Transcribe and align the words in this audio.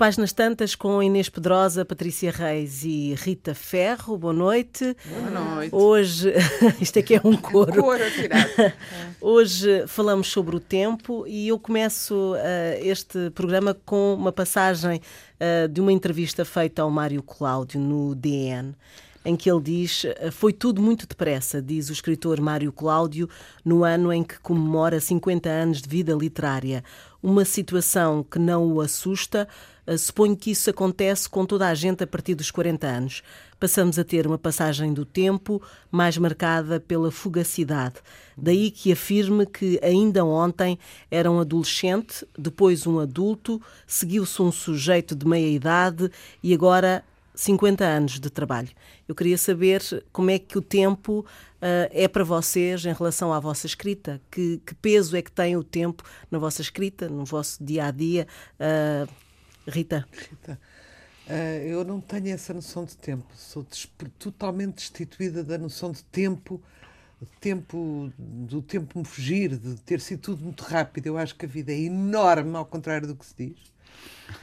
Páginas 0.00 0.32
Tantas 0.32 0.74
com 0.74 1.02
Inês 1.02 1.28
Pedrosa, 1.28 1.84
Patrícia 1.84 2.30
Reis 2.30 2.84
e 2.84 3.14
Rita 3.18 3.54
Ferro. 3.54 4.16
Boa 4.16 4.32
noite. 4.32 4.96
Boa 5.04 5.30
noite. 5.30 5.74
Hoje, 5.74 6.32
isto 6.80 6.98
aqui 6.98 7.16
é 7.16 7.20
um 7.22 7.36
coro. 7.36 7.70
Um 7.70 7.82
coro 7.84 8.02
Hoje 9.20 9.86
falamos 9.86 10.28
sobre 10.28 10.56
o 10.56 10.58
tempo 10.58 11.26
e 11.26 11.48
eu 11.48 11.58
começo 11.58 12.32
uh, 12.32 12.38
este 12.80 13.28
programa 13.32 13.76
com 13.84 14.14
uma 14.14 14.32
passagem 14.32 15.02
uh, 15.38 15.68
de 15.68 15.82
uma 15.82 15.92
entrevista 15.92 16.46
feita 16.46 16.80
ao 16.80 16.90
Mário 16.90 17.22
Cláudio 17.22 17.78
no 17.78 18.14
DN 18.14 18.74
em 19.22 19.36
que 19.36 19.50
ele 19.50 19.60
diz: 19.60 20.06
Foi 20.32 20.50
tudo 20.50 20.80
muito 20.80 21.06
depressa, 21.06 21.60
diz 21.60 21.90
o 21.90 21.92
escritor 21.92 22.40
Mário 22.40 22.72
Cláudio, 22.72 23.28
no 23.62 23.84
ano 23.84 24.10
em 24.10 24.22
que 24.22 24.40
comemora 24.40 24.98
50 24.98 25.46
anos 25.46 25.82
de 25.82 25.88
vida 25.90 26.14
literária. 26.14 26.82
Uma 27.22 27.44
situação 27.44 28.22
que 28.24 28.38
não 28.38 28.72
o 28.72 28.80
assusta. 28.80 29.46
Eh, 29.86 29.96
suponho 29.96 30.36
que 30.36 30.50
isso 30.50 30.70
acontece 30.70 31.28
com 31.28 31.44
toda 31.44 31.68
a 31.68 31.74
gente 31.74 32.04
a 32.04 32.06
partir 32.06 32.34
dos 32.34 32.50
40 32.50 32.86
anos. 32.86 33.22
Passamos 33.58 33.98
a 33.98 34.04
ter 34.04 34.26
uma 34.26 34.38
passagem 34.38 34.92
do 34.92 35.04
tempo 35.04 35.62
mais 35.90 36.16
marcada 36.16 36.80
pela 36.80 37.10
fugacidade. 37.10 37.96
Daí 38.36 38.70
que 38.70 38.92
afirme 38.92 39.44
que 39.44 39.78
ainda 39.82 40.24
ontem 40.24 40.78
era 41.10 41.30
um 41.30 41.40
adolescente, 41.40 42.26
depois 42.38 42.86
um 42.86 42.98
adulto, 42.98 43.60
seguiu-se 43.86 44.40
um 44.40 44.50
sujeito 44.50 45.14
de 45.14 45.26
meia 45.26 45.48
idade 45.48 46.10
e 46.42 46.54
agora 46.54 47.04
50 47.34 47.84
anos 47.84 48.20
de 48.20 48.30
trabalho. 48.30 48.68
Eu 49.08 49.14
queria 49.14 49.38
saber 49.38 49.82
como 50.12 50.30
é 50.30 50.38
que 50.38 50.58
o 50.58 50.62
tempo 50.62 51.20
uh, 51.20 51.88
é 51.90 52.06
para 52.06 52.22
vocês 52.22 52.84
em 52.84 52.92
relação 52.92 53.32
à 53.32 53.40
vossa 53.40 53.66
escrita. 53.66 54.20
Que, 54.30 54.60
que, 54.64 54.74
peso 54.74 55.16
é 55.16 55.22
que 55.22 55.32
tem 55.32 55.56
o 55.56 55.64
tempo 55.64 56.02
na 56.30 56.38
vossa 56.38 56.60
escrita, 56.60 57.08
no 57.08 57.24
vosso 57.24 57.62
dia 57.62 57.86
a 57.86 57.90
dia? 57.90 58.26
Uh, 58.58 59.10
Rita. 59.66 60.06
Rita. 60.12 60.58
Uh, 61.26 61.62
eu 61.64 61.84
não 61.84 62.00
tenho 62.00 62.28
essa 62.28 62.52
noção 62.52 62.84
de 62.84 62.96
tempo. 62.96 63.26
Sou 63.36 63.64
totalmente 64.18 64.76
destituída 64.76 65.44
da 65.44 65.56
noção 65.56 65.92
de 65.92 66.02
tempo, 66.04 66.60
tempo 67.40 68.12
do 68.18 68.60
tempo 68.60 68.98
me 68.98 69.04
fugir, 69.04 69.56
de 69.56 69.76
ter 69.82 70.00
sido 70.00 70.20
tudo 70.20 70.44
muito 70.44 70.64
rápido. 70.64 71.06
Eu 71.06 71.16
acho 71.16 71.34
que 71.36 71.44
a 71.44 71.48
vida 71.48 71.72
é 71.72 71.78
enorme, 71.78 72.56
ao 72.56 72.64
contrário 72.64 73.06
do 73.06 73.14
que 73.14 73.24
se 73.24 73.34
diz. 73.36 73.70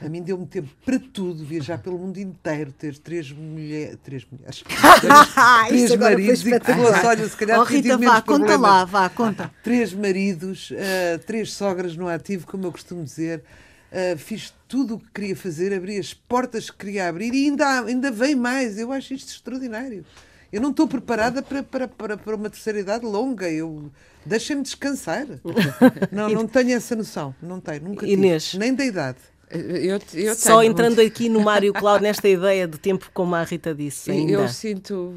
A 0.01 0.07
mim 0.07 0.21
deu-me 0.21 0.45
tempo 0.45 0.69
para 0.85 0.99
tudo, 0.99 1.43
viajar 1.43 1.77
pelo 1.77 1.97
mundo 1.97 2.19
inteiro, 2.19 2.71
ter 2.71 2.97
três, 2.97 3.31
mulher, 3.31 3.95
três 3.97 4.25
mulheres, 4.29 4.63
três 5.67 5.95
maridos 5.95 6.45
e 6.45 6.59
pessoas, 6.59 7.03
olha, 7.03 7.27
se 7.27 7.37
calhar 7.37 7.59
oh, 7.59 7.63
Rita, 7.63 7.97
vá, 7.97 8.21
conta 8.21 8.57
lá, 8.57 8.85
vá, 8.85 9.09
conta. 9.09 9.51
Três 9.63 9.93
maridos, 9.93 10.71
uh, 10.71 11.19
três 11.25 11.53
sogras 11.53 11.95
no 11.95 12.07
ativo, 12.07 12.45
como 12.45 12.65
eu 12.65 12.71
costumo 12.71 13.03
dizer. 13.03 13.43
Uh, 13.91 14.17
fiz 14.17 14.53
tudo 14.67 14.95
o 14.95 14.99
que 14.99 15.07
queria 15.13 15.35
fazer, 15.35 15.73
abri 15.73 15.97
as 15.97 16.13
portas 16.13 16.69
que 16.69 16.77
queria 16.77 17.07
abrir 17.07 17.33
e 17.33 17.45
ainda, 17.45 17.81
ainda 17.81 18.11
vem 18.11 18.35
mais. 18.35 18.77
Eu 18.77 18.91
acho 18.91 19.13
isto 19.13 19.29
extraordinário. 19.29 20.05
Eu 20.51 20.61
não 20.61 20.71
estou 20.71 20.87
preparada 20.87 21.41
para, 21.41 21.63
para, 21.63 21.87
para, 21.87 22.17
para 22.17 22.35
uma 22.35 22.49
terceira 22.49 22.79
idade 22.79 23.05
longa. 23.05 23.49
Eu 23.49 23.91
Deixem-me 24.27 24.61
descansar. 24.61 25.25
não, 26.11 26.29
não 26.29 26.47
tenho 26.47 26.73
essa 26.73 26.95
noção. 26.95 27.33
Não 27.41 27.59
tenho, 27.59 27.81
nunca 27.81 28.05
Inês. 28.05 28.51
tive. 28.51 28.59
Nem 28.59 28.73
da 28.73 28.85
idade. 28.85 29.17
Eu, 29.49 29.97
eu 30.13 30.35
Só 30.35 30.61
entrando 30.61 30.99
aqui 30.99 31.29
no 31.29 31.39
Mário 31.39 31.71
Cláudio, 31.71 32.03
nesta 32.03 32.27
ideia 32.27 32.67
de 32.67 32.77
tempo, 32.77 33.09
como 33.13 33.33
a 33.33 33.43
Rita 33.43 33.73
disse. 33.73 34.11
Ainda. 34.11 34.33
Eu 34.33 34.49
sinto 34.49 35.13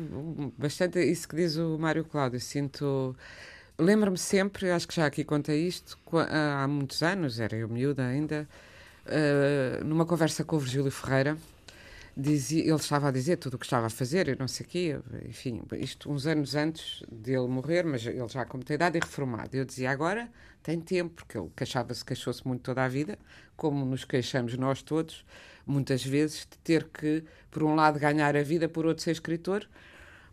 bastante 0.57 1.03
isso 1.03 1.29
que 1.29 1.35
diz 1.35 1.57
o 1.57 1.77
Mário 1.77 2.05
Cláudio. 2.05 2.39
Sinto. 2.39 3.17
Lembro-me 3.81 4.19
sempre, 4.19 4.71
acho 4.71 4.87
que 4.87 4.95
já 4.95 5.07
aqui 5.07 5.25
contei 5.25 5.67
isto, 5.67 5.99
há 6.31 6.69
muitos 6.69 7.03
anos, 7.03 7.41
era 7.41 7.57
eu 7.57 7.67
miúda 7.67 8.07
ainda, 8.07 8.47
uh, 9.07 9.83
numa 9.83 10.05
conversa 10.05 10.45
com 10.45 10.57
o 10.57 10.59
Virgílio 10.59 10.91
Ferreira, 10.91 11.39
dizia, 12.15 12.63
ele 12.63 12.75
estava 12.75 13.09
a 13.09 13.11
dizer 13.11 13.39
tudo 13.39 13.55
o 13.55 13.59
que 13.59 13.65
estava 13.65 13.87
a 13.87 13.91
fazer, 13.91 14.29
eu 14.29 14.37
não 14.39 14.47
sei 14.47 14.67
o 14.67 14.69
quê, 14.69 14.99
enfim, 15.27 15.63
isto 15.79 16.13
uns 16.13 16.27
anos 16.27 16.55
antes 16.55 17.03
dele 17.11 17.49
morrer, 17.49 17.83
mas 17.83 18.05
ele 18.05 18.29
já 18.29 18.45
com 18.45 18.59
muita 18.59 18.75
idade 18.75 18.99
e 18.99 19.01
reformado. 19.01 19.57
Eu 19.57 19.65
dizia, 19.65 19.91
agora 19.91 20.29
tem 20.63 20.79
tempo, 20.79 21.15
porque 21.15 21.39
ele 21.39 21.49
queixava-se, 21.57 22.05
queixou-se 22.05 22.47
muito 22.47 22.61
toda 22.61 22.85
a 22.85 22.89
vida, 22.89 23.19
como 23.57 23.87
nos 23.87 24.05
queixamos 24.05 24.59
nós 24.59 24.83
todos, 24.83 25.25
muitas 25.67 26.05
vezes, 26.05 26.41
de 26.41 26.59
ter 26.59 26.85
que, 26.85 27.25
por 27.51 27.63
um 27.63 27.75
lado, 27.75 27.99
ganhar 27.99 28.37
a 28.37 28.43
vida, 28.43 28.69
por 28.69 28.85
outro, 28.85 29.03
ser 29.03 29.13
escritor, 29.13 29.67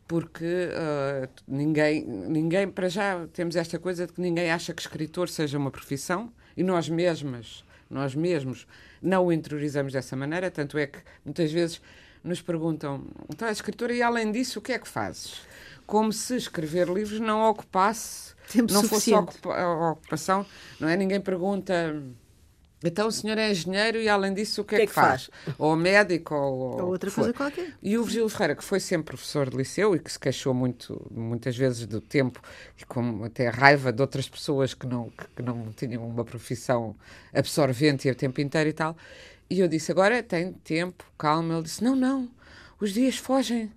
porque 0.07 0.45
uh, 0.45 1.29
ninguém, 1.47 2.05
ninguém, 2.05 2.69
para 2.69 2.87
já, 2.87 3.27
temos 3.33 3.55
esta 3.55 3.77
coisa 3.77 4.07
de 4.07 4.13
que 4.13 4.21
ninguém 4.21 4.49
acha 4.51 4.73
que 4.73 4.81
escritor 4.81 5.27
seja 5.27 5.57
uma 5.57 5.69
profissão, 5.69 6.31
e 6.55 6.63
nós 6.63 6.87
mesmas, 6.89 7.63
nós 7.89 8.15
mesmos, 8.15 8.65
não 9.01 9.25
o 9.25 9.31
interiorizamos 9.31 9.93
dessa 9.93 10.15
maneira, 10.15 10.49
tanto 10.49 10.77
é 10.77 10.87
que 10.87 10.99
muitas 11.25 11.51
vezes 11.51 11.81
nos 12.23 12.41
perguntam, 12.41 13.05
então, 13.29 13.49
escritora, 13.49 13.93
e 13.93 14.01
além 14.01 14.31
disso, 14.31 14.59
o 14.59 14.61
que 14.61 14.71
é 14.71 14.79
que 14.79 14.87
fazes? 14.87 15.41
Como 15.85 16.11
se 16.11 16.35
escrever 16.35 16.87
livros 16.89 17.19
não 17.19 17.49
ocupasse, 17.49 18.35
Tempo 18.51 18.73
não 18.73 18.81
suficiente. 18.81 19.37
fosse 19.41 19.59
ocupação, 19.91 20.45
não 20.79 20.87
é? 20.87 20.95
Ninguém 20.95 21.19
pergunta. 21.19 22.01
Então 22.83 23.07
o 23.07 23.11
senhor 23.11 23.37
é 23.39 23.49
engenheiro 23.49 23.99
e 23.99 24.07
além 24.07 24.33
disso 24.33 24.61
o 24.61 24.63
que, 24.63 24.75
é 24.75 24.77
que, 24.79 24.83
é 24.83 24.87
que 24.87 24.93
faz? 24.93 25.29
faz? 25.45 25.55
Ou 25.57 25.75
médico 25.75 26.35
ou, 26.35 26.81
ou 26.81 26.87
outra 26.89 27.09
coisa 27.09 27.33
qualquer. 27.33 27.73
E 27.81 27.97
o 27.97 28.03
Virgílio 28.03 28.29
Ferreira, 28.29 28.55
que 28.55 28.63
foi 28.63 28.79
sempre 28.79 29.07
professor 29.07 29.49
de 29.49 29.57
liceu 29.57 29.95
e 29.95 29.99
que 29.99 30.11
se 30.11 30.19
queixou 30.19 30.53
muito, 30.53 31.05
muitas 31.09 31.57
vezes 31.57 31.87
do 31.87 31.99
tempo 31.99 32.39
e 32.79 32.85
com 32.85 33.23
até 33.23 33.49
raiva 33.49 33.91
de 33.91 33.99
outras 34.01 34.29
pessoas 34.29 34.75
que 34.75 34.85
não, 34.85 35.11
que 35.35 35.41
não 35.41 35.71
tinham 35.75 36.07
uma 36.07 36.23
profissão 36.23 36.95
absorvente 37.33 38.07
e 38.07 38.11
o 38.11 38.15
tempo 38.15 38.39
inteiro 38.41 38.69
e 38.69 38.73
tal. 38.73 38.95
E 39.49 39.59
eu 39.59 39.67
disse, 39.67 39.91
agora 39.91 40.21
tem 40.21 40.53
tempo, 40.53 41.03
calma. 41.17 41.55
Ele 41.55 41.63
disse, 41.63 41.83
não, 41.83 41.95
não, 41.95 42.29
os 42.79 42.93
dias 42.93 43.17
fogem. 43.17 43.71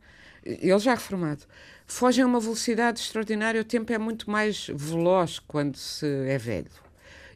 Ele 0.44 0.78
já 0.78 0.92
reformado. 0.92 1.42
Fogem 1.86 2.22
a 2.22 2.26
uma 2.26 2.40
velocidade 2.40 3.00
extraordinária, 3.00 3.60
o 3.60 3.64
tempo 3.64 3.92
é 3.92 3.98
muito 3.98 4.30
mais 4.30 4.68
veloz 4.72 5.38
quando 5.38 5.76
se 5.76 6.06
é 6.06 6.38
velho. 6.38 6.89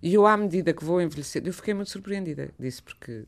E 0.04 0.12
eu, 0.12 0.26
à 0.26 0.36
medida 0.36 0.74
que 0.74 0.84
vou 0.84 1.00
envelhecendo, 1.00 1.48
eu 1.48 1.52
fiquei 1.54 1.72
muito 1.72 1.90
surpreendida 1.90 2.50
disso, 2.60 2.82
porque 2.84 3.24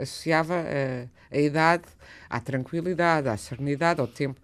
associava 0.00 0.54
a, 0.54 1.36
a 1.36 1.40
idade 1.40 1.82
à 2.30 2.38
tranquilidade, 2.38 3.28
à 3.28 3.36
serenidade, 3.36 4.00
ao 4.00 4.06
tempo. 4.06 4.40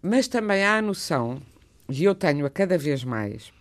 Mas 0.00 0.28
também 0.28 0.64
há 0.64 0.78
a 0.78 0.82
noção, 0.82 1.42
e 1.90 2.04
eu 2.04 2.14
tenho 2.14 2.46
a 2.46 2.50
cada 2.50 2.78
vez 2.78 3.04
mais, 3.04 3.52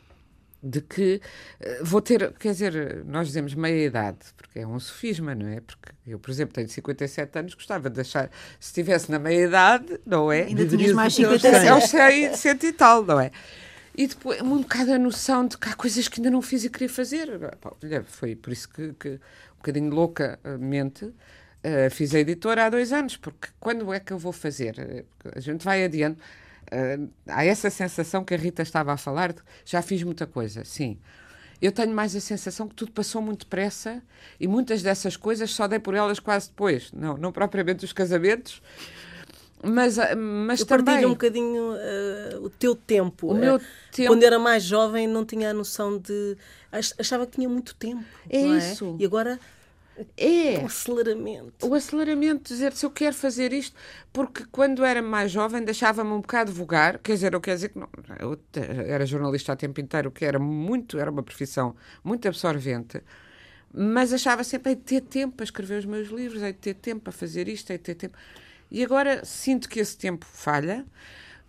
de 0.63 0.79
que 0.79 1.19
uh, 1.59 1.83
vou 1.83 2.01
ter, 2.01 2.31
quer 2.39 2.53
dizer, 2.53 3.03
nós 3.03 3.27
dizemos 3.27 3.53
meia 3.53 3.85
idade, 3.85 4.19
porque 4.37 4.59
é 4.59 4.65
um 4.65 4.79
sofisma, 4.79 5.35
não 5.35 5.49
é? 5.49 5.59
Porque 5.59 5.91
eu, 6.07 6.17
por 6.19 6.31
exemplo, 6.31 6.53
tenho 6.53 6.69
57 6.69 7.39
anos, 7.39 7.53
gostava 7.55 7.89
de 7.89 7.95
deixar, 7.97 8.31
se 8.57 8.69
estivesse 8.69 9.11
na 9.11 9.19
meia 9.19 9.47
idade, 9.47 9.99
não 10.05 10.31
é? 10.31 10.43
Ainda 10.43 10.65
tinhas 10.65 10.93
mais 10.93 11.13
57. 11.13 11.67
Aos 11.67 11.89
100, 11.89 12.35
100 12.35 12.57
e 12.63 12.71
tal, 12.71 13.03
não 13.03 13.19
é? 13.19 13.31
E 13.97 14.05
depois, 14.05 14.39
um 14.41 14.61
bocado 14.61 14.93
a 14.93 14.99
noção 14.99 15.47
de 15.47 15.57
que 15.57 15.67
há 15.67 15.73
coisas 15.73 16.07
que 16.07 16.19
ainda 16.19 16.29
não 16.29 16.39
fiz 16.39 16.63
e 16.63 16.69
queria 16.69 16.87
fazer. 16.87 17.27
Olha, 17.81 18.03
foi 18.03 18.35
por 18.35 18.53
isso 18.53 18.69
que, 18.69 18.93
que 18.93 19.09
um 19.09 19.57
bocadinho 19.57 19.89
loucamente, 19.91 21.05
uh, 21.05 21.89
fiz 21.89 22.13
a 22.13 22.19
editora 22.19 22.67
há 22.67 22.69
dois 22.69 22.93
anos, 22.93 23.17
porque 23.17 23.49
quando 23.59 23.91
é 23.91 23.99
que 23.99 24.13
eu 24.13 24.19
vou 24.19 24.31
fazer? 24.31 25.05
A 25.35 25.39
gente 25.39 25.65
vai 25.65 25.83
adiante. 25.83 26.21
Uh, 26.71 27.09
há 27.27 27.43
essa 27.43 27.71
sensação 27.71 28.23
que 28.23 28.35
a 28.35 28.37
Rita 28.37 28.61
estava 28.61 28.93
a 28.93 28.97
falar 28.97 29.33
de 29.33 29.41
já 29.65 29.81
fiz 29.81 30.03
muita 30.03 30.27
coisa, 30.27 30.63
sim. 30.63 30.99
Eu 31.59 31.71
tenho 31.71 31.91
mais 31.91 32.15
a 32.15 32.19
sensação 32.19 32.67
que 32.67 32.75
tudo 32.75 32.91
passou 32.91 33.19
muito 33.19 33.45
depressa 33.45 34.03
e 34.39 34.47
muitas 34.47 34.83
dessas 34.83 35.17
coisas 35.17 35.49
só 35.49 35.67
dei 35.67 35.79
por 35.79 35.95
elas 35.95 36.19
quase 36.19 36.49
depois. 36.49 36.91
Não, 36.91 37.17
não 37.17 37.31
propriamente 37.31 37.83
os 37.83 37.91
casamentos, 37.91 38.61
mas, 39.63 39.97
ah, 39.97 40.15
mas 40.15 40.59
eu 40.59 40.65
também. 40.65 41.05
um 41.05 41.09
bocadinho 41.09 41.73
uh, 41.73 42.43
o 42.43 42.49
teu 42.49 42.75
tempo. 42.75 43.27
O 43.27 43.33
meu 43.33 43.55
uh, 43.55 43.61
tempo. 43.91 44.09
Quando 44.09 44.23
era 44.23 44.37
mais 44.37 44.63
jovem, 44.63 45.07
não 45.07 45.25
tinha 45.25 45.49
a 45.49 45.53
noção 45.53 45.97
de. 45.97 46.37
Achava 46.71 47.25
que 47.25 47.37
tinha 47.37 47.49
muito 47.49 47.73
tempo. 47.75 48.03
É, 48.29 48.37
é? 48.37 48.57
isso. 48.57 48.95
E 48.99 49.05
agora. 49.05 49.39
É. 50.15 50.59
O 50.59 50.67
aceleramento. 50.67 51.67
O 51.67 51.73
aceleramento, 51.73 52.53
dizer 52.53 52.71
se 52.73 52.85
eu 52.85 52.91
quero 52.91 53.15
fazer 53.15 53.51
isto, 53.51 53.75
porque 54.13 54.45
quando 54.51 54.85
era 54.85 55.01
mais 55.01 55.31
jovem 55.31 55.63
deixava-me 55.63 56.11
um 56.11 56.21
bocado 56.21 56.51
vulgar, 56.51 56.99
quer 56.99 57.13
dizer, 57.13 57.33
eu 57.33 57.41
quero 57.41 57.57
dizer 57.57 57.69
que 57.69 57.79
não, 57.79 57.89
eu 58.19 58.39
era 58.85 59.07
jornalista 59.07 59.53
a 59.53 59.55
tempo 59.55 59.81
inteiro, 59.81 60.11
que 60.11 60.23
era 60.23 60.37
muito, 60.37 60.99
era 60.99 61.09
uma 61.09 61.23
profissão 61.23 61.75
muito 62.03 62.27
absorvente, 62.27 63.01
mas 63.73 64.13
achava 64.13 64.43
sempre, 64.43 64.73
hei 64.73 64.75
de 64.75 64.83
ter 64.83 65.01
tempo 65.01 65.37
para 65.37 65.45
escrever 65.45 65.79
os 65.79 65.85
meus 65.85 66.09
livros, 66.09 66.43
hei 66.43 66.53
de 66.53 66.59
ter 66.59 66.75
tempo 66.75 67.01
para 67.01 67.11
fazer 67.11 67.47
isto, 67.47 67.71
hei 67.71 67.79
de 67.79 67.83
ter 67.83 67.95
tempo. 67.95 68.15
E 68.69 68.83
agora 68.83 69.23
sinto 69.23 69.69
que 69.69 69.79
esse 69.79 69.97
tempo 69.97 70.25
falha 70.25 70.85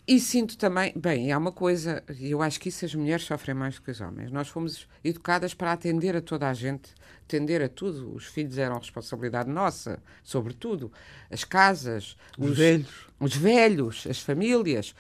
e 0.09 0.19
sinto 0.19 0.57
também, 0.57 0.91
bem, 0.97 1.31
há 1.31 1.37
uma 1.37 1.53
coisa, 1.53 2.03
e 2.19 2.31
eu 2.31 2.41
acho 2.41 2.59
que 2.59 2.71
isso 2.71 2.83
as 2.83 2.95
mulheres 2.95 3.27
sofrem 3.27 3.55
mais 3.55 3.75
do 3.75 3.83
que 3.83 3.91
os 3.91 4.01
homens. 4.01 4.33
Nós 4.33 4.49
fomos 4.49 4.89
educadas 5.05 5.53
para 5.53 5.71
atender 5.71 6.17
a 6.17 6.23
toda 6.23 6.49
a 6.49 6.55
gente, 6.55 6.95
atender 7.27 7.61
a 7.61 7.69
tudo. 7.69 8.15
Os 8.15 8.25
filhos 8.25 8.57
eram 8.57 8.79
responsabilidade 8.79 9.51
nossa, 9.51 10.03
sobretudo. 10.25 10.91
As 11.31 11.45
casas, 11.45 12.17
os, 12.39 12.53
os 12.53 12.57
velhos, 12.57 13.07
os 13.21 13.37
velhos, 13.37 14.07
as 14.09 14.19
famílias. 14.19 14.95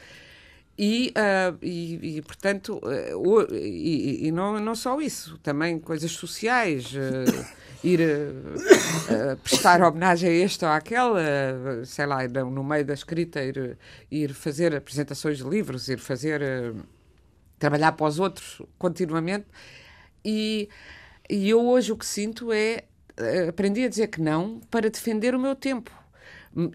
E, 0.78 1.12
uh, 1.16 1.58
e, 1.60 2.18
e, 2.18 2.22
portanto, 2.22 2.80
uh, 2.84 3.52
e, 3.52 4.28
e, 4.28 4.30
não, 4.30 4.60
não 4.60 4.76
só 4.76 5.00
isso, 5.00 5.36
também 5.38 5.76
coisas 5.80 6.12
sociais, 6.12 6.92
uh, 6.94 7.46
ir 7.82 7.98
prestar 9.42 9.82
homenagem 9.82 10.30
a 10.30 10.32
este 10.32 10.64
ou 10.64 10.70
àquela, 10.70 11.20
sei 11.84 12.06
lá, 12.06 12.26
no 12.28 12.62
meio 12.62 12.84
da 12.84 12.94
escrita, 12.94 13.42
ir, 13.42 13.76
ir 14.10 14.32
fazer 14.34 14.74
apresentações 14.74 15.38
de 15.38 15.44
livros, 15.44 15.88
ir 15.88 15.98
fazer. 15.98 16.40
trabalhar 17.58 17.92
para 17.92 18.06
os 18.06 18.20
outros 18.20 18.62
continuamente. 18.78 19.46
E, 20.24 20.68
e 21.28 21.48
eu 21.48 21.64
hoje 21.66 21.92
o 21.92 21.96
que 21.96 22.06
sinto 22.06 22.52
é. 22.52 22.84
aprendi 23.48 23.84
a 23.84 23.88
dizer 23.88 24.08
que 24.08 24.20
não 24.20 24.60
para 24.70 24.90
defender 24.90 25.34
o 25.34 25.40
meu 25.40 25.54
tempo. 25.54 25.92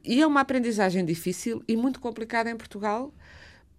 E 0.06 0.22
é 0.22 0.28
uma 0.28 0.42
aprendizagem 0.42 1.04
difícil 1.04 1.62
e 1.68 1.76
muito 1.76 2.00
complicada 2.00 2.50
em 2.50 2.56
Portugal 2.56 3.14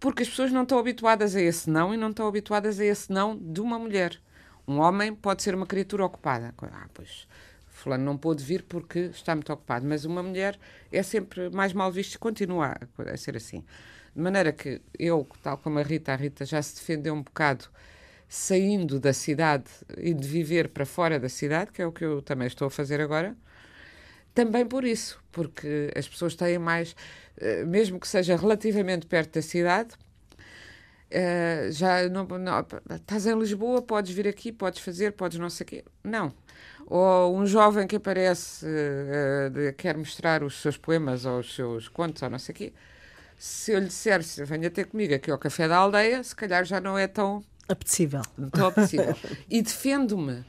porque 0.04 0.22
as 0.22 0.28
pessoas 0.28 0.52
não 0.52 0.64
estão 0.64 0.78
habituadas 0.78 1.34
a 1.34 1.40
esse 1.40 1.70
não 1.70 1.94
e 1.94 1.96
não 1.96 2.10
estão 2.10 2.28
habituadas 2.28 2.78
a 2.78 2.84
esse 2.84 3.10
não 3.10 3.34
de 3.34 3.58
uma 3.58 3.78
mulher. 3.78 4.20
Um 4.68 4.78
homem 4.78 5.14
pode 5.14 5.42
ser 5.42 5.54
uma 5.54 5.64
criatura 5.64 6.04
ocupada. 6.04 6.54
Ah, 6.60 6.86
pois, 6.92 7.26
fulano 7.70 8.04
não 8.04 8.18
pôde 8.18 8.44
vir 8.44 8.64
porque 8.64 8.98
está 8.98 9.34
muito 9.34 9.50
ocupado. 9.50 9.86
Mas 9.86 10.04
uma 10.04 10.22
mulher 10.22 10.60
é 10.92 11.02
sempre 11.02 11.48
mais 11.48 11.72
mal 11.72 11.90
vista 11.90 12.16
e 12.16 12.18
continua 12.18 12.76
a 12.98 13.16
ser 13.16 13.34
assim. 13.34 13.64
De 14.14 14.20
maneira 14.20 14.52
que 14.52 14.82
eu, 14.98 15.26
tal 15.42 15.56
como 15.56 15.78
a 15.78 15.82
Rita, 15.82 16.12
a 16.12 16.16
Rita 16.16 16.44
já 16.44 16.60
se 16.60 16.74
defendeu 16.74 17.14
um 17.14 17.22
bocado 17.22 17.64
saindo 18.28 19.00
da 19.00 19.14
cidade 19.14 19.70
e 19.96 20.12
de 20.12 20.28
viver 20.28 20.68
para 20.68 20.84
fora 20.84 21.18
da 21.18 21.30
cidade, 21.30 21.72
que 21.72 21.80
é 21.80 21.86
o 21.86 21.92
que 21.92 22.04
eu 22.04 22.20
também 22.20 22.46
estou 22.46 22.66
a 22.66 22.70
fazer 22.70 23.00
agora. 23.00 23.34
Também 24.34 24.66
por 24.66 24.84
isso, 24.84 25.22
porque 25.30 25.92
as 25.96 26.08
pessoas 26.08 26.34
têm 26.34 26.58
mais 26.58 26.96
eh, 27.36 27.64
mesmo 27.64 27.98
que 27.98 28.06
seja 28.06 28.36
relativamente 28.36 29.06
perto 29.06 29.34
da 29.34 29.42
cidade, 29.42 29.94
uh, 31.10 31.72
já 31.72 32.08
não, 32.08 32.24
não, 32.26 32.66
estás 32.94 33.26
em 33.26 33.36
Lisboa, 33.38 33.82
podes 33.82 34.14
vir 34.14 34.28
aqui, 34.28 34.52
podes 34.52 34.80
fazer, 34.80 35.12
podes 35.12 35.38
não 35.38 35.50
sei 35.50 35.64
o 35.64 35.66
quê. 35.66 35.84
Não. 36.02 36.32
Ou 36.86 37.36
um 37.36 37.46
jovem 37.46 37.86
que 37.86 37.96
aparece, 37.96 38.66
uh, 38.66 39.72
quer 39.76 39.96
mostrar 39.96 40.44
os 40.44 40.60
seus 40.60 40.76
poemas 40.76 41.24
ou 41.24 41.40
os 41.40 41.54
seus 41.54 41.88
contos 41.88 42.22
ou 42.22 42.30
não 42.30 42.38
sei 42.38 42.52
o 42.52 42.56
quê. 42.56 42.72
Se 43.36 43.72
eu 43.72 43.80
lhe 43.80 43.86
disser, 43.86 44.22
venha 44.46 44.70
ter 44.70 44.86
comigo 44.86 45.14
aqui 45.14 45.30
ao 45.30 45.38
café 45.38 45.66
da 45.66 45.76
aldeia, 45.76 46.22
se 46.22 46.36
calhar 46.36 46.64
já 46.64 46.80
não 46.80 46.96
é 46.96 47.08
tão 47.08 47.42
apetecível. 47.68 48.22
Tão 48.52 48.68
apetecível. 48.68 49.16
e 49.50 49.60
defendo-me 49.60 50.44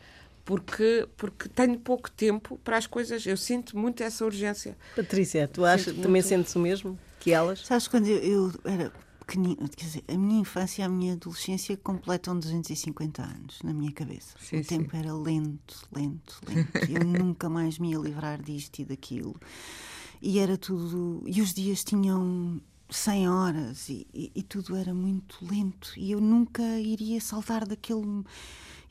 porque, 0.46 1.08
porque 1.18 1.50
tenho 1.50 1.78
pouco 1.80 2.10
tempo 2.10 2.58
para 2.64 2.78
as 2.78 2.86
coisas. 2.86 3.26
Eu 3.26 3.36
sinto 3.36 3.78
muito 3.78 4.04
essa 4.04 4.24
urgência. 4.24 4.78
Patrícia, 4.96 5.48
tu 5.48 5.66
achas, 5.66 5.94
também 5.96 6.22
muito... 6.22 6.28
sentes 6.28 6.56
o 6.56 6.60
mesmo 6.60 6.98
que 7.20 7.32
elas? 7.32 7.66
Sabes, 7.66 7.88
quando 7.88 8.08
eu, 8.08 8.20
eu 8.20 8.54
era 8.64 8.94
pequenina, 9.26 9.68
quer 9.76 9.86
dizer, 9.86 10.04
a 10.08 10.16
minha 10.16 10.42
infância 10.42 10.84
e 10.84 10.86
a 10.86 10.90
minha 10.90 11.14
adolescência 11.14 11.76
completam 11.76 12.38
250 12.38 13.24
anos 13.24 13.60
na 13.64 13.74
minha 13.74 13.92
cabeça. 13.92 14.36
Sim, 14.40 14.60
o 14.60 14.64
sim. 14.64 14.78
tempo 14.78 14.96
era 14.96 15.12
lento, 15.14 15.88
lento, 15.92 16.40
lento. 16.48 16.92
eu 16.92 17.04
nunca 17.04 17.50
mais 17.50 17.80
me 17.80 17.92
ia 17.92 17.98
livrar 17.98 18.40
disto 18.40 18.80
e 18.80 18.86
daquilo. 18.86 19.36
E 20.22 20.38
era 20.38 20.58
tudo. 20.58 21.24
E 21.26 21.42
os 21.42 21.56
dias 21.56 21.84
tinham 21.84 22.62
100 22.90 23.30
horas 23.30 23.90
e, 23.90 24.08
e, 24.14 24.32
e 24.36 24.44
tudo 24.44 24.76
era 24.76 24.94
muito 24.94 25.38
lento. 25.42 25.92
E 25.98 26.12
eu 26.12 26.22
nunca 26.22 26.62
iria 26.80 27.20
saltar 27.20 27.68
daquele 27.68 28.24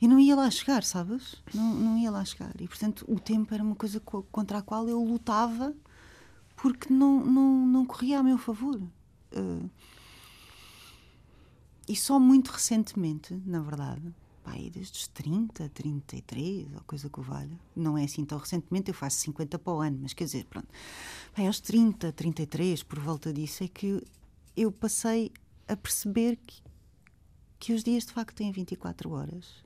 e 0.01 0.07
não 0.07 0.19
ia 0.19 0.35
lá 0.35 0.49
chegar, 0.49 0.83
sabes? 0.83 1.35
Não, 1.53 1.73
não 1.73 1.97
ia 1.97 2.11
lá 2.11 2.23
chegar. 2.23 2.53
E, 2.59 2.67
portanto, 2.67 3.05
o 3.07 3.19
tempo 3.19 3.53
era 3.53 3.63
uma 3.63 3.75
coisa 3.75 3.99
contra 3.99 4.59
a 4.59 4.61
qual 4.61 4.87
eu 4.87 5.03
lutava 5.03 5.73
porque 6.55 6.91
não, 6.91 7.23
não, 7.23 7.67
não 7.67 7.85
corria 7.85 8.19
a 8.19 8.23
meu 8.23 8.37
favor. 8.37 8.81
Uh, 9.31 9.69
e 11.87 11.95
só 11.95 12.19
muito 12.19 12.49
recentemente, 12.49 13.33
na 13.45 13.61
verdade, 13.61 14.13
pai, 14.43 14.69
desde 14.71 14.99
os 14.99 15.07
30, 15.09 15.69
33, 15.69 16.73
ou 16.73 16.81
coisa 16.81 17.09
que 17.09 17.19
o 17.19 17.23
valha, 17.23 17.59
não 17.75 17.97
é 17.97 18.05
assim 18.05 18.25
tão 18.25 18.37
recentemente, 18.37 18.89
eu 18.89 18.93
faço 18.93 19.17
50 19.17 19.59
para 19.59 19.73
o 19.73 19.81
ano, 19.81 19.99
mas 20.01 20.13
quer 20.13 20.23
dizer, 20.23 20.45
pronto, 20.45 20.67
pai, 21.35 21.47
aos 21.47 21.59
30, 21.59 22.11
33, 22.11 22.83
por 22.83 22.99
volta 22.99 23.31
disso, 23.33 23.63
é 23.63 23.67
que 23.67 24.01
eu 24.55 24.71
passei 24.71 25.31
a 25.67 25.75
perceber 25.75 26.37
que, 26.37 26.61
que 27.59 27.73
os 27.73 27.83
dias 27.83 28.05
de 28.05 28.13
facto 28.13 28.35
têm 28.35 28.51
24 28.51 29.11
horas 29.11 29.64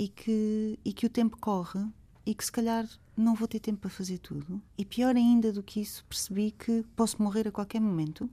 e 0.00 0.08
que, 0.08 0.78
e 0.82 0.94
que 0.94 1.04
o 1.04 1.10
tempo 1.10 1.36
corre 1.38 1.86
e 2.24 2.34
que 2.34 2.42
se 2.42 2.50
calhar 2.50 2.88
não 3.14 3.34
vou 3.34 3.46
ter 3.46 3.60
tempo 3.60 3.80
para 3.80 3.90
fazer 3.90 4.16
tudo. 4.16 4.58
E 4.78 4.82
pior 4.82 5.14
ainda 5.14 5.52
do 5.52 5.62
que 5.62 5.78
isso, 5.78 6.06
percebi 6.06 6.52
que 6.52 6.82
posso 6.96 7.22
morrer 7.22 7.46
a 7.48 7.52
qualquer 7.52 7.82
momento 7.82 8.26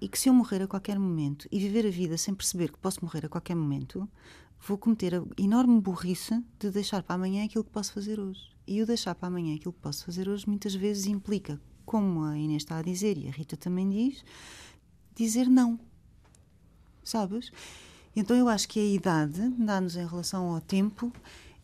e 0.00 0.08
que 0.08 0.18
se 0.18 0.28
eu 0.28 0.34
morrer 0.34 0.60
a 0.62 0.66
qualquer 0.66 0.98
momento 0.98 1.46
e 1.52 1.60
viver 1.60 1.86
a 1.86 1.90
vida 1.90 2.18
sem 2.18 2.34
perceber 2.34 2.72
que 2.72 2.78
posso 2.78 3.04
morrer 3.04 3.26
a 3.26 3.28
qualquer 3.28 3.54
momento, 3.54 4.08
vou 4.66 4.76
cometer 4.76 5.14
a 5.14 5.24
enorme 5.40 5.80
burrice 5.80 6.44
de 6.58 6.72
deixar 6.72 7.04
para 7.04 7.14
amanhã 7.14 7.44
aquilo 7.44 7.62
que 7.62 7.70
posso 7.70 7.92
fazer 7.92 8.18
hoje. 8.18 8.40
E 8.66 8.82
o 8.82 8.86
deixar 8.86 9.14
para 9.14 9.28
amanhã 9.28 9.54
aquilo 9.54 9.72
que 9.72 9.80
posso 9.80 10.04
fazer 10.04 10.28
hoje 10.28 10.48
muitas 10.48 10.74
vezes 10.74 11.06
implica, 11.06 11.60
como 11.86 12.24
a 12.24 12.36
Inês 12.36 12.64
está 12.64 12.78
a 12.78 12.82
dizer 12.82 13.16
e 13.16 13.28
a 13.28 13.30
Rita 13.30 13.56
também 13.56 13.88
diz, 13.88 14.24
dizer 15.14 15.48
não. 15.48 15.78
Sabes? 17.04 17.52
Então 18.18 18.36
eu 18.36 18.48
acho 18.48 18.68
que 18.68 18.80
a 18.80 18.84
idade 18.84 19.48
dá-nos 19.50 19.94
em 19.94 20.04
relação 20.04 20.52
ao 20.52 20.60
tempo 20.60 21.12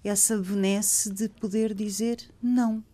essa 0.05 0.39
benesse 0.39 1.13
de 1.13 1.29
poder 1.29 1.75
dizer 1.75 2.31
não, 2.41 2.85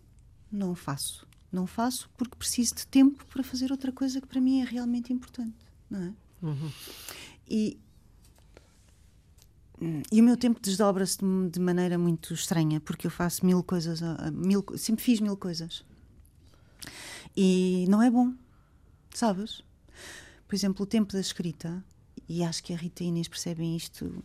não 0.51 0.73
faço. 0.73 1.27
Não 1.51 1.67
faço 1.67 2.09
porque 2.17 2.35
preciso 2.35 2.73
de 2.73 2.87
tempo 2.87 3.23
para 3.27 3.43
fazer 3.43 3.71
outra 3.71 3.91
coisa 3.91 4.19
que 4.19 4.25
para 4.25 4.41
mim 4.41 4.61
é 4.61 4.65
realmente 4.65 5.13
importante, 5.13 5.53
não 5.87 6.01
é? 6.01 6.13
Uhum. 6.41 6.71
E, 7.47 7.77
e 10.11 10.19
o 10.19 10.23
meu 10.23 10.35
tempo 10.35 10.59
desdobra-se 10.59 11.19
de, 11.19 11.49
de, 11.51 11.59
maneira 11.59 11.99
muito 11.99 12.33
estranha 12.33 12.79
porque 12.79 13.05
eu 13.05 13.11
faço 13.11 13.45
mil 13.45 13.61
coisas, 13.61 14.01
mil, 14.33 14.65
sempre 14.75 15.03
fiz 15.03 15.19
mil 15.19 15.37
coisas. 15.37 15.85
E 17.37 17.85
não 17.87 18.01
é 18.01 18.09
bom, 18.09 18.33
sabes? 19.13 19.61
Por 20.47 20.55
exemplo, 20.55 20.81
o 20.81 20.87
tempo 20.87 21.13
da 21.13 21.19
escrita 21.19 21.83
e 22.31 22.45
acho 22.45 22.63
que 22.63 22.73
a 22.73 22.77
Rita 22.77 23.03
e 23.03 23.07
a 23.07 23.09
Inês 23.09 23.27
percebem 23.27 23.75
isto 23.75 24.23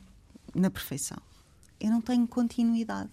na 0.55 0.70
perfeição. 0.70 1.19
Eu 1.81 1.91
não 1.91 2.00
tenho 2.00 2.25
continuidade. 2.29 3.10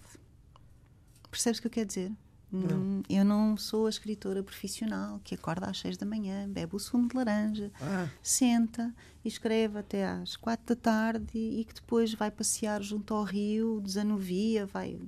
Percebes 1.28 1.58
o 1.58 1.62
que 1.62 1.66
eu 1.66 1.72
quero 1.72 1.88
dizer? 1.88 2.12
Não. 2.52 3.02
Eu 3.08 3.24
não 3.24 3.56
sou 3.56 3.86
a 3.86 3.90
escritora 3.90 4.40
profissional 4.40 5.20
que 5.24 5.34
acorda 5.34 5.66
às 5.66 5.80
seis 5.80 5.96
da 5.96 6.06
manhã, 6.06 6.48
bebe 6.48 6.76
o 6.76 6.78
sumo 6.78 7.08
de 7.08 7.16
laranja, 7.16 7.72
ah. 7.82 8.08
senta 8.22 8.94
e 9.24 9.28
escreve 9.28 9.80
até 9.80 10.06
às 10.06 10.36
quatro 10.36 10.76
da 10.76 10.80
tarde 10.80 11.36
e, 11.36 11.60
e, 11.60 11.64
que 11.64 11.74
depois 11.74 12.14
vai 12.14 12.30
passear 12.30 12.80
junto 12.80 13.12
ao 13.12 13.24
rio, 13.24 13.80
desanuvia, 13.80 14.64
vai. 14.64 15.00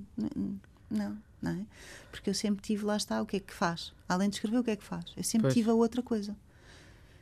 Não, 0.89 1.17
não 1.41 1.51
é? 1.51 1.65
Porque 2.11 2.29
eu 2.29 2.33
sempre 2.33 2.61
tive, 2.61 2.83
lá 2.83 2.97
está, 2.97 3.21
o 3.21 3.25
que 3.25 3.37
é 3.37 3.39
que 3.39 3.53
faz? 3.53 3.93
Além 4.09 4.27
de 4.29 4.35
escrever, 4.35 4.57
o 4.57 4.63
que 4.65 4.71
é 4.71 4.75
que 4.75 4.83
faz? 4.83 5.05
Eu 5.15 5.23
sempre 5.23 5.43
pois. 5.43 5.53
tive 5.53 5.69
a 5.69 5.73
outra 5.73 6.03
coisa. 6.03 6.35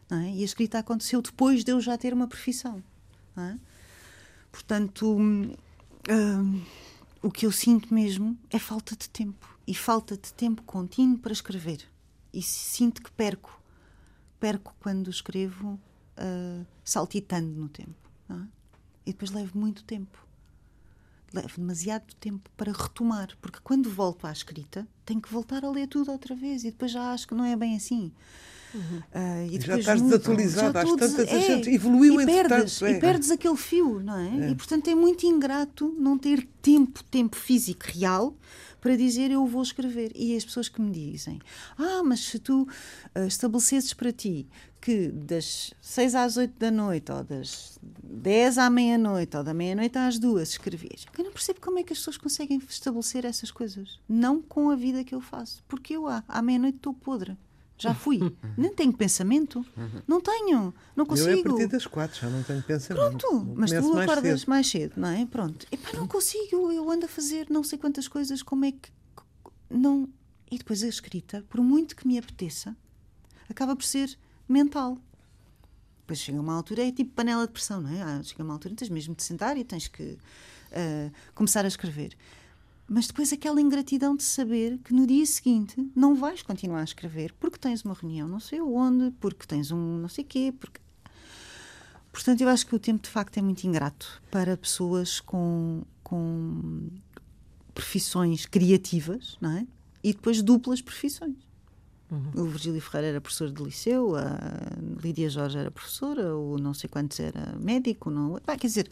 É? 0.09 0.35
E 0.35 0.41
a 0.41 0.45
escrita 0.45 0.79
aconteceu 0.79 1.21
depois 1.21 1.63
de 1.63 1.71
eu 1.71 1.81
já 1.81 1.97
ter 1.97 2.13
uma 2.13 2.27
profissão. 2.27 2.83
É? 3.37 3.57
Portanto, 4.51 5.17
hum, 5.17 5.53
o 7.21 7.31
que 7.31 7.45
eu 7.45 7.51
sinto 7.51 7.93
mesmo 7.93 8.37
é 8.49 8.59
falta 8.59 8.95
de 8.95 9.09
tempo. 9.09 9.57
E 9.67 9.73
falta 9.73 10.15
de 10.15 10.31
tempo 10.33 10.61
contínuo 10.61 11.17
para 11.17 11.33
escrever. 11.33 11.79
E 12.31 12.41
sinto 12.41 13.01
que 13.01 13.11
perco. 13.11 13.59
Perco 14.39 14.75
quando 14.79 15.09
escrevo 15.09 15.79
uh, 16.19 16.65
saltitando 16.83 17.59
no 17.59 17.67
tempo. 17.67 17.95
É? 18.29 18.33
E 19.07 19.11
depois 19.11 19.31
levo 19.31 19.57
muito 19.57 19.83
tempo. 19.83 20.23
Levo 21.33 21.57
demasiado 21.57 22.13
tempo 22.15 22.49
para 22.55 22.71
retomar. 22.71 23.35
Porque 23.41 23.59
quando 23.63 23.89
volto 23.89 24.27
à 24.27 24.31
escrita, 24.31 24.87
tenho 25.03 25.19
que 25.19 25.31
voltar 25.31 25.65
a 25.65 25.71
ler 25.71 25.87
tudo 25.87 26.11
outra 26.11 26.35
vez. 26.35 26.63
E 26.63 26.69
depois 26.69 26.91
já 26.91 27.11
acho 27.11 27.27
que 27.27 27.33
não 27.33 27.43
é 27.43 27.55
bem 27.55 27.75
assim. 27.75 28.11
Uhum. 28.73 28.97
Uh, 28.97 29.47
e 29.51 29.61
já 29.61 29.77
estás 29.77 30.01
desatualizado, 30.01 30.77
às 30.77 30.89
tantas 30.95 31.27
é, 31.27 31.35
a 31.35 31.39
gente 31.39 31.69
evoluiu 31.69 32.19
e 32.19 32.25
perdes, 32.25 32.81
é. 32.81 32.91
e 32.91 32.99
perdes 32.99 33.31
aquele 33.31 33.55
fio, 33.55 34.01
não 34.01 34.17
é? 34.17 34.47
é? 34.47 34.49
E 34.51 34.55
portanto 34.55 34.89
é 34.89 34.95
muito 34.95 35.25
ingrato 35.25 35.95
não 35.97 36.17
ter 36.17 36.47
tempo, 36.61 37.03
tempo 37.03 37.35
físico 37.35 37.85
real 37.85 38.35
para 38.85 38.95
dizer 38.95 39.31
eu 39.31 39.43
vou 39.47 39.63
escrever. 39.63 40.11
E 40.13 40.37
as 40.37 40.45
pessoas 40.45 40.69
que 40.69 40.79
me 40.79 40.91
dizem, 40.91 41.39
ah, 41.75 42.03
mas 42.03 42.19
se 42.19 42.37
tu 42.37 42.67
uh, 43.15 43.25
estabelecesses 43.25 43.93
para 43.93 44.11
ti 44.11 44.47
que 44.79 45.07
das 45.07 45.73
6 45.81 46.13
às 46.13 46.37
8 46.37 46.59
da 46.59 46.69
noite, 46.69 47.11
ou 47.11 47.23
das 47.23 47.79
10 47.81 48.59
à 48.59 48.69
meia-noite, 48.69 49.35
ou 49.35 49.43
da 49.43 49.51
meia-noite 49.51 49.97
às 49.97 50.19
duas, 50.19 50.49
escrevias. 50.49 51.07
Eu 51.17 51.23
não 51.23 51.31
percebo 51.31 51.59
como 51.59 51.79
é 51.79 51.83
que 51.83 51.91
as 51.91 51.97
pessoas 51.97 52.17
conseguem 52.17 52.61
estabelecer 52.69 53.25
essas 53.25 53.49
coisas. 53.49 53.99
Não 54.07 54.39
com 54.39 54.69
a 54.69 54.75
vida 54.75 55.03
que 55.03 55.15
eu 55.15 55.21
faço. 55.21 55.63
Porque 55.67 55.95
eu, 55.95 56.07
à, 56.07 56.23
à 56.27 56.39
meia-noite, 56.39 56.75
estou 56.75 56.93
podre. 56.93 57.35
Já 57.77 57.93
fui. 57.93 58.19
Nem 58.57 58.73
tenho 58.73 58.93
pensamento. 58.93 59.65
Não 60.07 60.21
tenho. 60.21 60.73
Não 60.95 61.05
consigo. 61.05 61.29
Eu 61.29 61.37
é 61.37 61.39
a 61.41 61.43
partir 61.43 61.67
das 61.67 61.85
quatro, 61.85 62.19
já 62.19 62.29
não 62.29 62.41
tenho 62.41 62.63
pensamento. 62.63 63.17
Pronto, 63.17 63.53
mas 63.55 63.71
tu 63.71 63.93
mais 63.93 64.09
acordas 64.09 64.39
cedo. 64.39 64.49
mais 64.49 64.67
cedo, 64.67 64.93
não 64.95 65.09
é? 65.09 65.25
Pronto. 65.25 65.67
Epá, 65.71 65.89
não 65.93 66.07
consigo. 66.07 66.71
Eu 66.71 66.89
ando 66.89 67.05
a 67.05 67.09
fazer 67.09 67.47
não 67.49 67.63
sei 67.63 67.77
quantas 67.77 68.07
coisas, 68.07 68.41
como 68.41 68.65
é 68.65 68.71
que. 68.71 68.89
Não. 69.69 70.07
E 70.49 70.57
depois 70.57 70.83
a 70.83 70.87
escrita, 70.87 71.43
por 71.49 71.59
muito 71.61 71.95
que 71.95 72.07
me 72.07 72.17
apeteça, 72.17 72.75
acaba 73.49 73.75
por 73.75 73.83
ser 73.83 74.17
mental. 74.47 74.97
Depois 76.01 76.19
chega 76.19 76.39
uma 76.39 76.53
altura, 76.53 76.87
é 76.87 76.91
tipo 76.91 77.11
panela 77.13 77.47
de 77.47 77.51
pressão, 77.51 77.81
não 77.81 77.89
é? 77.89 78.01
Ah, 78.01 78.21
chega 78.23 78.43
uma 78.43 78.53
altura, 78.53 78.75
tens 78.75 78.89
mesmo 78.89 79.15
de 79.15 79.23
sentar 79.23 79.57
e 79.57 79.63
tens 79.63 79.87
que 79.87 80.03
uh, 80.03 81.11
começar 81.33 81.65
a 81.65 81.67
escrever. 81.67 82.15
Mas 82.87 83.07
depois 83.07 83.33
aquela 83.33 83.59
ingratidão 83.59 84.15
de 84.15 84.23
saber 84.23 84.77
que 84.83 84.93
no 84.93 85.07
dia 85.07 85.25
seguinte 85.25 85.75
não 85.95 86.15
vais 86.15 86.43
continuar 86.43 86.81
a 86.81 86.83
escrever 86.83 87.33
porque 87.39 87.57
tens 87.57 87.83
uma 87.83 87.95
reunião 87.95 88.27
não 88.27 88.39
sei 88.39 88.61
onde, 88.61 89.11
porque 89.19 89.47
tens 89.47 89.71
um 89.71 89.97
não 89.97 90.09
sei 90.09 90.23
quê, 90.23 90.53
porque... 90.59 90.79
Portanto, 92.11 92.41
eu 92.41 92.47
acho 92.47 92.65
que 92.65 92.75
o 92.75 92.79
tempo 92.79 93.03
de 93.03 93.09
facto 93.09 93.37
é 93.37 93.41
muito 93.41 93.65
ingrato 93.65 94.21
para 94.31 94.55
pessoas 94.55 95.19
com, 95.19 95.83
com 96.01 96.89
profissões 97.73 98.45
criativas, 98.45 99.37
não 99.41 99.51
é? 99.51 99.67
E 100.01 100.13
depois 100.13 100.41
duplas 100.41 100.81
profissões. 100.81 101.35
Uhum. 102.09 102.43
O 102.43 102.45
Virgílio 102.45 102.79
Ferreira 102.79 103.07
era 103.07 103.21
professor 103.21 103.51
de 103.51 103.61
liceu, 103.61 104.15
a 104.15 104.37
Lídia 105.03 105.29
Jorge 105.29 105.57
era 105.57 105.71
professora, 105.71 106.35
o 106.35 106.57
não 106.57 106.73
sei 106.73 106.89
quantos 106.89 107.19
era 107.19 107.57
médico. 107.59 108.09
Não... 108.09 108.39
Ah, 108.47 108.55
quer 108.55 108.67
dizer, 108.67 108.89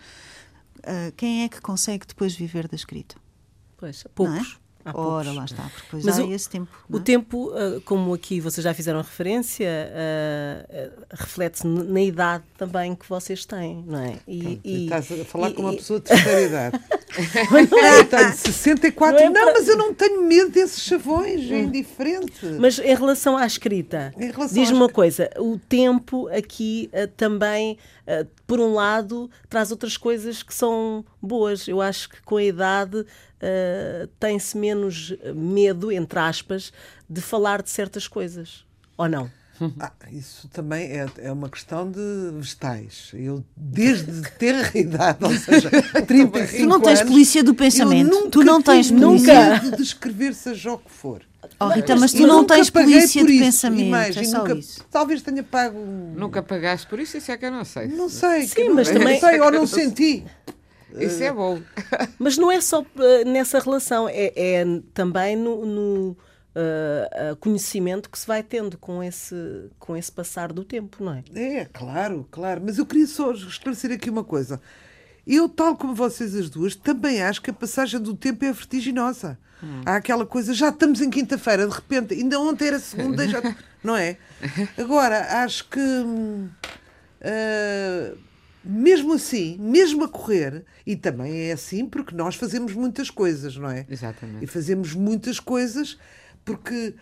uh, 0.79 1.11
quem 1.15 1.43
é 1.43 1.49
que 1.49 1.61
consegue 1.61 2.05
depois 2.05 2.35
viver 2.35 2.67
da 2.67 2.75
escrita? 2.75 3.15
Pois, 3.83 4.05
poucos. 4.15 4.63
Há 4.85 4.97
Ora, 4.99 5.31
lá 5.31 5.45
está, 5.45 5.63
porque 5.63 5.81
depois 5.83 6.05
Mas 6.05 6.19
há 6.19 6.25
o, 6.25 6.33
esse 6.33 6.49
tempo. 6.49 6.69
O 6.89 6.97
é? 6.97 7.01
tempo, 7.01 7.49
uh, 7.51 7.79
como 7.81 8.13
aqui 8.13 8.41
vocês 8.41 8.63
já 8.63 8.73
fizeram 8.73 8.99
referência, 8.99 9.69
uh, 9.69 11.01
uh, 11.01 11.05
reflete-se 11.09 11.65
na 11.65 12.01
idade 12.01 12.43
também 12.57 12.93
que 12.93 13.07
vocês 13.07 13.45
têm, 13.45 13.81
não 13.87 13.99
é? 13.99 14.17
E, 14.27 14.59
e 14.61 14.83
estás 14.83 15.09
a 15.09 15.23
falar 15.23 15.51
e, 15.51 15.53
com 15.53 15.61
uma 15.61 15.73
e, 15.73 15.77
pessoa 15.77 15.99
de 15.99 16.05
terceira 16.07 16.41
idade. 16.43 16.79
É. 17.15 17.99
eu 17.99 18.05
tenho 18.05 18.33
64, 18.33 19.19
não, 19.19 19.25
é 19.25 19.29
não 19.29 19.53
mas 19.53 19.67
eu 19.69 19.77
não 19.77 19.93
tenho 19.93 20.21
medo 20.23 20.49
desses 20.49 20.83
chavões, 20.83 21.49
é 21.49 21.59
indiferente. 21.59 22.45
Mas 22.59 22.77
em 22.79 22.95
relação 22.95 23.37
à 23.37 23.45
escrita, 23.45 24.13
diz-me 24.51 24.75
uma 24.75 24.89
coisa: 24.89 25.29
o 25.37 25.57
tempo 25.57 26.27
aqui 26.27 26.89
também, 27.15 27.77
por 28.45 28.59
um 28.59 28.73
lado, 28.73 29.29
traz 29.47 29.71
outras 29.71 29.95
coisas 29.95 30.43
que 30.43 30.53
são 30.53 31.05
boas. 31.21 31.67
Eu 31.67 31.79
acho 31.79 32.09
que 32.09 32.21
com 32.23 32.37
a 32.37 32.43
idade 32.43 33.05
uh, 33.43 34.07
tem-se 34.19 34.57
menos 34.57 35.13
medo, 35.35 35.91
entre 35.91 36.19
aspas, 36.19 36.71
de 37.09 37.21
falar 37.21 37.61
de 37.61 37.69
certas 37.69 38.07
coisas. 38.07 38.65
Ou 38.97 39.09
não? 39.09 39.29
Ah, 39.79 39.91
isso 40.11 40.47
também 40.49 40.85
é, 40.87 41.05
é 41.19 41.31
uma 41.31 41.47
questão 41.47 41.89
de 41.89 42.31
vegetais. 42.33 43.11
Eu, 43.13 43.43
desde 43.55 44.21
ter 44.31 44.75
idade, 44.75 45.23
ou 45.23 45.31
seja, 45.31 45.69
35 46.05 46.37
anos. 46.37 46.51
Tu 46.51 46.65
não 46.65 46.81
tens 46.81 47.01
polícia 47.01 47.43
do 47.43 47.53
pensamento. 47.53 48.29
Tu 48.29 48.43
não 48.43 48.61
tens 48.61 48.89
nunca 48.89 49.61
medo 49.61 49.77
de 49.77 49.83
escrever 49.83 50.33
seja 50.33 50.73
o 50.73 50.77
que 50.79 50.91
for. 50.91 51.21
Oh, 51.59 51.67
Rita, 51.67 51.95
mas 51.95 52.13
tu 52.13 52.25
não 52.25 52.45
tens 52.45 52.69
polícia 52.69 53.23
de 53.23 53.37
pensamento. 53.37 53.87
Imagem, 53.87 54.25
é 54.25 54.37
nunca, 54.37 54.53
isso. 54.55 54.83
Talvez 54.89 55.21
tenha 55.21 55.43
pago. 55.43 55.77
Nunca 56.15 56.41
pagaste 56.41 56.87
por 56.87 56.99
isso, 56.99 57.17
isso 57.17 57.31
é 57.31 57.37
que 57.37 57.45
eu 57.45 57.51
não 57.51 57.65
sei. 57.65 57.87
Não 57.87 58.09
sei. 58.09 58.47
Sim, 58.47 58.69
mas 58.69 58.89
não, 58.89 58.99
também. 58.99 59.19
sei, 59.19 59.39
ou 59.41 59.51
não 59.51 59.67
senti. 59.67 60.23
Isso 60.99 61.23
é 61.23 61.31
bom. 61.31 61.61
Mas 62.19 62.37
não 62.37 62.51
é 62.51 62.61
só 62.61 62.85
eh, 62.99 63.25
nessa 63.25 63.59
relação, 63.59 64.07
é, 64.09 64.31
é 64.35 64.65
também 64.93 65.35
no, 65.35 65.65
no 65.65 66.17
uh, 66.55 67.35
conhecimento 67.37 68.09
que 68.09 68.17
se 68.17 68.27
vai 68.27 68.43
tendo 68.43 68.77
com 68.77 69.03
esse, 69.03 69.35
com 69.79 69.97
esse 69.97 70.11
passar 70.11 70.53
do 70.53 70.63
tempo, 70.63 71.03
não 71.03 71.13
é? 71.13 71.23
É, 71.33 71.65
claro, 71.65 72.27
claro. 72.31 72.61
Mas 72.65 72.77
eu 72.77 72.85
queria 72.85 73.07
só 73.07 73.31
esclarecer 73.31 73.91
aqui 73.91 74.09
uma 74.09 74.23
coisa. 74.23 74.61
Eu, 75.25 75.47
tal 75.47 75.77
como 75.77 75.95
vocês 75.95 76.35
as 76.35 76.49
duas, 76.49 76.75
também 76.75 77.21
acho 77.21 77.41
que 77.41 77.49
a 77.49 77.53
passagem 77.53 77.99
do 77.99 78.13
tempo 78.13 78.43
é 78.43 78.51
vertiginosa. 78.51 79.37
Hum. 79.63 79.81
Há 79.85 79.95
aquela 79.95 80.25
coisa, 80.25 80.53
já 80.53 80.69
estamos 80.69 81.01
em 81.01 81.09
quinta-feira, 81.09 81.65
de 81.65 81.73
repente, 81.73 82.13
ainda 82.13 82.39
ontem 82.39 82.67
era 82.67 82.79
segunda, 82.79 83.25
já, 83.27 83.41
não 83.81 83.95
é? 83.95 84.17
Agora, 84.77 85.43
acho 85.43 85.69
que. 85.69 85.79
Uh, 85.79 86.49
mesmo 88.63 89.13
assim, 89.13 89.57
mesmo 89.59 90.05
a 90.05 90.09
correr, 90.09 90.63
e 90.85 90.95
também 90.95 91.49
é 91.49 91.51
assim 91.51 91.85
porque 91.85 92.15
nós 92.15 92.35
fazemos 92.35 92.73
muitas 92.73 93.09
coisas, 93.09 93.57
não 93.57 93.69
é? 93.69 93.85
Exatamente. 93.89 94.43
E 94.43 94.47
fazemos 94.47 94.93
muitas 94.93 95.39
coisas 95.39 95.97
porque 96.45 96.93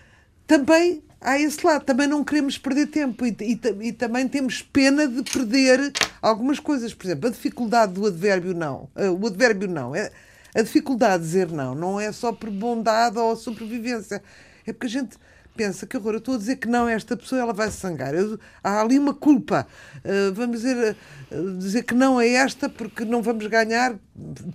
também 0.48 1.04
há 1.20 1.40
esse 1.40 1.66
lado, 1.66 1.86
também 1.86 2.08
não 2.08 2.24
queremos 2.24 2.58
perder 2.58 2.88
tempo 2.88 3.26
e, 3.26 3.36
e, 3.40 3.60
e, 3.88 3.92
também 3.94 4.28
temos 4.28 4.62
pena 4.62 5.08
de 5.08 5.22
perder 5.24 5.92
algumas 6.22 6.60
coisas. 6.60 6.94
Por 6.94 7.06
exemplo, 7.06 7.28
a 7.28 7.32
dificuldade 7.32 7.94
do 7.94 8.06
advérbio 8.08 8.54
não. 8.54 8.90
Uh, 8.96 9.12
o 9.22 9.28
advérbio 9.28 9.68
não. 9.68 9.96
É, 9.96 10.12
a 10.54 10.62
dificuldade 10.62 11.24
de 11.24 11.30
dizer 11.30 11.50
não 11.50 11.74
não 11.74 12.00
é 12.00 12.12
só 12.12 12.34
por 12.34 12.50
bondade 12.50 13.18
ou 13.18 13.36
sobrevivência. 13.36 14.22
É 14.66 14.74
porque 14.74 14.88
a 14.88 14.90
gente 14.90 15.18
pensa 15.62 15.86
que 15.86 15.96
horror, 15.96 16.14
eu 16.14 16.18
estou 16.18 16.34
a 16.34 16.38
dizer 16.40 16.56
que 16.56 16.68
não 16.68 16.88
a 16.88 16.92
esta 16.92 17.16
pessoa, 17.16 17.40
ela 17.40 17.54
vai 17.54 17.70
se 17.70 17.78
sangar. 17.78 18.16
Eu, 18.16 18.40
há 18.64 18.82
ali 18.82 18.98
uma 18.98 19.14
culpa. 19.14 19.68
Uh, 19.98 20.34
vamos 20.34 20.62
dizer, 20.62 20.98
uh, 21.32 21.58
dizer 21.58 21.84
que 21.84 21.94
não 21.94 22.18
a 22.18 22.26
esta 22.26 22.68
porque 22.68 23.06
não 23.06 23.22
vamos 23.22 23.46
ganhar, 23.46 23.96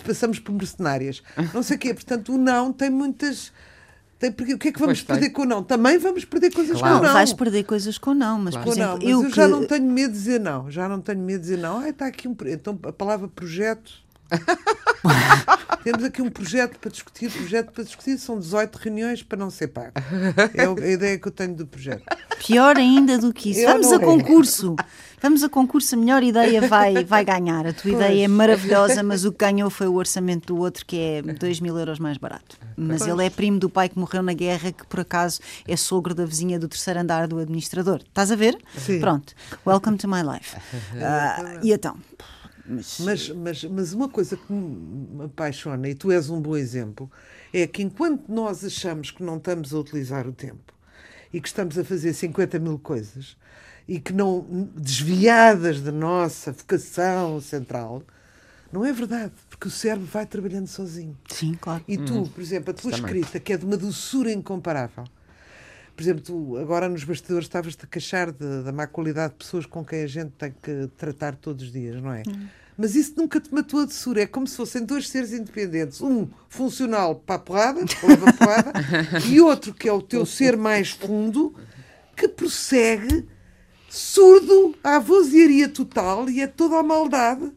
passamos 0.05 0.41
por 0.41 0.53
mercenárias. 0.53 1.23
Não 1.55 1.63
sei 1.63 1.77
o 1.77 1.79
quê. 1.79 1.95
Portanto, 1.95 2.35
o 2.35 2.39
não 2.39 2.73
tem 2.73 2.91
muitas. 2.91 3.53
Tem, 4.19 4.33
porque, 4.33 4.55
o 4.55 4.59
que 4.59 4.69
é 4.69 4.73
que 4.73 4.81
vamos 4.81 5.01
perder 5.03 5.31
com 5.31 5.43
o 5.43 5.45
não? 5.45 5.63
Também 5.63 5.97
vamos 5.99 6.25
perder 6.25 6.51
coisas 6.51 6.77
claro. 6.77 6.97
com 6.97 7.03
o 7.03 7.07
não. 7.07 7.13
Vais 7.13 7.33
perder 7.33 7.65
coisas 7.65 7.99
com 7.99 8.11
o 8.11 8.15
não, 8.15 8.39
mas 8.39 8.55
claro. 8.55 8.69
por 8.69 8.77
exemplo, 8.77 8.93
não, 8.93 8.99
mas 8.99 9.11
eu, 9.11 9.23
eu 9.23 9.31
que... 9.31 9.37
já 9.37 9.47
não 9.47 9.65
tenho 9.65 9.85
medo 9.85 10.13
de 10.13 10.19
dizer 10.19 10.41
não. 10.41 10.71
Já 10.71 10.89
não 10.89 11.01
tenho 11.01 11.21
medo 11.21 11.41
de 11.41 11.43
dizer 11.43 11.59
não. 11.59 11.79
Ah, 11.79 11.89
está 11.89 12.07
aqui 12.07 12.27
um. 12.27 12.35
Então 12.47 12.77
a 12.83 12.93
palavra 12.93 13.29
projeto 13.29 13.93
Temos 15.87 16.03
aqui 16.03 16.21
um 16.21 16.29
projeto 16.29 16.81
para 16.81 16.91
discutir. 16.91 17.31
Projeto 17.31 17.71
para 17.71 17.85
discutir 17.85 18.19
são 18.19 18.41
18 18.41 18.75
reuniões 18.75 19.23
para 19.23 19.39
não 19.39 19.51
ser 19.51 19.69
pago. 19.69 19.93
É 20.53 20.85
a 20.85 20.91
ideia 20.91 21.17
que 21.17 21.29
eu 21.29 21.31
tenho 21.31 21.55
do 21.55 21.65
projeto. 21.65 22.03
Pior 22.45 22.77
ainda 22.77 23.17
do 23.19 23.33
que 23.33 23.51
isso. 23.51 23.61
Eu 23.61 23.69
Vamos 23.69 23.93
a 23.93 24.01
concurso. 24.01 24.75
Vamos 25.23 25.45
a 25.45 25.49
concurso, 25.49 25.95
a 25.95 25.99
melhor 25.99 26.25
ideia 26.25 26.67
vai, 26.67 27.05
vai 27.05 27.25
ganhar. 27.25 27.69
A 27.69 27.73
tua 27.73 27.93
pois. 27.93 27.95
ideia 27.95 28.25
é 28.25 28.29
maravilhosa, 28.29 29.01
mas 29.05 29.25
o 29.25 29.31
que 29.31 29.39
ganhou 29.39 29.71
foi 29.71 29.87
o 29.87 29.95
orçamento 29.95 30.53
do 30.53 30.61
outro, 30.61 30.85
que 30.85 30.99
é 30.99 31.23
2 31.23 31.61
mil 31.61 31.79
euros 31.79 32.01
mais 32.01 32.19
barato. 32.19 32.59
Mas 32.77 32.99
pois. 32.99 33.11
ele 33.11 33.25
é 33.25 33.31
primo 33.31 33.61
do 33.61 33.71
pai 33.71 33.89
que 33.89 33.97
morreu 33.97 34.25
na 34.25 34.33
guerra, 34.33 34.73
que 34.73 34.85
por 34.89 34.99
acaso 34.99 35.39
é 35.69 35.77
sogro 35.77 36.17
da 36.17 36.25
vizinha 36.25 36.59
do 36.59 36.67
terceiro 36.67 36.99
andar 36.99 37.29
do 37.29 37.39
administrador. 37.39 38.01
Estás 38.09 38.33
a 38.33 38.35
ver? 38.35 38.59
Sim. 38.77 38.99
Pronto. 38.99 39.35
Welcome 39.65 39.99
to 39.99 40.09
my 40.09 40.23
life. 40.23 40.57
Uh, 40.57 41.61
e 41.63 41.73
então. 41.73 41.97
Mas... 42.69 42.99
Mas, 43.01 43.29
mas, 43.31 43.65
mas 43.65 43.93
uma 43.93 44.09
coisa 44.09 44.37
que 44.37 44.53
me 44.53 45.25
apaixona, 45.25 45.89
e 45.89 45.95
tu 45.95 46.11
és 46.11 46.29
um 46.29 46.41
bom 46.41 46.57
exemplo, 46.57 47.11
é 47.53 47.67
que 47.67 47.83
enquanto 47.83 48.29
nós 48.29 48.65
achamos 48.65 49.11
que 49.11 49.23
não 49.23 49.37
estamos 49.37 49.73
a 49.73 49.79
utilizar 49.79 50.27
o 50.27 50.33
tempo 50.33 50.75
e 51.33 51.41
que 51.41 51.49
estamos 51.49 51.79
a 51.79 51.85
fazer 51.85 52.13
50 52.13 52.59
mil 52.59 52.79
coisas 52.79 53.37
e 53.89 54.01
que 54.01 54.13
não 54.13 54.69
desviadas 54.75 55.81
da 55.81 55.93
nossa 55.93 56.51
vocação 56.53 57.41
central, 57.41 58.03
não 58.73 58.85
é 58.85 58.93
verdade, 58.93 59.33
porque 59.49 59.69
o 59.69 59.71
cérebro 59.71 60.07
vai 60.07 60.27
trabalhando 60.27 60.67
sozinho. 60.67 61.17
Sim, 61.29 61.57
claro. 61.61 61.85
E 61.87 61.97
tu, 61.97 62.15
hum. 62.15 62.29
por 62.29 62.41
exemplo, 62.41 62.71
a 62.71 62.75
tua 62.75 62.91
escrita, 62.91 63.39
que 63.39 63.53
é 63.53 63.57
de 63.57 63.65
uma 63.65 63.77
doçura 63.77 64.33
incomparável. 64.33 65.05
Por 65.97 66.03
exemplo, 66.03 66.23
tu 66.23 66.57
agora 66.59 66.89
nos 66.89 67.03
bastidores 67.05 67.47
estavas-te 67.47 67.85
a 67.85 67.89
queixar 67.89 68.31
de, 68.31 68.63
da 68.63 68.71
má 68.71 68.87
qualidade 68.87 69.33
de 69.33 69.39
pessoas 69.39 69.65
com 69.65 69.83
quem 69.83 70.03
a 70.03 70.07
gente 70.07 70.31
tem 70.33 70.53
que 70.63 70.89
tratar 70.97 71.35
todos 71.37 71.65
os 71.65 71.73
dias, 71.73 72.03
não 72.03 72.13
é? 72.13 72.23
Hum. 72.29 72.47
Mas 72.77 72.95
isso 72.95 73.15
nunca 73.17 73.41
te 73.41 73.53
matou 73.55 73.81
a 73.81 73.87
doçura. 73.87 74.21
É 74.21 74.27
como 74.27 74.47
se 74.47 74.55
fossem 74.55 74.85
dois 74.85 75.09
seres 75.09 75.33
independentes. 75.33 76.03
Um 76.03 76.29
funcional 76.51 77.15
para 77.15 77.37
a 77.37 77.39
porrada, 77.39 77.81
leva 78.07 78.29
a 78.29 78.33
porrada, 78.35 78.73
e 79.27 79.41
outro 79.41 79.73
que 79.73 79.89
é 79.89 79.93
o 79.93 80.03
teu 80.03 80.27
ser 80.27 80.55
mais 80.55 80.91
fundo, 80.91 81.55
que 82.15 82.29
prossegue 82.29 83.27
surdo 83.89 84.75
à 84.85 84.99
vozearia 84.99 85.69
total 85.71 86.29
e 86.29 86.43
é 86.43 86.47
toda 86.47 86.77
a 86.79 86.83
maldade 86.83 87.51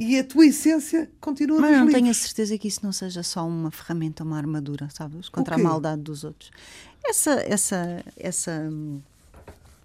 e 0.00 0.18
a 0.18 0.24
tua 0.24 0.46
essência 0.46 1.10
continua 1.20 1.60
Mas 1.60 1.72
não 1.72 1.78
livros. 1.80 1.94
tenho 1.94 2.10
a 2.10 2.14
certeza 2.14 2.56
que 2.56 2.66
isso 2.66 2.80
não 2.82 2.90
seja 2.90 3.22
só 3.22 3.46
uma 3.46 3.70
ferramenta, 3.70 4.24
uma 4.24 4.38
armadura, 4.38 4.88
sabes? 4.88 5.28
Contra 5.28 5.56
a 5.56 5.58
maldade 5.58 6.00
dos 6.00 6.24
outros. 6.24 6.50
Essa, 7.04 7.32
essa, 7.46 8.04
essa 8.16 8.70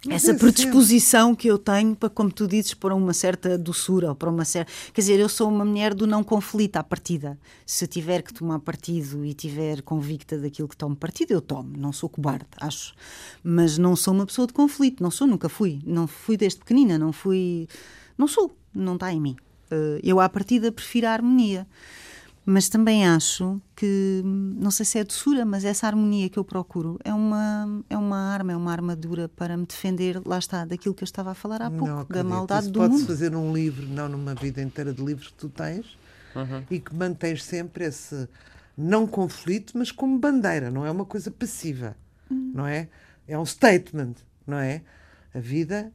essa 0.09 0.35
predisposição 0.35 1.35
que 1.35 1.47
eu 1.47 1.57
tenho 1.57 1.95
para, 1.95 2.09
como 2.09 2.31
tu 2.31 2.47
dizes, 2.47 2.73
para 2.73 2.93
uma 2.93 3.13
certa 3.13 3.57
doçura 3.57 4.09
ou 4.09 4.15
para 4.15 4.29
uma 4.29 4.45
certa. 4.45 4.71
Quer 4.93 5.01
dizer, 5.01 5.19
eu 5.19 5.27
sou 5.27 5.49
uma 5.49 5.65
mulher 5.65 5.93
do 5.93 6.05
não 6.05 6.23
conflito 6.23 6.77
à 6.77 6.83
partida. 6.83 7.37
Se 7.65 7.87
tiver 7.87 8.21
que 8.21 8.33
tomar 8.33 8.59
partido 8.59 9.25
e 9.25 9.33
tiver 9.33 9.81
convicta 9.81 10.37
daquilo 10.37 10.67
que 10.67 10.77
tomo 10.77 10.95
partido, 10.95 11.31
eu 11.31 11.41
tomo. 11.41 11.75
Não 11.77 11.91
sou 11.91 12.07
cobarde, 12.07 12.45
acho. 12.59 12.93
Mas 13.43 13.77
não 13.77 13.95
sou 13.95 14.13
uma 14.13 14.25
pessoa 14.25 14.45
de 14.45 14.53
conflito. 14.53 15.01
Não 15.01 15.09
sou, 15.09 15.25
nunca 15.27 15.49
fui. 15.49 15.79
Não 15.83 16.05
fui 16.05 16.37
desde 16.37 16.59
pequenina. 16.59 16.97
Não 16.97 17.11
fui. 17.11 17.67
Não 18.17 18.27
sou. 18.27 18.55
Não 18.73 18.93
está 18.93 19.11
em 19.11 19.19
mim. 19.19 19.35
Eh, 19.71 20.01
eu, 20.03 20.19
à 20.19 20.29
partida, 20.29 20.71
prefiro 20.71 21.07
a 21.07 21.11
harmonia. 21.11 21.67
Mas 22.45 22.69
também 22.69 23.07
acho 23.07 23.59
que, 23.75 24.21
não 24.23 24.69
sei 24.69 24.85
se 24.85 24.99
é 24.99 25.03
doçura, 25.03 25.43
mas 25.43 25.65
essa 25.65 25.87
harmonia 25.87 26.29
que 26.29 26.37
eu 26.37 26.43
procuro 26.43 26.99
é 27.03 27.11
uma, 27.11 27.83
é 27.89 27.97
uma 27.97 28.17
arma, 28.17 28.51
é 28.51 28.55
uma 28.55 28.71
armadura 28.71 29.27
para 29.27 29.57
me 29.57 29.65
defender, 29.65 30.21
lá 30.23 30.37
está, 30.37 30.63
daquilo 30.63 30.93
que 30.93 31.01
eu 31.01 31.05
estava 31.05 31.31
a 31.31 31.33
falar 31.33 31.63
há 31.63 31.71
pouco, 31.71 31.87
não, 31.87 32.05
da 32.05 32.23
maldade 32.23 32.65
Isso 32.65 32.71
do 32.71 32.79
podes 32.79 32.99
mundo. 32.99 33.07
fazer 33.07 33.35
um 33.35 33.51
livro, 33.51 33.87
não 33.87 34.07
numa 34.07 34.35
vida 34.35 34.61
inteira 34.61 34.93
de 34.93 35.03
livros 35.03 35.29
que 35.29 35.33
tu 35.33 35.49
tens, 35.49 35.97
uhum. 36.35 36.63
e 36.69 36.79
que 36.79 36.93
mantens 36.93 37.43
sempre 37.43 37.85
esse 37.85 38.29
não 38.77 39.07
conflito, 39.07 39.75
mas 39.75 39.91
como 39.91 40.19
bandeira, 40.19 40.69
não 40.69 40.85
é 40.85 40.91
uma 40.91 41.05
coisa 41.05 41.31
passiva, 41.31 41.95
uhum. 42.29 42.51
não 42.53 42.67
é? 42.67 42.89
É 43.27 43.39
um 43.39 43.45
statement, 43.45 44.13
não 44.45 44.59
é? 44.59 44.83
A 45.33 45.39
vida 45.39 45.91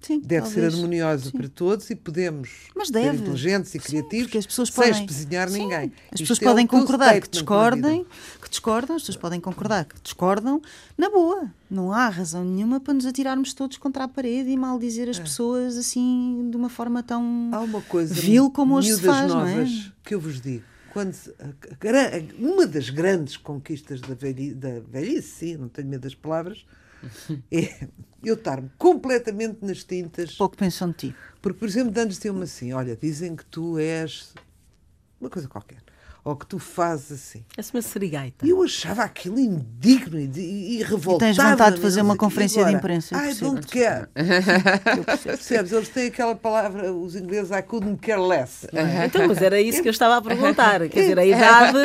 Sim, 0.00 0.18
deve 0.20 0.46
ser 0.48 0.54
talvez. 0.54 0.74
harmoniosa 0.74 1.24
Sim. 1.30 1.36
para 1.36 1.48
todos 1.48 1.90
e 1.90 1.94
podemos 1.94 2.48
Mas 2.74 2.88
ser 2.88 2.94
deve. 2.94 3.18
inteligentes 3.18 3.68
e 3.74 3.78
Sim, 3.78 3.78
criativos 3.80 4.34
as 4.36 4.46
pessoas 4.46 4.68
sem 4.70 4.76
podem- 4.84 4.92
espezinhar 5.04 5.48
Sim, 5.50 5.58
ninguém. 5.58 5.92
As 6.10 6.20
pessoas 6.20 6.40
é 6.40 6.44
podem 6.44 6.66
concordar 6.66 7.20
que 7.20 7.28
discordem, 7.28 8.06
que 8.42 8.48
discordam, 8.48 8.96
as 8.96 9.02
pessoas 9.02 9.16
podem 9.18 9.38
concordar 9.40 9.84
que 9.84 9.94
discordam 10.02 10.62
na 10.96 11.10
boa. 11.10 11.52
Não 11.70 11.92
há 11.92 12.08
razão 12.08 12.42
nenhuma 12.44 12.80
para 12.80 12.94
nos 12.94 13.04
atirarmos 13.04 13.52
todos 13.52 13.76
contra 13.76 14.04
a 14.04 14.08
parede 14.08 14.48
e 14.48 14.56
mal 14.56 14.78
dizer 14.78 15.06
É. 15.06 15.10
as 15.10 15.18
pessoas 15.18 15.76
assim 15.76 16.48
de 16.50 16.56
uma 16.56 16.70
forma 16.70 17.02
tão. 17.02 17.50
Há 17.52 17.60
uma 17.60 17.82
coisa 17.82 18.14
vil 18.14 18.50
como 18.50 18.76
hoje 18.76 18.94
se 18.94 19.02
faz, 19.02 19.30
não 19.30 19.46
é? 19.46 19.54
novas 19.56 19.92
que 20.02 20.14
eu 20.14 20.20
vos 20.20 20.40
digo. 20.40 20.64
Quando 20.92 21.14
uma 22.38 22.66
das 22.66 22.90
grandes 22.90 23.36
conquistas 23.36 24.00
da, 24.00 24.14
velhi, 24.14 24.52
da 24.54 24.80
velhice, 24.80 25.28
sim, 25.28 25.56
não 25.56 25.68
tenho 25.68 25.86
medo 25.88 26.02
das 26.02 26.14
palavras, 26.14 26.64
é 27.50 27.88
eu 28.22 28.34
estar-me 28.34 28.70
completamente 28.76 29.58
nas 29.62 29.82
tintas. 29.82 30.34
Pouco 30.34 30.56
pensam 30.56 30.88
de 30.88 30.94
ti. 30.94 31.14
Porque, 31.40 31.58
por 31.58 31.68
exemplo, 31.68 31.90
de 31.90 32.00
antes 32.00 32.16
diziam-me 32.16 32.42
assim: 32.42 32.72
olha, 32.72 32.96
dizem 32.96 33.34
que 33.34 33.44
tu 33.46 33.78
és 33.78 34.34
uma 35.20 35.30
coisa 35.30 35.48
qualquer, 35.48 35.78
ou 36.22 36.36
que 36.36 36.46
tu 36.46 36.58
fazes 36.58 37.12
assim. 37.12 37.44
Essa 37.56 37.70
é 37.70 37.76
uma 37.76 37.82
serigaita. 37.82 38.46
E 38.46 38.50
eu 38.50 38.62
achava 38.62 39.02
aquilo 39.02 39.38
indigno 39.38 40.18
e, 40.18 40.30
e, 40.34 40.78
e 40.78 40.82
revoltado. 40.82 41.18
tens 41.18 41.36
vontade 41.36 41.76
de 41.76 41.82
fazer 41.82 42.02
uma 42.02 42.16
conferência 42.16 42.64
de 42.64 42.72
imprensa, 42.72 43.14
eu 43.16 43.20
Ai, 43.20 43.34
don't 43.34 43.66
care. 43.66 44.08
Percebes? 45.24 45.72
Eles 45.72 45.88
têm 45.88 46.08
aquela 46.08 46.34
palavra, 46.34 46.92
os 46.92 47.16
ingleses, 47.16 47.50
I 47.50 47.62
couldn't 47.62 48.00
care 48.00 48.20
less. 48.20 48.66
é? 48.72 49.06
Então, 49.06 49.26
mas 49.26 49.40
era 49.40 49.60
isso 49.60 49.82
que 49.82 49.88
eu 49.88 49.92
estava 49.92 50.16
a 50.18 50.22
perguntar. 50.22 50.80
Quer 50.88 51.00
dizer, 51.00 51.18
a 51.18 51.24
idade, 51.24 51.78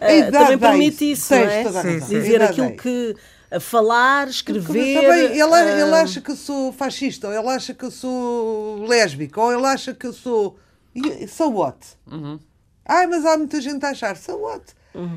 eh, 0.00 0.18
idade 0.18 0.32
também 0.32 0.58
permite 0.58 1.10
isso. 1.12 1.34
não 1.34 1.40
é? 1.40 1.62
a. 1.62 1.82
Dizer 1.82 2.16
A 2.16 2.26
idade 2.26 2.44
aquilo 2.44 2.76
que 2.76 3.14
a 3.43 3.43
falar, 3.60 4.28
escrever. 4.28 4.72
bem, 4.72 5.38
ele, 5.38 5.42
ah, 5.42 5.78
ele 5.80 5.94
acha 5.94 6.20
que 6.20 6.30
eu 6.30 6.36
sou 6.36 6.72
fascista, 6.72 7.28
ou 7.28 7.34
ele 7.34 7.48
acha 7.48 7.74
que 7.74 7.84
eu 7.84 7.90
sou 7.90 8.84
lésbica, 8.86 9.40
ou 9.40 9.52
ele 9.52 9.66
acha 9.66 9.94
que 9.94 10.06
eu 10.06 10.12
sou. 10.12 10.58
So 11.28 11.50
what? 11.50 11.78
Ai, 12.86 13.06
mas 13.06 13.24
há 13.24 13.36
muita 13.36 13.60
gente 13.60 13.84
a 13.84 13.90
achar. 13.90 14.16
So 14.16 14.36
what? 14.38 14.64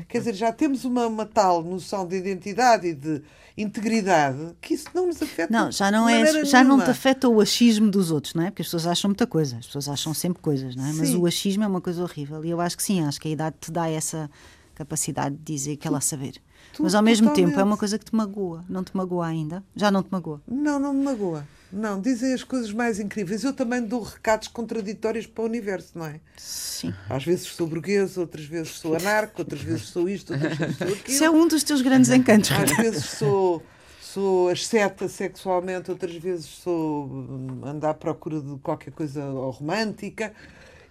Quer 0.08 0.18
dizer, 0.18 0.34
já 0.34 0.52
temos 0.52 0.84
uma, 0.84 1.06
uma 1.06 1.24
tal 1.24 1.62
noção 1.62 2.06
de 2.06 2.16
identidade 2.16 2.88
e 2.88 2.94
de 2.94 3.22
integridade 3.56 4.56
que 4.60 4.74
isso 4.74 4.88
não 4.94 5.06
nos 5.06 5.22
afeta. 5.22 5.52
Não, 5.52 5.70
já 5.70 5.90
não 5.90 6.06
de 6.06 6.12
é, 6.12 6.44
já 6.44 6.64
não 6.64 6.80
te 6.82 6.90
afeta 6.90 7.28
o 7.28 7.40
achismo 7.40 7.90
dos 7.90 8.10
outros, 8.10 8.34
não 8.34 8.44
é? 8.44 8.50
Porque 8.50 8.62
as 8.62 8.68
pessoas 8.68 8.86
acham 8.86 9.08
muita 9.08 9.26
coisa, 9.26 9.56
as 9.58 9.66
pessoas 9.66 9.88
acham 9.88 10.14
sempre 10.14 10.42
coisas, 10.42 10.74
não 10.74 10.84
é? 10.84 10.92
Mas 10.92 11.08
Sim. 11.08 11.16
o 11.16 11.26
achismo 11.26 11.64
é 11.64 11.66
uma 11.66 11.80
coisa 11.80 12.02
horrível 12.02 12.44
e 12.44 12.50
eu 12.50 12.60
acho 12.60 12.76
que 12.76 12.82
sim, 12.82 13.04
acho 13.04 13.20
que 13.20 13.28
a 13.28 13.30
idade 13.30 13.56
te 13.60 13.70
dá 13.70 13.88
essa 13.88 14.30
capacidade 14.74 15.36
de 15.36 15.42
dizer 15.42 15.76
que 15.76 15.86
ela 15.86 16.00
saber. 16.00 16.40
Tu- 16.78 16.82
Mas 16.84 16.94
ao 16.94 17.02
mesmo 17.02 17.26
tempo 17.28 17.40
é 17.48 17.50
totalmente. 17.50 17.66
uma 17.72 17.76
coisa 17.76 17.98
que 17.98 18.04
te 18.04 18.14
magoa, 18.14 18.64
não 18.68 18.82
te 18.82 18.96
magoa 18.96 19.26
ainda? 19.26 19.62
Já 19.76 19.90
não 19.90 20.02
te 20.02 20.08
magoa? 20.10 20.40
Não, 20.46 20.78
não 20.78 20.94
me 20.94 21.04
magoa. 21.04 21.44
Não, 21.70 22.00
dizem 22.00 22.32
as 22.32 22.42
coisas 22.42 22.72
mais 22.72 22.98
incríveis. 22.98 23.44
Eu 23.44 23.52
também 23.52 23.82
dou 23.84 24.00
recados 24.02 24.48
contraditórios 24.48 25.26
para 25.26 25.42
o 25.42 25.46
universo, 25.46 25.98
não 25.98 26.06
é? 26.06 26.18
Sim. 26.38 26.94
Às 27.10 27.24
vezes 27.24 27.46
sou 27.48 27.66
burguês, 27.66 28.16
outras 28.16 28.46
vezes 28.46 28.70
sou 28.78 28.94
anarco, 28.96 29.34
outras 29.42 29.60
vezes 29.60 29.82
sou 29.88 30.08
isto, 30.08 30.32
outras 30.32 30.56
vezes 30.56 30.78
sou 30.78 30.86
aquilo. 30.88 31.02
Isso 31.08 31.24
é 31.24 31.30
um 31.30 31.46
dos 31.46 31.62
teus 31.62 31.82
grandes 31.82 32.08
encantos. 32.10 32.50
Às 32.52 32.74
vezes 32.74 33.04
sou, 33.04 33.62
sou 34.00 34.48
asceta 34.48 35.08
sexualmente, 35.08 35.90
outras 35.90 36.14
vezes 36.14 36.46
sou 36.46 37.04
hum, 37.06 37.60
ando 37.64 37.86
à 37.86 37.92
procura 37.92 38.40
de 38.40 38.56
qualquer 38.60 38.92
coisa 38.92 39.22
romântica 39.50 40.32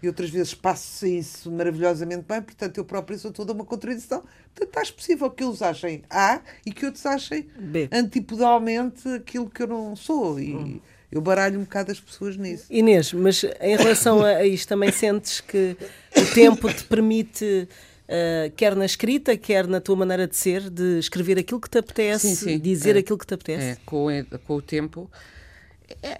e 0.01 0.08
outras 0.08 0.30
vezes 0.30 0.54
passo 0.54 1.06
isso 1.08 1.51
maravilhosamente 1.51 2.24
bem, 2.27 2.42
portanto 2.42 2.77
eu 2.77 2.86
própria 2.86 3.18
sou 3.18 3.32
toda 3.32 3.54
uma 3.54 3.66
contradição. 3.66 4.24
Portanto, 4.54 4.77
acho 4.77 4.94
possível 4.94 5.30
que 5.30 5.44
eles 5.44 5.62
achem 5.62 6.03
A 6.10 6.42
e 6.66 6.72
que 6.72 6.86
outros 6.86 7.05
achem 7.05 7.48
B. 7.60 7.88
antipodalmente 7.92 9.07
aquilo 9.10 9.50
que 9.50 9.64
eu 9.64 9.68
não 9.68 9.96
sou. 9.96 10.40
E 10.40 10.81
eu 11.12 11.22
baralho 11.22 11.60
um 11.60 11.64
bocado 11.64 11.92
as 11.92 12.00
pessoas 12.00 12.36
nisso. 12.38 12.66
Inês, 12.70 13.14
mas 13.14 13.44
em 13.62 13.75
relação 13.77 14.24
a, 14.24 14.46
isto, 14.46 14.68
também 14.68 14.92
sentes 14.92 15.40
que 15.42 15.75
o 16.16 16.33
tempo 16.33 16.72
te 16.74 16.83
permite, 16.83 17.68
eh, 18.07 18.51
quer 18.55 18.75
na 18.75 18.86
escrita, 18.86 19.38
quer 19.38 19.68
na 19.68 19.79
tua 19.79 19.96
maneira 19.96 20.27
de 20.27 20.36
ser, 20.36 20.70
de 20.70 21.00
escrever 21.00 21.38
aquilo 21.40 21.60
que 21.62 21.70
te 21.70 21.77
apetece, 21.77 22.27
Sim, 22.27 22.36
sim, 22.36 22.60
dizer 22.60 22.96
é. 22.96 23.00
aquilo 23.00 23.18
que 23.18 23.25
te 23.25 23.33
apetece? 23.33 23.66
É, 23.66 23.77
com, 23.86 24.07
o- 24.07 24.40
com 24.46 24.55
o 24.55 24.62
tempo, 24.62 25.10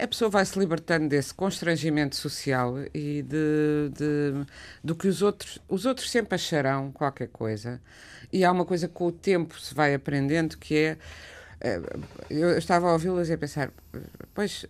a 0.02 0.06
pessoa 0.06 0.30
vai 0.30 0.44
se 0.44 0.58
libertando 0.58 1.08
desse 1.08 1.32
constrangimento 1.34 2.16
social 2.16 2.74
e 2.94 3.22
de, 3.22 3.90
de- 3.92 4.46
do 4.82 4.94
que 4.94 5.06
os 5.08 5.20
outros, 5.22 5.58
os 5.68 5.84
outros 5.86 6.10
sempre 6.10 6.34
acharão 6.34 6.90
qualquer 6.92 7.28
coisa. 7.28 7.80
E 8.32 8.44
há 8.44 8.52
uma 8.52 8.64
coisa 8.64 8.88
que 8.88 8.94
com 8.94 9.06
o 9.06 9.12
tempo 9.12 9.58
se 9.60 9.74
vai 9.74 9.94
aprendendo 9.94 10.56
que 10.56 10.76
é. 10.76 10.96
eh, 11.60 11.80
Eu 12.30 12.56
estava 12.58 12.88
a 12.88 12.92
ouvi-las 12.92 13.28
e 13.28 13.32
a 13.34 13.38
pensar, 13.38 13.70
pois 14.34 14.64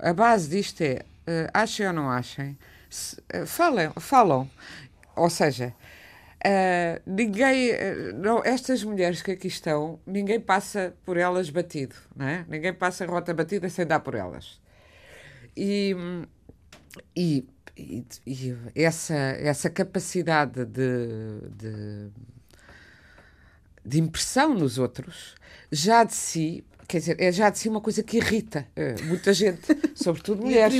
a 0.00 0.12
base 0.12 0.48
disto 0.48 0.80
é 0.82 1.02
eh, 1.26 1.50
achem 1.52 1.86
ou 1.86 1.92
não 1.92 2.10
achem, 2.10 2.56
se- 2.90 3.16
eh, 3.28 3.44
falam. 3.46 4.50
Ou 5.16 5.30
seja, 5.30 5.72
Uh, 6.46 7.00
ninguém, 7.06 7.70
uh, 7.70 8.14
não, 8.16 8.44
estas 8.44 8.84
mulheres 8.84 9.22
que 9.22 9.30
aqui 9.30 9.46
estão, 9.46 9.98
ninguém 10.06 10.38
passa 10.38 10.94
por 11.02 11.16
elas 11.16 11.48
batido, 11.48 11.94
não 12.14 12.26
é? 12.26 12.44
Ninguém 12.46 12.74
passa 12.74 13.04
a 13.04 13.06
rota 13.06 13.32
batida 13.32 13.66
sem 13.70 13.86
dar 13.86 14.00
por 14.00 14.14
elas. 14.14 14.60
E, 15.56 15.96
e, 17.16 17.46
e, 17.74 18.04
e 18.26 18.54
essa, 18.74 19.14
essa 19.14 19.70
capacidade 19.70 20.66
de, 20.66 21.48
de, 21.56 22.10
de 23.82 24.00
impressão 24.00 24.52
nos 24.52 24.76
outros, 24.76 25.36
já 25.72 26.04
de 26.04 26.12
si, 26.12 26.62
quer 26.86 26.98
dizer, 26.98 27.16
é 27.22 27.32
já 27.32 27.48
de 27.48 27.58
si 27.58 27.70
uma 27.70 27.80
coisa 27.80 28.02
que 28.02 28.18
irrita 28.18 28.68
uh, 28.76 29.02
muita 29.04 29.32
gente, 29.32 29.62
sobretudo 29.96 30.42
E 30.42 30.44
mulheres. 30.44 30.74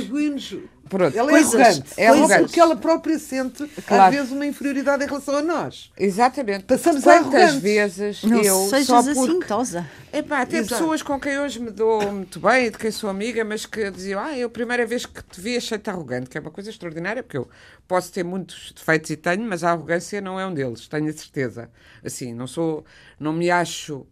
Pronto. 0.87 1.17
Ela 1.17 1.29
Coisas- 1.31 1.53
é 1.55 1.57
arrogante. 1.63 1.93
é 1.97 2.07
arrogante. 2.07 2.43
porque 2.43 2.59
ela 2.59 2.75
própria 2.75 3.17
sente, 3.17 3.65
Claro. 3.87 4.03
às 4.03 4.15
vezes, 4.15 4.31
uma 4.31 4.45
inferioridade 4.45 5.03
em 5.03 5.07
relação 5.07 5.35
a 5.37 5.41
nós. 5.41 5.91
Exatamente. 5.97 6.65
Passamos 6.65 7.05
a 7.07 7.13
Quantas 7.19 7.33
arrogantes. 7.41 7.55
vezes 7.61 8.23
Não 8.23 8.41
eu 8.41 8.67
sejas 8.69 8.85
só 8.87 8.97
assim, 8.97 9.13
porque 9.15 9.45
tosa. 9.47 9.89
Epá, 10.13 10.45
tem 10.45 10.59
Exato. 10.59 10.75
pessoas 10.75 11.01
com 11.01 11.19
quem 11.19 11.39
hoje 11.39 11.59
me 11.59 11.71
dou 11.71 12.11
muito 12.11 12.39
bem, 12.39 12.69
de 12.69 12.77
quem 12.77 12.91
sou 12.91 13.09
amiga, 13.09 13.43
mas 13.43 13.65
que 13.65 13.89
diziam, 13.89 14.19
ah, 14.21 14.37
eu 14.37 14.47
a 14.47 14.49
primeira 14.49 14.85
vez 14.85 15.05
que 15.05 15.23
te 15.23 15.41
vi 15.41 15.57
achei-te 15.57 15.89
arrogante, 15.89 16.29
que 16.29 16.37
é 16.37 16.41
uma 16.41 16.51
coisa 16.51 16.69
extraordinária, 16.69 17.23
porque 17.23 17.37
eu 17.37 17.49
posso 17.87 18.11
ter 18.11 18.23
muitos 18.23 18.71
defeitos 18.71 19.09
e 19.09 19.17
tenho, 19.17 19.41
mas 19.43 19.63
a 19.63 19.71
arrogância 19.71 20.21
não 20.21 20.39
é 20.39 20.45
um 20.45 20.53
deles, 20.53 20.87
tenho 20.87 21.09
a 21.09 21.13
certeza. 21.13 21.69
Assim, 22.03 22.33
não 22.33 22.45
sou, 22.47 22.85
não 23.19 23.33
me 23.33 23.49
acho, 23.49 24.05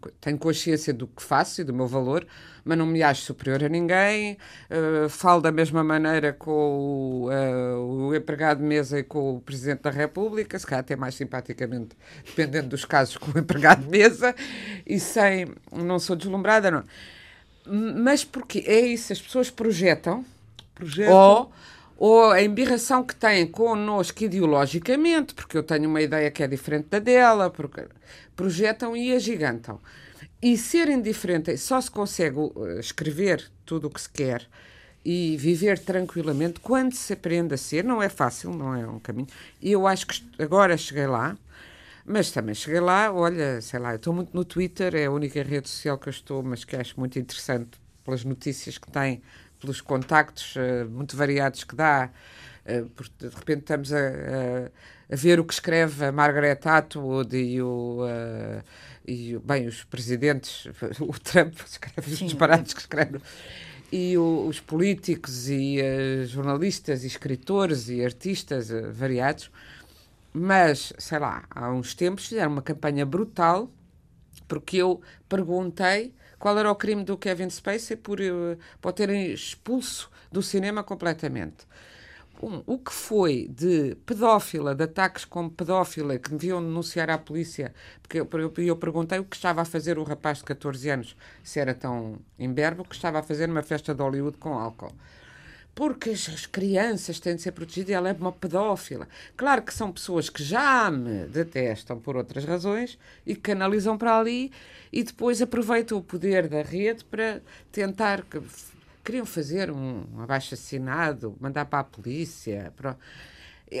co- 0.00 0.10
tenho 0.20 0.38
consciência 0.38 0.92
do 0.92 1.06
que 1.06 1.22
faço 1.22 1.60
e 1.60 1.64
do 1.64 1.72
meu 1.72 1.86
valor, 1.86 2.26
mas 2.64 2.76
não 2.78 2.86
me 2.86 3.02
acho 3.02 3.22
superior 3.22 3.62
a 3.64 3.68
ninguém, 3.68 4.36
eh, 4.70 5.08
falo 5.08 5.40
da 5.40 5.52
mesma 5.52 5.82
maneira 5.84 6.32
com 6.32 7.24
o, 7.26 7.30
eh, 7.30 7.74
o 7.76 8.14
empregado 8.14 8.58
de 8.58 8.64
mesa 8.64 8.98
e 8.98 9.02
com 9.02 9.36
o 9.36 9.40
Presidente 9.40 9.82
da 9.82 9.90
República, 9.90 10.58
se 10.58 10.66
calhar 10.66 10.80
até 10.80 10.96
mais 10.96 11.14
simpaticamente, 11.14 11.96
dependendo 12.24 12.68
dos 12.68 12.84
casos, 12.84 13.16
com 13.16 13.30
o 13.36 13.38
empregado 13.40 13.82
de 13.82 13.88
mesa, 13.90 14.34
e 14.86 14.98
sem, 15.00 15.46
não 15.72 15.98
sou 15.98 16.16
deslumbrada, 16.16 16.70
não. 16.70 16.84
Mas 17.66 18.24
porque 18.24 18.64
é 18.66 18.80
isso, 18.80 19.12
as 19.12 19.20
pessoas 19.22 19.50
projetam, 19.50 20.24
Projeto. 20.74 21.10
ou, 21.12 21.52
ou 21.96 22.30
a 22.32 22.42
embirração 22.42 23.04
que 23.04 23.14
têm 23.14 23.46
connosco 23.46 24.24
ideologicamente, 24.24 25.34
porque 25.34 25.56
eu 25.56 25.62
tenho 25.62 25.88
uma 25.88 26.02
ideia 26.02 26.30
que 26.30 26.42
é 26.42 26.48
diferente 26.48 26.88
da 26.90 26.98
dela, 26.98 27.50
porque 27.50 27.82
projetam 28.42 28.96
e 28.96 29.14
agigantam. 29.14 29.80
E 30.40 30.56
ser 30.58 30.88
indiferente 30.88 31.56
só 31.56 31.80
se 31.80 31.90
consegue 31.90 32.36
uh, 32.38 32.78
escrever 32.80 33.48
tudo 33.64 33.86
o 33.86 33.90
que 33.90 34.00
se 34.00 34.10
quer 34.10 34.48
e 35.04 35.36
viver 35.36 35.78
tranquilamente 35.78 36.60
quando 36.60 36.94
se 36.94 37.12
aprende 37.12 37.54
a 37.54 37.56
ser. 37.56 37.84
Não 37.84 38.02
é 38.02 38.08
fácil, 38.08 38.50
não 38.52 38.74
é 38.74 38.86
um 38.86 38.98
caminho. 38.98 39.28
E 39.60 39.70
eu 39.72 39.86
acho 39.86 40.06
que 40.06 40.22
agora 40.42 40.76
cheguei 40.76 41.06
lá, 41.06 41.36
mas 42.04 42.30
também 42.32 42.54
cheguei 42.54 42.80
lá, 42.80 43.12
olha, 43.12 43.60
sei 43.60 43.78
lá, 43.78 43.92
eu 43.92 43.96
estou 43.96 44.12
muito 44.12 44.34
no 44.36 44.44
Twitter, 44.44 44.94
é 44.96 45.06
a 45.06 45.10
única 45.10 45.42
rede 45.42 45.68
social 45.68 45.98
que 45.98 46.08
eu 46.08 46.12
estou, 46.12 46.42
mas 46.42 46.64
que 46.64 46.76
acho 46.76 46.98
muito 46.98 47.18
interessante 47.18 47.70
pelas 48.04 48.24
notícias 48.24 48.78
que 48.78 48.90
tem, 48.90 49.22
pelos 49.60 49.80
contactos 49.80 50.54
eh, 50.56 50.84
muito 50.84 51.16
variados 51.16 51.64
que 51.64 51.76
dá. 51.76 52.10
eh, 52.64 52.84
porque 52.96 53.12
de 53.28 53.34
repente 53.34 53.60
estamos 53.60 53.92
a, 53.92 53.98
a- 53.98 54.70
a 55.12 55.16
ver 55.16 55.40
o 55.40 55.44
que 55.44 55.54
escreve 55.54 56.06
a 56.06 56.12
Margaret 56.12 56.60
Atwood 56.64 57.36
e 57.36 57.62
o. 57.62 58.06
eh, 58.08 58.62
e, 59.06 59.36
bem, 59.38 59.66
os 59.66 59.84
presidentes, 59.84 60.66
o 61.00 61.12
Trump 61.20 61.54
escreve 61.66 62.12
os 62.12 62.18
Sim. 62.18 62.22
disparates 62.22 62.72
que 62.74 62.80
escreve, 62.80 63.20
e 63.92 64.16
o- 64.18 64.46
os 64.46 64.60
políticos 64.60 65.48
e 65.48 65.80
eh, 65.80 66.24
jornalistas 66.26 67.04
e 67.04 67.08
escritores 67.08 67.88
e 67.88 68.04
artistas 68.04 68.70
eh, 68.70 68.82
variados. 68.92 69.50
Mas, 70.32 70.92
sei 70.98 71.18
lá, 71.18 71.44
há 71.50 71.70
uns 71.70 71.94
tempos 71.94 72.26
fizeram 72.28 72.52
uma 72.52 72.62
campanha 72.62 73.04
brutal 73.04 73.70
porque 74.48 74.76
eu 74.78 75.00
perguntei 75.28 76.14
qual 76.38 76.58
era 76.58 76.70
o 76.70 76.76
crime 76.76 77.04
do 77.04 77.16
Kevin 77.16 77.50
Spacey 77.50 77.96
por, 77.96 78.20
eh, 78.20 78.56
por 78.80 78.92
terem 78.92 79.32
expulso 79.32 80.10
do 80.30 80.42
cinema 80.42 80.82
completamente. 80.82 81.66
Um, 82.42 82.62
o 82.66 82.78
que 82.78 82.92
foi 82.92 83.48
de 83.48 83.94
pedófila, 84.04 84.74
de 84.74 84.84
ataques 84.84 85.24
como 85.24 85.50
pedófila, 85.50 86.18
que 86.18 86.30
deviam 86.30 86.60
denunciar 86.62 87.08
à 87.08 87.16
polícia, 87.16 87.72
porque 88.02 88.20
eu, 88.20 88.28
eu, 88.32 88.52
eu, 88.56 88.76
perguntei 88.76 89.18
o 89.18 89.24
que 89.24 89.36
estava 89.36 89.62
a 89.62 89.64
fazer 89.64 89.98
o 89.98 90.02
rapaz 90.02 90.38
de 90.38 90.44
14 90.44 90.90
anos, 90.90 91.16
se 91.42 91.60
era 91.60 91.72
tão 91.72 92.18
imberbe, 92.38 92.80
o 92.80 92.84
que 92.84 92.94
estava 92.94 93.20
a 93.20 93.22
fazer 93.22 93.46
numa 93.46 93.62
festa 93.62 93.94
de 93.94 94.02
Hollywood 94.02 94.36
com 94.38 94.54
álcool 94.54 94.92
porque 95.74 96.10
as 96.10 96.46
crianças 96.46 97.18
têm 97.18 97.36
de 97.36 97.42
ser 97.42 97.52
protegidas 97.52 97.90
e 97.90 97.94
ela 97.94 98.10
é 98.10 98.12
uma 98.12 98.32
pedófila. 98.32 99.08
Claro 99.36 99.62
que 99.62 99.72
são 99.72 99.90
pessoas 99.90 100.28
que 100.28 100.42
já 100.42 100.90
me 100.90 101.26
detestam 101.26 101.98
por 101.98 102.16
outras 102.16 102.44
razões 102.44 102.98
e 103.26 103.34
que 103.34 103.40
canalizam 103.40 103.96
para 103.96 104.18
ali 104.18 104.52
e 104.92 105.02
depois 105.02 105.40
aproveitam 105.40 105.96
o 105.96 106.02
poder 106.02 106.48
da 106.48 106.62
rede 106.62 107.04
para 107.04 107.40
tentar 107.70 108.22
queriam 109.04 109.26
fazer 109.26 109.70
um 109.70 110.04
abaixo-assinado, 110.18 111.36
mandar 111.40 111.64
para 111.66 111.80
a 111.80 111.84
polícia. 111.84 112.72
Para... 112.76 112.96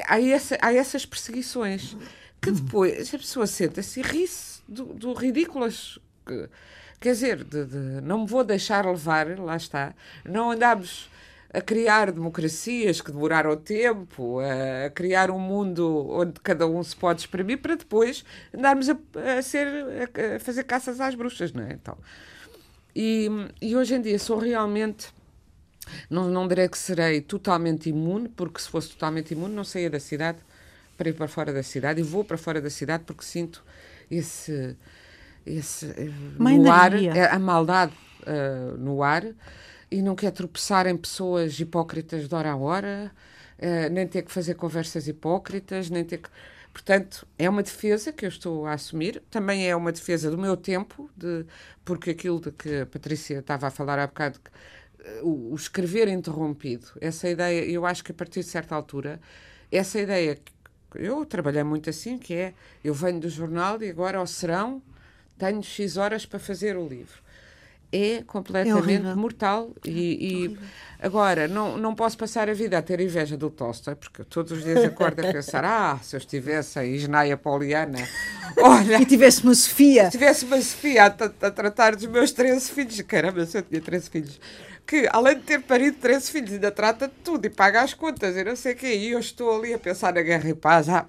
Há, 0.06 0.20
essa, 0.20 0.58
há 0.60 0.72
essas 0.72 1.06
perseguições 1.06 1.96
que 2.40 2.50
depois 2.50 3.14
a 3.14 3.18
pessoa 3.18 3.46
senta-se 3.46 4.00
e 4.00 4.02
ri-se 4.02 4.62
do, 4.68 4.86
do 4.86 5.12
ridículas. 5.12 5.98
Que, 6.26 6.48
quer 7.00 7.12
dizer, 7.12 7.44
de, 7.44 7.64
de, 7.64 8.00
não 8.02 8.22
me 8.22 8.26
vou 8.26 8.42
deixar 8.42 8.84
levar, 8.84 9.38
lá 9.38 9.56
está. 9.56 9.94
Não 10.24 10.50
andamos 10.50 11.10
a 11.52 11.60
criar 11.60 12.10
democracias 12.10 13.00
que 13.00 13.12
demoraram 13.12 13.54
tempo, 13.56 14.38
a 14.40 14.88
criar 14.90 15.30
um 15.30 15.38
mundo 15.38 16.08
onde 16.10 16.40
cada 16.40 16.66
um 16.66 16.82
se 16.82 16.96
pode 16.96 17.20
exprimir 17.20 17.58
para 17.58 17.76
depois 17.76 18.24
andarmos 18.56 18.88
a, 18.88 18.96
a 19.38 19.42
ser, 19.42 19.68
a, 19.68 20.36
a 20.36 20.40
fazer 20.40 20.64
caças 20.64 21.00
às 21.00 21.14
bruxas, 21.14 21.52
não 21.52 21.64
é? 21.64 21.74
Então, 21.74 21.98
e, 22.94 23.28
e 23.60 23.76
hoje 23.76 23.94
em 23.94 24.00
dia 24.00 24.18
sou 24.18 24.38
realmente. 24.38 25.08
Não, 26.08 26.28
não 26.28 26.46
direi 26.46 26.68
que 26.68 26.78
serei 26.78 27.20
totalmente 27.20 27.88
imune, 27.88 28.28
porque 28.28 28.60
se 28.60 28.68
fosse 28.68 28.90
totalmente 28.90 29.32
imune 29.32 29.54
não 29.54 29.64
saía 29.64 29.90
da 29.90 29.98
cidade 29.98 30.38
para 30.96 31.08
ir 31.08 31.14
para 31.14 31.26
fora 31.26 31.52
da 31.52 31.62
cidade 31.62 32.00
e 32.00 32.02
vou 32.02 32.24
para 32.24 32.38
fora 32.38 32.60
da 32.60 32.70
cidade 32.70 33.02
porque 33.04 33.24
sinto 33.24 33.64
esse, 34.10 34.76
esse 35.44 35.86
Mãe 36.38 36.58
no 36.58 36.70
ar, 36.70 36.94
é, 36.94 37.26
a 37.26 37.38
maldade 37.38 37.92
uh, 38.22 38.76
no 38.78 39.02
ar 39.02 39.24
e 39.90 40.00
não 40.00 40.14
quer 40.14 40.30
tropeçar 40.30 40.86
em 40.86 40.96
pessoas 40.96 41.58
hipócritas 41.58 42.28
de 42.28 42.34
hora 42.34 42.52
a 42.52 42.56
hora, 42.56 43.12
uh, 43.58 43.92
nem 43.92 44.06
ter 44.06 44.22
que 44.22 44.30
fazer 44.30 44.54
conversas 44.54 45.08
hipócritas, 45.08 45.90
nem 45.90 46.04
ter 46.04 46.18
que 46.18 46.28
Portanto, 46.72 47.26
é 47.38 47.48
uma 47.48 47.62
defesa 47.62 48.12
que 48.12 48.24
eu 48.24 48.28
estou 48.28 48.66
a 48.66 48.72
assumir, 48.72 49.22
também 49.30 49.68
é 49.68 49.76
uma 49.76 49.92
defesa 49.92 50.30
do 50.30 50.38
meu 50.38 50.56
tempo, 50.56 51.10
de, 51.16 51.44
porque 51.84 52.10
aquilo 52.10 52.40
de 52.40 52.50
que 52.52 52.80
a 52.80 52.86
Patrícia 52.86 53.38
estava 53.40 53.66
a 53.66 53.70
falar 53.70 53.98
há 53.98 54.06
bocado, 54.06 54.40
eh, 55.04 55.20
o, 55.22 55.52
o 55.52 55.54
escrever 55.54 56.08
interrompido, 56.08 56.86
essa 57.00 57.28
ideia, 57.28 57.64
eu 57.70 57.84
acho 57.84 58.02
que 58.02 58.12
a 58.12 58.14
partir 58.14 58.40
de 58.40 58.46
certa 58.46 58.74
altura, 58.74 59.20
essa 59.70 60.00
ideia, 60.00 60.38
eu 60.94 61.24
trabalhei 61.26 61.62
muito 61.62 61.90
assim, 61.90 62.18
que 62.18 62.34
é, 62.34 62.54
eu 62.82 62.94
venho 62.94 63.20
do 63.20 63.28
jornal 63.28 63.82
e 63.82 63.90
agora 63.90 64.18
ao 64.18 64.26
serão 64.26 64.82
tenho 65.38 65.62
X 65.62 65.96
horas 65.96 66.26
para 66.26 66.38
fazer 66.38 66.76
o 66.76 66.86
livro 66.86 67.21
é 67.92 68.22
completamente 68.26 69.06
é 69.06 69.14
mortal. 69.14 69.70
E, 69.84 69.90
e 70.50 70.58
agora, 70.98 71.46
não, 71.46 71.76
não 71.76 71.94
posso 71.94 72.16
passar 72.16 72.48
a 72.48 72.54
vida 72.54 72.78
a 72.78 72.82
ter 72.82 72.98
inveja 73.00 73.36
do 73.36 73.50
Tolstói, 73.50 73.94
porque 73.94 74.24
todos 74.24 74.52
os 74.52 74.64
dias 74.64 74.82
acordo 74.82 75.20
a 75.20 75.30
pensar: 75.30 75.64
ah, 75.64 75.98
se 76.02 76.16
eu 76.16 76.18
estivesse 76.18 76.78
a 76.78 76.84
Isnaia 76.84 77.36
Poliana, 77.36 77.98
olha. 78.58 79.00
E 79.00 79.04
tivesse 79.04 79.44
uma 79.44 79.54
Sofia. 79.54 80.06
Se 80.06 80.12
tivesse 80.12 80.46
uma 80.46 80.60
Sofia 80.60 81.04
a, 81.04 81.06
a, 81.46 81.50
tratar 81.50 81.94
dos 81.94 82.06
meus 82.06 82.32
13 82.32 82.70
filhos, 82.72 83.00
caramba, 83.02 83.44
se 83.44 83.58
eu 83.58 83.62
tinha 83.62 83.80
13 83.80 84.10
filhos. 84.10 84.40
Que, 84.84 85.08
além 85.12 85.36
de 85.36 85.42
ter 85.42 85.60
parido 85.60 85.98
13 85.98 86.30
filhos, 86.30 86.52
ainda 86.54 86.70
trata 86.70 87.06
de 87.06 87.14
tudo 87.22 87.46
e 87.46 87.50
paga 87.50 87.82
as 87.82 87.94
contas 87.94 88.36
e 88.36 88.42
não 88.42 88.56
sei 88.56 88.72
o 88.72 88.76
quê. 88.76 88.96
E 88.96 89.10
eu 89.10 89.20
estou 89.20 89.56
ali 89.56 89.74
a 89.74 89.78
pensar 89.78 90.12
na 90.14 90.22
guerra 90.22 90.48
e 90.48 90.54
paz. 90.54 90.88
Ah, 90.88 91.06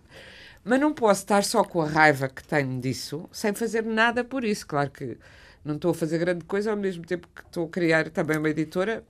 mas 0.63 0.79
não 0.79 0.93
posso 0.93 1.21
estar 1.21 1.43
só 1.43 1.63
com 1.63 1.81
a 1.81 1.87
raiva 1.87 2.29
que 2.29 2.43
tenho 2.43 2.79
disso, 2.79 3.27
sem 3.31 3.53
fazer 3.53 3.83
nada 3.83 4.23
por 4.23 4.43
isso. 4.43 4.67
Claro 4.67 4.91
que 4.91 5.17
não 5.63 5.75
estou 5.75 5.91
a 5.91 5.93
fazer 5.93 6.17
grande 6.17 6.45
coisa, 6.45 6.71
ao 6.71 6.77
mesmo 6.77 7.05
tempo 7.05 7.27
que 7.33 7.41
estou 7.41 7.65
a 7.65 7.69
criar 7.69 8.09
também 8.09 8.37
uma 8.37 8.49
editora, 8.49 9.03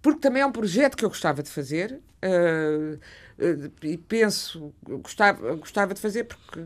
porque 0.00 0.20
também 0.20 0.42
é 0.42 0.46
um 0.46 0.52
projeto 0.52 0.96
que 0.96 1.04
eu 1.04 1.08
gostava 1.08 1.42
de 1.42 1.50
fazer 1.50 2.00
uh, 2.24 2.94
uh, 3.38 3.72
e 3.82 3.96
penso, 3.96 4.74
gostava, 4.82 5.54
gostava 5.54 5.94
de 5.94 6.00
fazer 6.00 6.24
porque 6.24 6.64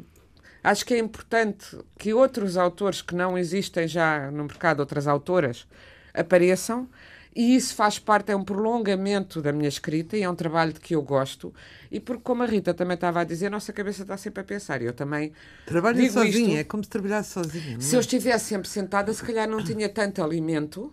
acho 0.65 0.85
que 0.87 0.95
é 0.95 0.99
importante 0.99 1.79
que 1.99 2.15
outros 2.15 2.57
autores 2.57 3.03
que 3.03 3.15
não 3.15 3.37
existem 3.37 3.87
já 3.87 4.31
no 4.31 4.45
mercado, 4.45 4.81
outras 4.81 5.07
autoras, 5.07 5.67
apareçam 6.15 6.89
e 7.37 7.55
isso 7.55 7.75
faz 7.75 7.99
parte, 7.99 8.33
é 8.33 8.37
um 8.37 8.43
prolongamento 8.43 9.43
da 9.43 9.53
minha 9.53 9.69
escrita 9.69 10.17
e 10.17 10.23
é 10.23 10.31
um 10.31 10.35
trabalho 10.35 10.73
de 10.73 10.81
que 10.81 10.95
eu 10.95 11.03
gosto. 11.03 11.53
E 11.93 12.01
porque, 12.01 12.23
como 12.23 12.43
a 12.43 12.47
Rita 12.47 12.73
também 12.73 12.95
estava 12.95 13.21
a 13.21 13.25
dizer, 13.25 13.49
a 13.49 13.51
nossa 13.51 13.75
cabeça 13.75 14.03
está 14.03 14.17
sempre 14.17 14.41
a 14.41 14.45
pensar. 14.45 14.81
E 14.81 14.87
eu 14.87 14.95
também. 14.95 15.33
Trabalha 15.67 16.11
sozinha, 16.11 16.49
isto, 16.49 16.61
é 16.61 16.65
como 16.65 16.83
se 16.83 16.89
trabalhasse 16.89 17.33
sozinha. 17.33 17.79
Se 17.79 17.95
é? 17.95 17.99
eu 17.99 18.01
estivesse 18.01 18.47
sempre 18.47 18.67
sentada, 18.67 19.13
se 19.13 19.23
calhar 19.23 19.47
não 19.47 19.63
tinha 19.63 19.87
tanto 19.87 20.23
alimento 20.23 20.91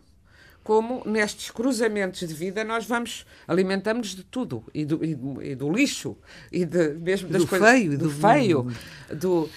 como 0.65 1.01
nestes 1.05 1.49
cruzamentos 1.49 2.19
de 2.27 2.33
vida 2.33 2.63
nós 2.63 2.85
vamos 2.85 3.25
alimentamos 3.45 4.15
de 4.15 4.23
tudo 4.23 4.63
e 4.73 4.85
do, 4.85 5.03
e 5.03 5.13
do, 5.13 5.43
e 5.43 5.55
do 5.55 5.69
lixo 5.69 6.15
e 6.49 6.63
de, 6.63 6.93
mesmo 6.93 7.27
das 7.27 7.41
do 7.41 7.47
coisas 7.49 7.69
feio, 7.69 7.97
do, 7.97 7.97
do 7.97 8.09
feio 8.09 8.67
do 9.13 9.49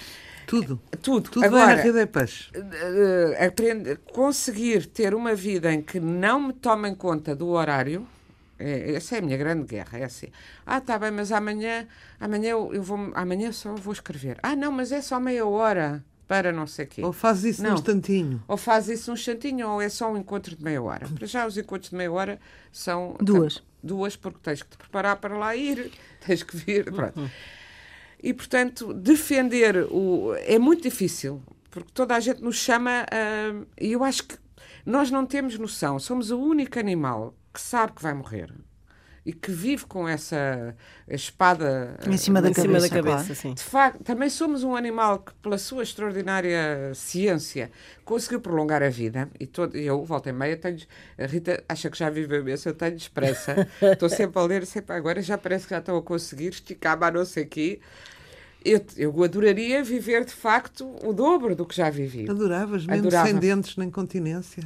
tudo. 0.47 0.81
Tudo. 1.03 1.31
Tudo 1.31 1.45
Agora, 1.45 1.83
vai 1.83 1.93
na 1.93 2.07
peixe. 2.07 2.51
Uh, 2.57 3.45
aprender, 3.45 3.99
conseguir 4.13 4.87
ter 4.87 5.15
uma 5.15 5.35
vida 5.35 5.73
em 5.73 5.83
que 5.83 5.99
não 6.01 6.49
me 6.49 6.53
tomem 6.53 6.95
conta 6.95 7.35
do 7.35 7.49
horário, 7.49 8.07
é, 8.59 8.95
essa 8.95 9.17
é 9.17 9.19
a 9.19 9.23
minha 9.23 9.37
grande 9.37 9.67
guerra. 9.67 9.99
É 9.99 10.05
assim. 10.05 10.29
Ah, 10.65 10.81
tá 10.81 10.99
bem, 10.99 11.11
mas 11.11 11.33
amanhã, 11.33 11.87
amanhã 12.19 12.51
eu, 12.51 12.75
eu 12.75 12.83
vou, 12.83 13.11
amanhã 13.15 13.53
só 13.53 13.75
vou 13.75 13.93
escrever. 13.93 14.39
Ah, 14.43 14.57
não, 14.57 14.73
mas 14.73 14.93
é 14.93 15.03
só 15.03 15.21
meia 15.21 15.47
hora 15.47 16.05
para 16.27 16.53
não 16.53 16.67
sei 16.67 16.87
quê. 16.87 17.03
Ou 17.05 17.13
faz 17.13 17.45
isso 17.45 17.63
não. 17.63 17.71
num 17.71 17.77
instantinho. 17.77 18.43
Ou 18.49 18.57
faz 18.57 18.89
isso 18.89 19.11
num 19.11 19.15
instantinho, 19.15 19.69
ou 19.69 19.81
é 19.81 19.89
só 19.89 20.11
um 20.11 20.17
encontro 20.17 20.57
de 20.57 20.63
meia 20.63 20.83
hora. 20.83 21.07
Para 21.09 21.27
já 21.27 21.47
os 21.47 21.57
encontros 21.57 21.91
de 21.91 21.97
meia 21.97 22.11
hora 22.11 22.41
são... 22.73 23.17
Duas. 23.21 23.63
Duas, 23.83 24.17
porque 24.17 24.39
tens 24.43 24.63
que 24.63 24.71
te 24.71 24.77
preparar 24.77 25.17
para 25.17 25.37
lá 25.37 25.55
ir, 25.55 25.93
tens 26.27 26.43
que 26.43 26.57
vir, 26.57 26.85
pronto. 26.91 27.21
Uhum. 27.21 27.31
E, 28.23 28.33
portanto, 28.33 28.93
defender 28.93 29.87
o. 29.91 30.35
É 30.39 30.59
muito 30.59 30.83
difícil, 30.83 31.43
porque 31.71 31.91
toda 31.93 32.15
a 32.15 32.21
gente 32.21 32.43
nos 32.43 32.57
chama. 32.57 33.05
Uh, 33.05 33.67
e 33.81 33.93
eu 33.93 34.03
acho 34.03 34.25
que 34.25 34.37
nós 34.85 35.11
não 35.11 35.27
temos 35.27 35.59
noção. 35.59 35.99
Somos 35.99 36.31
o 36.31 36.39
único 36.39 36.79
animal 36.79 37.35
que 37.53 37.61
sabe 37.61 37.93
que 37.93 38.03
vai 38.03 38.15
morrer 38.15 38.53
e 39.27 39.33
que 39.33 39.51
vive 39.51 39.85
com 39.87 40.09
essa 40.09 40.73
espada 41.09 41.99
em 42.07 42.17
cima 42.17 42.41
da 42.41 42.49
em 42.49 42.53
cabeça. 42.53 42.79
Cima 42.79 42.81
da 42.81 42.89
cabeça 42.89 43.25
claro. 43.25 43.35
sim. 43.35 43.55
De 43.55 43.63
facto, 43.63 44.05
também 44.05 44.31
somos 44.31 44.63
um 44.63 44.77
animal 44.77 45.19
que, 45.19 45.35
pela 45.43 45.59
sua 45.59 45.83
extraordinária 45.83 46.93
ciência, 46.95 47.73
conseguiu 48.05 48.41
prolongar 48.41 48.85
a 48.85 48.89
vida. 48.89 49.29
E 49.41 49.45
todo, 49.45 49.77
eu, 49.77 50.05
volta 50.05 50.31
e 50.31 50.33
meia, 50.33 50.57
tenho. 50.57 50.79
A 51.19 51.27
Rita 51.27 51.61
acha 51.69 51.91
que 51.91 51.99
já 51.99 52.09
vive 52.09 52.39
imenso, 52.39 52.69
eu 52.69 52.75
tenho 52.75 52.95
expressa. 52.95 53.67
Estou 53.83 54.09
sempre 54.09 54.41
a 54.41 54.45
ler, 54.45 54.65
sempre 54.65 54.95
agora 54.95 55.21
já 55.21 55.37
parece 55.37 55.65
que 55.65 55.71
já 55.71 55.79
estou 55.81 55.99
a 55.99 56.03
conseguir 56.03 56.51
esticar, 56.51 56.97
mas 56.97 57.13
não 57.13 57.25
sei 57.25 57.43
o 57.43 57.49
quê. 57.49 57.81
Eu, 58.65 58.85
eu 58.97 59.25
adoraria 59.25 59.83
viver 59.83 60.25
de 60.25 60.33
facto 60.33 60.89
o 61.05 61.13
dobro 61.13 61.57
do 61.57 61.67
que 61.67 61.75
já 61.75 61.91
vivi. 61.91 62.31
Adoravas, 62.31 62.87
mesmo 62.87 63.09
Adorava. 63.09 63.29
sem 63.29 63.39
dentes 63.39 63.77
nem 63.77 63.91
continência. 63.91 64.63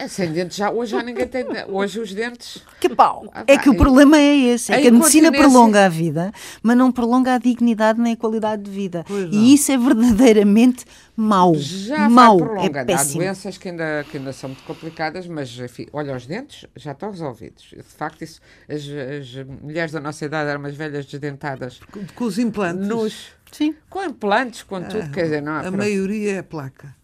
É, 0.00 0.08
sem 0.08 0.32
dentes 0.32 0.56
já, 0.56 0.70
hoje 0.70 0.92
já 0.92 1.02
ninguém 1.02 1.28
tem. 1.28 1.44
Hoje 1.68 2.00
os 2.00 2.14
dentes. 2.14 2.64
Que 2.80 2.88
pau! 2.88 3.28
Ah, 3.34 3.44
é 3.46 3.58
que 3.58 3.68
o 3.68 3.76
problema 3.76 4.16
é 4.16 4.34
esse: 4.34 4.72
é 4.72 4.76
a 4.76 4.80
que 4.80 4.88
a 4.88 4.90
medicina 4.90 5.30
prolonga 5.30 5.84
a 5.84 5.88
vida, 5.90 6.32
mas 6.62 6.74
não 6.74 6.90
prolonga 6.90 7.34
a 7.34 7.38
dignidade 7.38 8.00
nem 8.00 8.14
a 8.14 8.16
qualidade 8.16 8.62
de 8.62 8.70
vida. 8.70 9.04
E 9.30 9.52
isso 9.52 9.70
é 9.70 9.76
verdadeiramente 9.76 10.86
mau. 11.14 11.54
Já 11.54 12.08
mau. 12.08 12.38
É 12.56 12.82
péssimo. 12.82 13.20
Há 13.20 13.24
doenças 13.26 13.58
que 13.58 13.68
ainda, 13.68 14.06
que 14.10 14.16
ainda 14.16 14.32
são 14.32 14.48
muito 14.48 14.62
complicadas, 14.62 15.26
mas 15.26 15.50
enfim, 15.58 15.86
olha, 15.92 16.16
os 16.16 16.26
dentes 16.26 16.64
já 16.76 16.92
estão 16.92 17.10
resolvidos. 17.10 17.64
De 17.76 17.82
facto, 17.82 18.22
isso, 18.22 18.40
as, 18.66 18.80
as 18.80 19.46
mulheres 19.62 19.92
da 19.92 20.00
nossa 20.00 20.24
idade 20.24 20.48
eram 20.48 20.60
umas 20.60 20.74
velhas 20.74 21.04
desdentadas. 21.04 21.78
Com, 21.92 22.06
com 22.14 22.24
os 22.24 22.38
implantes. 22.38 22.88
Nos, 22.88 23.32
Sim. 23.52 23.74
Com 23.90 24.02
implantes, 24.02 24.62
com 24.62 24.82
tudo, 24.82 25.02
ah, 25.02 25.08
quer 25.12 25.24
dizer, 25.24 25.42
não 25.42 25.56
A 25.56 25.60
pronto. 25.60 25.76
maioria 25.76 26.36
é 26.36 26.42
placa. 26.42 26.98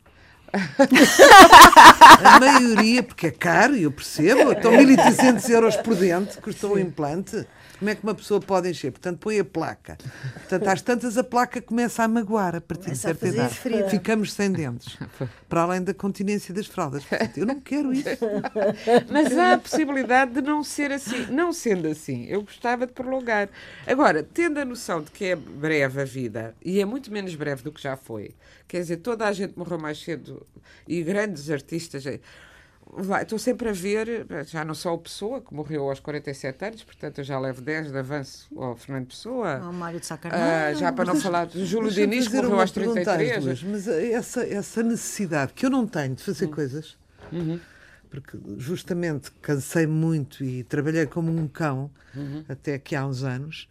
A 2.24 2.40
maioria, 2.40 3.02
porque 3.02 3.28
é 3.28 3.30
caro, 3.30 3.76
eu 3.76 3.90
percebo, 3.90 4.52
estão 4.52 4.72
1.300 4.72 5.48
euros 5.50 5.76
por 5.76 5.94
dente, 5.94 6.38
custou 6.38 6.74
o 6.74 6.78
implante. 6.78 7.46
Como 7.78 7.90
é 7.90 7.94
que 7.94 8.02
uma 8.02 8.14
pessoa 8.14 8.40
pode 8.40 8.70
encher? 8.70 8.90
Portanto, 8.90 9.18
põe 9.18 9.38
a 9.38 9.44
placa. 9.44 9.98
Portanto, 10.32 10.68
às 10.68 10.80
tantas 10.80 11.18
a 11.18 11.24
placa 11.24 11.60
começa 11.60 12.02
a 12.02 12.08
magoar 12.08 12.56
a 12.56 12.60
partir 12.60 12.92
de 12.92 12.96
certa 12.96 13.28
idade. 13.28 13.54
Frio. 13.54 13.88
Ficamos 13.90 14.32
sem 14.32 14.50
dentes. 14.50 14.96
Para 15.46 15.62
além 15.62 15.82
da 15.82 15.92
continência 15.92 16.54
das 16.54 16.66
fraldas. 16.66 17.04
Portanto, 17.04 17.36
eu 17.36 17.44
não 17.44 17.60
quero 17.60 17.92
isso. 17.92 18.08
Mas 19.10 19.36
há 19.36 19.52
a 19.54 19.58
possibilidade 19.58 20.32
de 20.32 20.40
não 20.40 20.64
ser 20.64 20.90
assim. 20.90 21.26
Não 21.26 21.52
sendo 21.52 21.86
assim, 21.88 22.24
eu 22.24 22.42
gostava 22.42 22.86
de 22.86 22.94
prolongar. 22.94 23.50
Agora, 23.86 24.22
tendo 24.22 24.58
a 24.58 24.64
noção 24.64 25.02
de 25.02 25.10
que 25.10 25.26
é 25.26 25.36
breve 25.36 26.00
a 26.00 26.04
vida, 26.04 26.54
e 26.64 26.80
é 26.80 26.84
muito 26.86 27.12
menos 27.12 27.34
breve 27.34 27.62
do 27.62 27.70
que 27.70 27.82
já 27.82 27.94
foi, 27.94 28.34
quer 28.66 28.80
dizer, 28.80 28.96
toda 28.98 29.26
a 29.26 29.32
gente 29.32 29.56
morreu 29.56 29.78
mais 29.78 30.02
cedo 30.02 30.45
e 30.88 31.02
grandes 31.02 31.50
artistas 31.50 32.04
vai, 32.98 33.22
estou 33.24 33.38
sempre 33.38 33.68
a 33.68 33.72
ver, 33.72 34.26
já 34.46 34.64
não 34.64 34.74
só 34.74 34.94
o 34.94 34.98
Pessoa, 34.98 35.40
que 35.40 35.52
morreu 35.52 35.88
aos 35.88 35.98
47 36.00 36.64
anos, 36.64 36.84
portanto 36.84 37.18
eu 37.18 37.24
já 37.24 37.38
levo 37.38 37.60
10 37.60 37.90
de 37.90 37.98
avanço 37.98 38.46
ao 38.56 38.76
Fernando 38.76 39.08
Pessoa. 39.08 39.58
Ao 39.58 39.72
Mário 39.72 39.98
de 39.98 40.04
Ah, 40.06 40.08
Sacarneiro. 40.08 40.78
já 40.78 40.92
para 40.92 41.04
não 41.06 41.16
falar 41.20 41.46
do 41.46 41.66
Júlio 41.66 41.90
Diniz, 41.90 42.28
que 42.28 42.36
morreu 42.36 42.60
aos 42.60 42.70
pergunta 42.70 43.00
às 43.00 43.06
33. 43.16 43.44
duas, 43.44 43.62
mas 43.64 43.88
essa, 43.88 44.46
essa 44.46 44.82
necessidade 44.82 45.52
que 45.52 45.66
eu 45.66 45.70
não 45.70 45.86
tenho 45.86 46.14
de 46.14 46.22
fazer 46.22 46.46
coisas, 46.48 46.96
porque 48.08 48.38
justamente 48.56 49.30
cansei 49.42 49.86
muito 49.86 50.44
e 50.44 50.62
trabalhei 50.64 51.06
como 51.06 51.30
um 51.30 51.48
cão 51.48 51.90
até 52.48 52.74
aqui 52.74 52.94
há 52.94 53.04
uns 53.06 53.22
anos. 53.24 53.68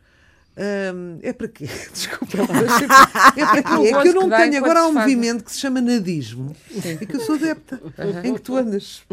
Hum, 0.57 1.19
é 1.21 1.33
para 1.33 1.47
quê? 1.47 1.67
Desculpa, 1.93 2.37
mas 2.49 2.81
é 2.81 2.87
para- 2.87 3.57
é 3.57 3.63
quê? 3.63 3.93
É 3.95 4.01
que 4.01 4.07
eu 4.09 4.13
não 4.13 4.29
tenho. 4.29 4.57
Agora 4.57 4.79
há 4.81 4.87
um 4.87 4.93
movimento 4.93 5.43
que 5.43 5.51
se 5.51 5.59
chama 5.59 5.81
nadismo 5.81 6.55
e 6.71 7.05
que 7.05 7.15
eu 7.15 7.19
sou 7.19 7.35
adepta, 7.35 7.81
em 8.23 8.33
que 8.33 8.41
tu 8.41 8.55
andas. 8.55 9.03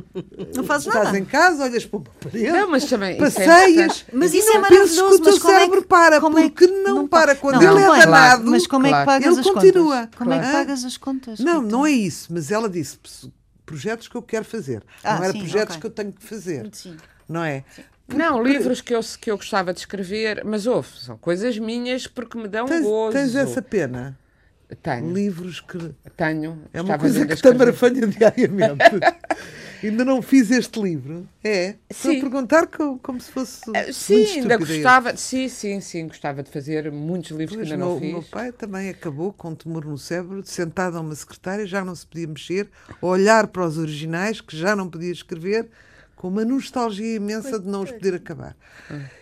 Não 0.55 0.65
fazes 0.65 0.87
Estás 0.87 1.07
nada. 1.07 1.19
em 1.19 1.25
casa, 1.25 1.65
olhas 1.65 1.85
para 1.85 1.99
uma 1.99 2.07
parede, 2.21 2.51
Não, 2.51 2.71
mas 2.71 2.85
também. 2.85 3.15
é 3.17 3.19
passeias. 3.19 4.05
Mas 4.13 4.33
e 4.35 4.39
isso 4.39 4.51
é 4.51 4.55
não 4.59 4.69
penses 4.69 4.97
maravilhoso, 4.97 5.09
que 5.09 5.15
o 5.15 5.25
teu 5.25 5.33
é 5.33 5.37
que- 5.37 5.43
cérebro 5.47 5.83
para, 5.83 6.17
é 6.17 6.21
que- 6.21 6.51
porque 6.51 6.67
não, 6.67 6.95
não 6.95 7.09
para. 7.09 7.35
pa- 7.35 7.41
Quando 7.41 7.63
não, 7.63 7.77
ele 7.77 7.85
não 7.87 7.95
é 7.95 8.01
danado, 8.07 8.51
Mas 8.51 8.67
como 8.67 8.87
é 8.87 9.01
que 9.01 9.07
pagas 9.07 9.37
ele 9.39 9.43
continua. 9.53 9.97
contas? 10.03 10.19
Como 10.19 10.33
é 10.33 10.39
que 10.41 10.53
pagas 10.53 10.85
as 10.85 10.97
contas? 10.97 11.39
Não, 11.41 11.61
Rita? 11.63 11.73
não 11.73 11.87
é 11.87 11.91
isso, 11.91 12.29
mas 12.33 12.51
ela 12.51 12.69
disse 12.69 12.99
projetos 13.67 14.07
que 14.09 14.15
eu 14.17 14.23
quero 14.23 14.45
fazer. 14.45 14.83
Ah, 15.03 15.17
não 15.17 15.25
era 15.25 15.33
sim, 15.33 15.39
projetos 15.41 15.77
ok. 15.77 15.81
que 15.81 15.87
eu 15.87 15.91
tenho 15.91 16.13
que 16.13 16.25
fazer. 16.25 16.69
Sim. 16.73 16.97
Não 17.29 17.43
é? 17.43 17.65
Não, 18.09 18.43
livros 18.43 18.81
que 18.81 18.95
eu, 18.95 19.01
que 19.21 19.31
eu 19.31 19.37
gostava 19.37 19.73
de 19.73 19.81
escrever, 19.81 20.45
mas 20.45 20.67
houve, 20.67 20.89
são 20.99 21.17
coisas 21.17 21.59
minhas 21.59 22.07
porque 22.07 22.37
me 22.39 22.49
dão 22.49 22.67
Tens, 22.67 22.83
gozo. 22.83 23.13
tens 23.13 23.35
essa 23.35 23.63
pena. 23.63 24.19
Tenho, 24.83 25.13
Livros 25.13 25.61
que. 25.61 25.79
tenho. 26.17 26.63
É 26.73 26.81
uma 26.81 26.97
coisa 26.97 27.27
que 27.27 27.37
te 27.37 27.47
amarfanha 27.49 28.07
diariamente. 28.07 28.85
ainda 29.85 30.03
não 30.03 30.23
fiz 30.23 30.51
este 30.51 30.81
livro. 30.81 31.29
É? 31.45 31.77
Estou 31.91 32.13
Sim. 32.13 32.21
perguntar 32.21 32.67
co- 32.69 32.99
como, 33.03 33.21
se 33.21 33.31
fosse. 33.31 33.69
Muito 33.69 33.93
Sim, 33.93 34.41
ainda 34.41 34.57
gostava. 34.57 35.15
Sim, 35.15 35.47
sim, 35.49 35.81
sim, 35.81 36.07
gostava 36.09 36.43
de 36.43 36.51
fazer 36.51 36.91
muitos 36.91 37.33
livros 37.33 37.55
Pois, 37.57 37.69
que 37.69 37.75
ainda 37.75 37.85
o 37.85 37.89
não 37.91 38.01
meu, 38.01 38.09
o 38.09 38.13
meu 38.13 38.23
fiz. 38.23 38.31
pai 38.31 38.51
também 38.51 38.89
acabou 38.89 39.31
com 39.33 39.51
um 39.51 39.55
tumor 39.55 39.85
no 39.85 39.99
cérebro, 39.99 40.43
sentado 40.45 40.97
a 40.97 41.01
uma 41.01 41.15
secretária, 41.15 41.67
já 41.67 41.85
não 41.85 41.95
se 41.95 42.07
podia 42.07 42.27
mexer, 42.27 42.71
olhar 43.03 43.49
para 43.49 43.67
os 43.67 43.77
originais, 43.77 44.41
que 44.41 44.57
já 44.57 44.75
não 44.75 44.89
podia 44.89 45.13
escrever, 45.13 45.69
com 46.23 46.29
uma 46.29 46.45
nostalgia 46.45 47.17
imensa 47.17 47.59
de 47.59 47.67
não 47.69 47.83
os 47.83 47.91
poder 47.91 48.15
acabar. 48.15 48.57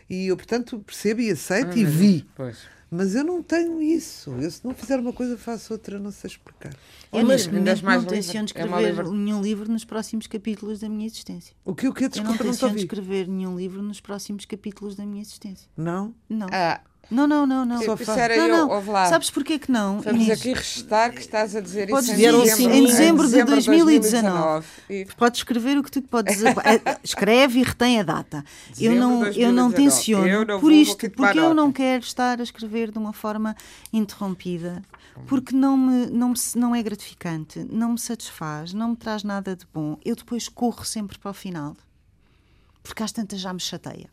E 0.09 0.27
eu, 0.27 0.37
portanto, 0.37 0.79
percebo 0.81 1.23
e 1.23 1.31
aceito 1.31 1.79
e 1.79 1.83
vi. 1.83 2.27
Pois. 2.37 2.59
Mas 2.91 3.15
eu 3.15 3.25
não 3.25 3.43
tenho 3.43 3.81
isso. 3.81 4.31
Eu, 4.33 4.51
se 4.51 4.63
não 4.63 4.75
fizer 4.75 4.99
uma 5.01 5.13
coisa, 5.13 5.39
faço 5.39 5.73
outra, 5.73 5.99
não 5.99 6.11
sei 6.11 6.29
explicar. 6.29 6.75
Eu, 7.11 7.25
Mas 7.25 7.47
mais 7.47 7.83
não 7.83 8.11
livre. 8.11 8.17
tenciono 8.17 8.43
É 8.43 8.45
escrever 8.47 8.87
livre- 8.87 9.11
nenhum 9.17 9.41
livro 9.41 9.73
nos 9.73 9.85
próximos 9.85 10.27
capítulos 10.27 10.81
da 10.81 10.89
minha 10.91 11.07
existência. 11.07 11.55
O 11.65 11.75
que 11.75 11.89
o 11.89 11.95
que 11.95 12.01
Eu 12.05 12.09
não 12.09 12.11
Desculpa, 12.11 12.31
não 12.33 12.39
te 12.39 12.43
tenciono 12.59 12.77
escrever 12.77 13.29
nenhum 13.29 13.57
livro 13.57 13.81
nos 13.81 14.01
próximos 14.01 14.45
capítulos 14.45 14.95
da 14.95 15.07
minha 15.07 15.23
existência. 15.23 15.69
Não? 15.77 16.15
Não. 16.29 16.49
Ah, 16.53 16.81
Não, 17.11 17.27
não, 17.27 17.45
não, 17.45 17.65
não. 17.65 17.83
Só 17.83 17.95
isso 17.95 18.05
faz- 18.05 18.19
era 18.19 18.37
não, 18.37 18.69
não. 18.69 18.75
ouve 18.77 18.89
lá. 18.91 19.07
Sabes 19.07 19.31
porquê 19.31 19.59
que 19.59 19.71
não? 19.73 20.01
Vamos 20.01 20.23
Inês? 20.23 20.39
aqui 20.39 20.53
restar 20.53 21.13
que 21.13 21.21
estás 21.21 21.57
a 21.57 21.61
dizer 21.61 21.89
Podes 21.89 22.07
isso 22.09 22.17
dizer 22.17 22.33
em 22.35 22.47
sim. 22.47 22.47
dezembro, 22.47 22.77
Em 22.77 22.87
dezembro 22.87 23.29
de 23.29 23.45
2019. 23.45 24.67
E 24.89 25.05
Podes 25.17 25.41
escrever 25.41 25.77
o 25.77 25.83
que 25.83 25.91
tu 25.91 26.03
podes 26.03 26.37
dizer. 26.37 26.55
É, 26.59 26.99
Escreve 27.03 27.59
e 27.59 27.63
retém 27.65 27.99
a 27.99 28.03
data. 28.05 28.45
Eu 28.79 28.93
Dezembro 28.93 28.99
não, 29.01 29.27
eu 29.27 29.53
não 29.53 29.71
2019. 29.71 29.75
tenciono 29.75 30.27
Eu 30.29 30.45
não 30.47 30.61
por 30.61 30.71
isto, 30.73 31.11
porque 31.11 31.39
eu 31.39 31.53
não 31.53 31.73
quero 31.73 32.05
estar 32.05 32.39
a 32.39 32.43
escrever 32.43 32.91
de 32.93 32.99
uma 32.99 33.13
forma 33.13 33.57
interrompida, 33.93 34.83
porque 35.27 35.55
não, 35.55 35.77
me, 35.77 36.07
não, 36.07 36.29
me, 36.31 36.35
não 36.55 36.75
é 36.77 36.83
gratificante, 36.83 37.67
não 37.71 37.93
me 37.93 37.99
satisfaz, 37.99 38.73
não 38.73 38.91
me 38.91 38.97
traz 38.97 39.25
nada 39.25 39.57
de 39.57 39.67
bom. 39.75 39.99
Eu 40.05 40.15
depois 40.15 40.49
corro 40.49 40.85
sempre 40.85 41.19
para 41.19 41.31
o 41.33 41.35
final, 41.35 41.77
porque 42.83 43.03
às 43.03 43.13
tantas 43.13 43.41
já 43.41 43.53
me 43.53 43.61
chateia. 43.61 44.09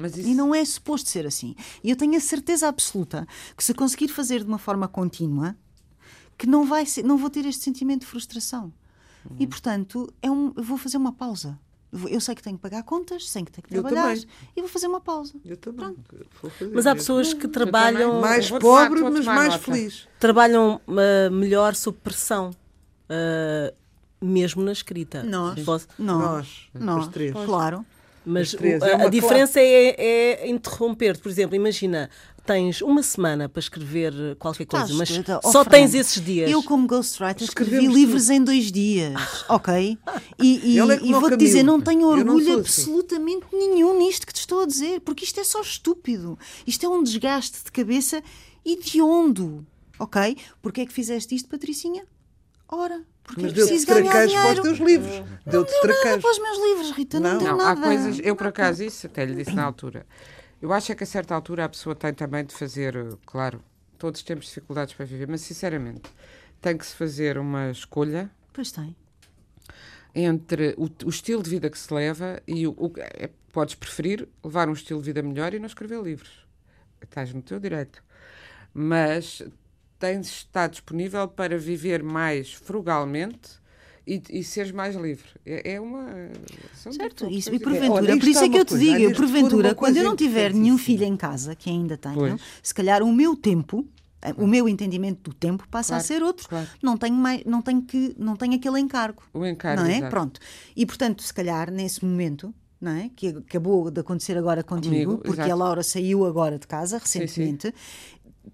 Mas 0.00 0.16
isso, 0.16 0.28
E 0.28 0.34
não 0.34 0.54
é 0.54 0.64
suposto 0.64 1.08
ser 1.10 1.26
assim. 1.26 1.56
E 1.82 1.90
eu 1.90 1.96
tenho 1.96 2.16
a 2.16 2.20
certeza 2.20 2.68
absoluta 2.68 3.26
que 3.56 3.64
se 3.64 3.74
conseguir 3.74 4.06
fazer 4.08 4.42
de 4.44 4.46
uma 4.48 4.58
forma 4.58 4.86
contínua, 4.86 5.56
que 6.38 6.46
não, 6.46 6.64
vai 6.64 6.86
ser, 6.86 7.02
não 7.02 7.18
vou 7.18 7.28
ter 7.28 7.44
este 7.44 7.64
sentimento 7.64 8.02
de 8.02 8.06
frustração. 8.06 8.72
E, 9.38 9.42
Uhum. 9.42 9.48
portanto, 9.50 10.14
é 10.22 10.30
um, 10.30 10.52
eu 10.56 10.62
vou 10.62 10.78
fazer 10.78 10.96
uma 10.96 11.12
pausa. 11.12 11.58
Eu 12.08 12.20
sei 12.20 12.34
que 12.34 12.42
tenho 12.42 12.56
que 12.56 12.62
pagar 12.62 12.82
contas, 12.84 13.28
sei 13.28 13.42
que 13.42 13.50
tenho 13.50 13.62
que 13.64 13.70
trabalhar 13.70 14.14
e 14.54 14.60
vou 14.60 14.68
fazer 14.68 14.86
uma 14.86 15.00
pausa. 15.00 15.34
Eu 15.44 15.56
também. 15.56 15.96
Vou 16.40 16.50
fazer 16.50 16.70
Mas 16.72 16.86
há 16.86 16.94
pessoas 16.94 17.32
que 17.34 17.48
trabalham, 17.48 18.20
Mais 18.20 18.50
pobre, 18.50 19.00
mas 19.02 19.24
mais 19.24 19.48
nota. 19.54 19.64
feliz. 19.64 20.06
trabalham 20.20 20.80
ah, 20.86 21.30
melhor 21.30 21.74
sob 21.74 21.96
pressão, 22.04 22.50
ah, 23.08 23.72
mesmo 24.20 24.62
na 24.62 24.72
escrita. 24.72 25.22
Nós. 25.22 25.64
Posso- 25.64 25.88
Não. 25.98 26.18
Nós, 26.18 26.68
Nós, 26.74 27.08
três. 27.08 27.32
claro. 27.32 27.84
Mas 28.28 28.48
As 28.48 28.54
três. 28.54 28.82
o- 28.82 28.84
É 28.84 28.92
a, 28.94 29.06
a 29.06 29.08
diferença 29.08 29.58
é, 29.60 29.94
é 30.44 30.48
interromper. 30.50 31.18
Por 31.18 31.28
exemplo, 31.30 31.56
imagina, 31.56 32.10
tens 32.44 32.80
uma 32.82 33.02
semana 33.02 33.48
para 33.48 33.60
escrever 33.60 34.36
qualquer 34.38 34.66
coisa, 34.66 34.84
Estás 34.92 35.18
mas? 35.18 35.40
Oh, 35.44 35.50
só 35.52 35.64
tens 35.64 35.94
esses 35.94 36.22
dias. 36.22 36.50
Eu, 36.50 36.62
como 36.62 36.86
ghostwriter, 36.86 37.44
escrevi 37.44 37.70
Escrevemos 37.72 37.96
livros 37.96 38.30
em 38.30 38.42
dois 38.44 38.70
dias, 38.72 39.14
ok? 39.48 39.98
E, 40.38 40.74
e, 40.74 40.78
é 40.78 40.82
e 41.02 41.12
vou-te 41.12 41.36
dizer, 41.36 41.62
não 41.62 41.80
tenho 41.80 42.00
não 42.02 42.08
orgulho 42.10 42.44
sou 42.44 42.60
assim. 42.60 42.82
absolutamente 42.82 43.46
nenhum 43.52 43.96
nisto 43.98 44.26
que 44.26 44.32
te 44.32 44.40
estou 44.40 44.62
a 44.62 44.66
dizer, 44.66 45.00
porque 45.00 45.24
isto 45.24 45.40
é 45.40 45.44
só 45.44 45.60
estúpido. 45.60 46.38
Isto 46.66 46.86
é 46.86 46.88
um 46.88 47.02
desgaste 47.02 47.64
de 47.64 47.72
cabeça 47.72 48.22
hediondo, 48.64 49.66
ok? 49.98 50.36
Porquê 50.62 50.82
é 50.82 50.86
que 50.86 50.92
fizeste 50.92 51.34
isto, 51.34 51.48
Patricinha? 51.48 52.04
Ora, 52.68 53.02
porque 53.28 53.42
Mas 53.42 53.52
é 53.52 53.54
deu-te 53.54 53.68
preciso 53.70 53.86
ganhar 53.86 54.10
traqueiros 54.10 54.34
para 54.34 54.52
os 54.52 54.60
teus 54.60 54.78
livros. 54.78 55.14
Deu-te 55.46 55.70
Nada 55.72 55.82
traqueiros. 55.82 56.22
para 56.22 56.30
os 56.32 56.38
meus 56.40 56.58
livros, 56.58 56.90
Rita, 56.96 57.20
não, 57.20 57.30
Não. 57.32 57.38
deu 57.38 57.46
Não, 57.56 57.60
há 57.60 57.74
nada. 57.74 57.80
coisas. 57.82 58.20
Eu, 58.22 58.34
por 58.34 58.46
acaso, 58.48 58.82
isso 58.82 59.06
até 59.06 59.24
lhe 59.24 59.34
disse 59.34 59.52
na 59.54 59.62
altura. 59.64 60.06
Eu 60.60 60.72
acho 60.72 60.90
é 60.90 60.94
que 60.94 61.04
a 61.04 61.06
certa 61.06 61.34
altura 61.34 61.64
a 61.66 61.68
pessoa 61.68 61.94
tem 61.94 62.12
também 62.12 62.44
de 62.44 62.52
fazer, 62.54 62.94
claro, 63.24 63.62
todos 63.96 64.22
temos 64.22 64.46
dificuldades 64.46 64.92
para 64.94 65.04
viver, 65.06 65.28
mas 65.28 65.40
sinceramente, 65.42 66.02
tem 66.60 66.76
que 66.76 66.84
se 66.84 66.96
fazer 66.96 67.38
uma 67.38 67.70
escolha 67.70 68.28
Pois 68.52 68.72
tem. 68.72 68.96
entre 70.14 70.74
o, 70.76 70.88
o 71.06 71.08
estilo 71.08 71.42
de 71.42 71.50
vida 71.50 71.70
que 71.70 71.78
se 71.78 71.92
leva 71.94 72.42
e 72.46 72.66
o, 72.66 72.70
o- 72.72 72.92
é, 72.96 73.30
podes 73.52 73.74
preferir 73.74 74.26
levar 74.44 74.68
um 74.68 74.72
estilo 74.72 75.00
de 75.00 75.06
vida 75.06 75.22
melhor 75.22 75.54
e 75.54 75.58
não 75.58 75.66
escrever 75.66 76.00
livros. 76.02 76.44
Estás 77.00 77.32
no 77.32 77.40
teu 77.42 77.60
direito. 77.60 78.02
Mas 78.74 79.42
tens 79.98 80.26
de 80.26 80.32
estar 80.32 80.68
disponível 80.68 81.26
para 81.28 81.58
viver 81.58 82.02
mais 82.02 82.52
frugalmente 82.52 83.58
e, 84.06 84.22
e 84.30 84.42
seres 84.44 84.72
mais 84.72 84.94
livre. 84.96 85.26
É, 85.44 85.74
é 85.74 85.80
uma. 85.80 86.06
Certo, 86.74 87.28
isso, 87.30 87.54
e 87.54 87.58
porventura, 87.58 88.16
por 88.16 88.28
isso 88.28 88.44
é 88.44 88.48
que 88.48 88.56
eu 88.58 88.64
te 88.64 88.70
coisa, 88.70 88.84
digo, 88.98 89.14
porventura, 89.14 89.74
quando 89.74 89.96
eu 89.98 90.04
não 90.04 90.16
tiver 90.16 90.54
nenhum 90.54 90.78
filho 90.78 91.04
em 91.04 91.16
casa, 91.16 91.54
que 91.54 91.68
ainda 91.68 91.96
tenho, 91.96 92.14
Pois. 92.14 92.40
se 92.62 92.72
calhar 92.74 93.02
o 93.02 93.12
meu 93.12 93.36
tempo, 93.36 93.86
eh, 94.22 94.32
o 94.38 94.46
meu 94.46 94.66
entendimento 94.68 95.30
do 95.30 95.36
tempo 95.36 95.66
passa 95.68 95.94
a 95.94 95.98
Claro, 95.98 96.06
ser 96.06 96.22
outro. 96.22 96.48
claro. 96.48 96.66
Não 96.82 96.96
tenho 96.96 97.14
mais, 97.16 97.44
não 97.44 97.60
tenho 97.60 97.82
que, 97.82 98.14
não 98.18 98.34
tenho 98.34 98.54
aquele 98.54 98.80
encargo. 98.80 99.22
O 99.34 99.44
encargo, 99.44 99.82
não 99.82 99.90
é? 99.90 99.96
exato. 99.98 100.10
Pronto. 100.10 100.40
E 100.74 100.86
portanto, 100.86 101.22
se 101.22 101.34
calhar 101.34 101.70
nesse 101.70 102.02
momento, 102.02 102.54
não 102.80 102.92
é? 102.92 103.10
Que 103.14 103.28
acabou 103.28 103.90
de 103.90 104.00
acontecer 104.00 104.38
agora 104.38 104.62
contigo, 104.62 104.94
Comigo, 104.94 105.18
porque 105.18 105.40
exato. 105.42 105.52
a 105.52 105.54
Laura 105.56 105.82
saiu 105.82 106.24
agora 106.24 106.58
de 106.58 106.66
casa 106.66 106.96
recentemente. 106.96 107.74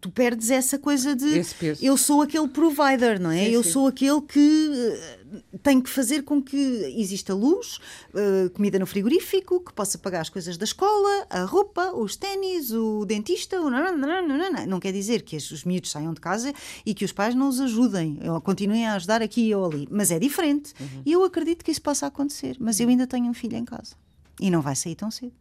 Tu 0.00 0.11
perdes 0.11 0.50
essa 0.50 0.78
coisa 0.78 1.14
de 1.14 1.42
eu 1.80 1.96
sou 1.96 2.22
aquele 2.22 2.48
provider, 2.48 3.20
não 3.20 3.30
é? 3.30 3.44
Sim, 3.46 3.50
eu 3.50 3.62
sim. 3.62 3.70
sou 3.70 3.87
aquele 3.87 4.20
que 4.20 4.70
eh, 4.74 5.18
tem 5.62 5.80
que 5.80 5.88
fazer 5.88 6.22
com 6.22 6.42
que 6.42 6.57
exista 6.96 7.35
luz, 7.35 7.78
eh, 8.14 8.48
comida 8.50 8.78
no 8.78 8.87
frigorífico, 8.87 9.61
que 9.61 9.72
possa 9.72 9.96
pagar 9.98 10.20
as 10.20 10.28
coisas 10.28 10.57
da 10.57 10.64
escola, 10.64 11.26
a 11.30 11.44
roupa, 11.44 11.92
os 11.94 12.16
ténis, 12.16 12.70
o 12.72 13.04
dentista, 13.04 13.61
o 13.61 13.70
nananana. 13.70 14.66
não 14.66 14.78
quer 14.80 14.92
dizer 14.92 15.22
que 15.22 15.37
os 15.37 15.50
os 15.50 15.64
miúdos 15.64 15.90
saiam 15.90 16.12
de 16.12 16.20
casa 16.20 16.52
e 16.85 16.92
que 16.94 17.04
os 17.04 17.12
pais 17.12 17.35
não 17.35 17.48
os 17.48 17.61
ajudem, 17.61 18.18
ou 18.28 18.40
continuem 18.40 18.87
a 18.87 18.94
ajudar 18.94 19.22
aqui 19.22 19.54
ou 19.54 19.64
ali, 19.64 19.88
mas 19.90 20.11
é 20.11 20.18
diferente. 20.18 20.72
Uhum. 20.80 21.02
E 21.07 21.12
eu 21.12 21.24
acredito 21.24 21.64
que 21.64 21.70
isso 21.70 21.80
possa 21.83 22.07
acontecer, 22.07 22.57
mas 22.59 22.80
eu 22.80 22.88
ainda 22.88 23.07
tenho 23.07 23.26
um 23.26 23.35
filho 23.35 23.57
em 23.57 23.64
casa 23.64 23.94
e 24.40 24.50
não 24.50 24.61
vai 24.61 24.74
sair 24.76 24.94
tão 24.94 25.11
cedo. 25.11 25.33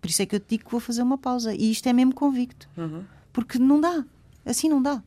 Por 0.00 0.08
isso 0.08 0.22
é 0.22 0.26
que 0.26 0.34
eu 0.34 0.40
te 0.40 0.46
digo 0.50 0.64
que 0.64 0.70
vou 0.70 0.80
fazer 0.80 1.02
uma 1.02 1.18
pausa 1.18 1.54
e 1.54 1.70
isto 1.70 1.86
é 1.88 1.92
mesmo 1.92 2.14
convicto, 2.14 2.68
Uhum. 2.76 3.04
Porque 3.32 3.58
não 3.58 3.80
dá, 3.80 4.04
assim 4.44 4.68
não 4.68 4.82
dá. 4.82 5.02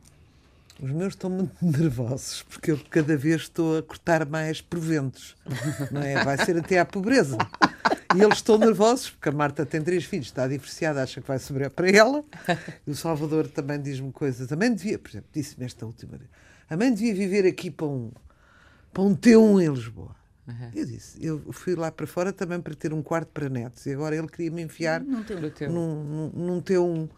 Os 0.80 0.90
meus 0.90 1.14
estão 1.14 1.30
muito 1.30 1.56
nervosos 1.64 2.42
porque 2.42 2.72
eu 2.72 2.80
cada 2.90 3.16
vez 3.16 3.42
estou 3.42 3.78
a 3.78 3.82
cortar 3.82 4.26
mais 4.26 4.60
proventos. 4.60 5.36
Não 5.90 6.02
é? 6.02 6.22
Vai 6.24 6.36
ser 6.44 6.56
até 6.56 6.78
à 6.78 6.84
pobreza. 6.84 7.38
E 8.14 8.20
eles 8.20 8.36
estão 8.36 8.58
nervosos 8.58 9.10
porque 9.10 9.28
a 9.28 9.32
Marta 9.32 9.64
tem 9.64 9.82
três 9.82 10.04
filhos, 10.04 10.26
está 10.26 10.46
divorciada, 10.46 11.02
acha 11.02 11.20
que 11.20 11.26
vai 11.26 11.38
sobrar 11.38 11.70
para 11.70 11.88
ela. 11.90 12.24
E 12.86 12.90
o 12.90 12.94
Salvador 12.94 13.46
também 13.48 13.80
diz-me 13.80 14.12
coisas. 14.12 14.50
A 14.52 14.56
mãe 14.56 14.72
devia, 14.72 14.98
por 14.98 15.10
exemplo, 15.10 15.28
disse-me 15.32 15.64
esta 15.64 15.86
última 15.86 16.16
vez: 16.16 16.30
a 16.68 16.76
mãe 16.76 16.92
devia 16.92 17.14
viver 17.14 17.46
aqui 17.46 17.70
para 17.70 17.86
um, 17.86 18.10
para 18.92 19.02
um 19.02 19.16
T1 19.16 19.62
em 19.62 19.68
Lisboa. 19.72 20.14
Eu 20.74 20.84
disse, 20.84 21.24
eu 21.24 21.52
fui 21.52 21.74
lá 21.74 21.90
para 21.90 22.06
fora 22.06 22.32
também 22.32 22.60
para 22.60 22.74
ter 22.74 22.92
um 22.92 23.02
quarto 23.02 23.28
para 23.28 23.48
netos 23.48 23.86
e 23.86 23.92
agora 23.92 24.14
ele 24.14 24.28
queria 24.28 24.50
me 24.50 24.62
enfiar 24.62 25.00
num, 25.00 26.04
num, 26.04 26.30
num 26.34 26.60
T1. 26.60 27.08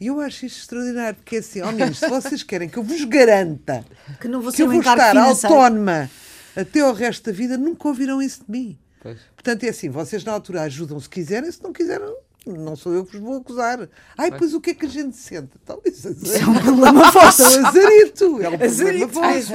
E 0.00 0.06
eu 0.08 0.20
acho 0.20 0.44
isto 0.46 0.58
extraordinário, 0.58 1.14
porque 1.16 1.36
é 1.36 1.38
assim, 1.38 1.60
ó 1.62 1.70
meninos, 1.70 1.98
se 1.98 2.08
vocês 2.08 2.42
querem 2.42 2.68
que 2.68 2.76
eu 2.76 2.82
vos 2.82 3.04
garanta 3.04 3.84
Que 4.20 4.28
não 4.28 4.40
vou 4.40 4.52
que 4.52 4.60
eu 4.62 4.66
um 4.66 4.70
vou 4.72 4.80
estar 4.80 5.10
financeiro. 5.10 5.54
autónoma 5.54 6.10
até 6.56 6.80
ao 6.80 6.92
resto 6.92 7.24
da 7.30 7.32
vida, 7.36 7.56
nunca 7.56 7.88
ouvirão 7.88 8.20
isso 8.22 8.44
de 8.44 8.50
mim. 8.50 8.78
Pois. 9.02 9.18
Portanto, 9.34 9.64
é 9.64 9.68
assim, 9.68 9.88
vocês 9.90 10.24
na 10.24 10.32
altura 10.32 10.62
ajudam 10.62 10.98
se 11.00 11.08
quiserem, 11.08 11.50
se 11.50 11.62
não 11.62 11.72
quiserem, 11.72 12.06
não 12.46 12.76
sou 12.76 12.92
eu 12.92 13.04
que 13.06 13.12
vos 13.16 13.20
vou 13.20 13.36
acusar. 13.38 13.88
Ai, 14.18 14.30
pois 14.36 14.52
o 14.54 14.60
que 14.60 14.70
é 14.70 14.74
que 14.74 14.86
a 14.86 14.88
gente 14.88 15.16
sente? 15.16 15.50
Então, 15.62 15.80
isso 15.84 16.08
é 16.08 16.12
É 16.40 16.46
um 16.46 16.54
problema 16.60 17.10
vosso. 17.10 17.42
Então, 17.42 17.66
azarito, 17.66 18.24
é 18.24 18.48
um 18.48 18.58
problema 18.58 18.64
Azarito. 18.64 19.08
vosso. 19.08 19.52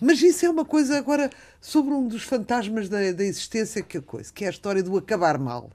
Mas 0.00 0.22
isso 0.22 0.46
é 0.46 0.50
uma 0.50 0.64
coisa 0.64 0.96
agora 0.98 1.30
sobre 1.60 1.92
um 1.94 2.06
dos 2.08 2.22
fantasmas 2.22 2.88
da, 2.88 3.12
da 3.12 3.24
existência 3.24 3.82
que, 3.82 3.98
é 3.98 4.00
coisa, 4.00 4.32
que 4.32 4.44
é 4.44 4.48
a 4.48 4.50
história 4.50 4.82
do 4.82 4.96
acabar 4.96 5.38
mal. 5.38 5.70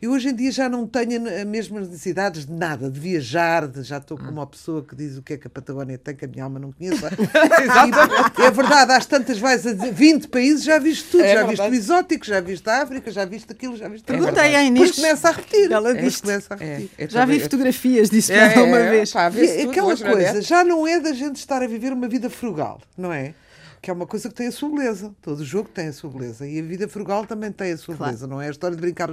Eu 0.00 0.12
hoje 0.12 0.28
em 0.28 0.34
dia 0.34 0.52
já 0.52 0.68
não 0.68 0.86
tenho 0.86 1.26
as 1.28 1.44
mesmas 1.44 1.88
necessidades 1.88 2.46
de 2.46 2.52
nada, 2.52 2.88
de 2.90 3.00
viajar, 3.00 3.66
de- 3.66 3.82
já 3.82 3.98
estou 3.98 4.16
como 4.16 4.30
uma 4.30 4.46
pessoa 4.46 4.84
que 4.84 4.94
diz 4.94 5.16
o 5.18 5.22
que 5.22 5.32
é 5.32 5.36
que 5.36 5.46
a 5.48 5.50
Patagónia 5.50 5.98
tem, 5.98 6.14
que 6.14 6.24
a 6.24 6.28
minha 6.28 6.44
alma 6.44 6.58
não 6.58 6.70
conhece. 6.72 7.02
E, 8.38 8.42
é 8.42 8.50
verdade, 8.50 8.92
às 8.92 9.06
tantas 9.06 9.38
vais 9.38 9.66
a 9.66 9.72
dizer 9.72 9.92
20 9.92 10.28
países, 10.28 10.64
já 10.64 10.78
viste 10.78 11.10
tudo, 11.10 11.24
É 11.24 11.34
já 11.34 11.42
viste 11.44 11.62
o 11.68 11.74
exótico, 11.74 12.24
já 12.26 12.40
viste 12.40 12.68
a 12.70 12.82
África, 12.82 13.10
já 13.10 13.24
viste 13.24 13.50
aquilo, 13.50 13.76
já 13.76 13.88
viste 13.88 14.04
aquilo. 14.10 14.24
Perguntei 14.26 14.54
à 14.54 14.58
Depois 14.62 14.68
Inês. 14.68 14.96
começa 14.96 15.28
a 15.28 15.32
repetir. 15.32 15.72
Ela 15.72 15.92
Depois 15.94 16.12
disse- 16.12 16.22
começa 16.22 16.54
a 16.54 16.56
É, 16.62 16.66
repetir. 16.76 16.90
eu 16.98 17.10
Já 17.10 17.24
vi 17.24 17.40
fotografias 17.40 18.10
disso 18.10 18.32
É, 18.32 18.54
uma 18.62 18.78
é, 18.78 18.90
vez. 18.90 19.12
pá, 19.12 19.30
E 19.34 19.40
é 19.44 19.56
tudo 19.58 19.70
aquela 19.70 19.96
coisa, 19.96 20.42
já 20.42 20.62
não 20.64 20.86
é 20.86 21.00
da 21.00 21.12
gente 21.12 21.36
estar 21.36 21.62
a 21.62 21.66
viver 21.66 21.92
uma 21.92 22.08
vida 22.08 22.30
frugal, 22.30 22.80
não 22.96 23.12
é? 23.12 23.34
Que 23.82 23.90
é 23.90 23.92
uma 23.94 24.06
coisa 24.06 24.28
que 24.28 24.34
tem 24.34 24.48
a 24.48 24.52
sua 24.52 24.70
beleza. 24.70 25.14
Todo 25.22 25.44
jogo 25.44 25.68
tem 25.72 25.88
a 25.88 25.92
sua 25.92 26.10
beleza. 26.10 26.46
E 26.46 26.58
a 26.58 26.62
vida 26.62 26.88
frugal 26.88 27.24
também 27.24 27.52
tem 27.52 27.72
a 27.72 27.76
sua 27.76 27.94
Claro. 27.96 28.10
beleza. 28.12 28.26
Não 28.26 28.40
é 28.42 28.48
a 28.48 28.50
história 28.50 28.74
de 28.76 28.80
brincar 28.80 29.08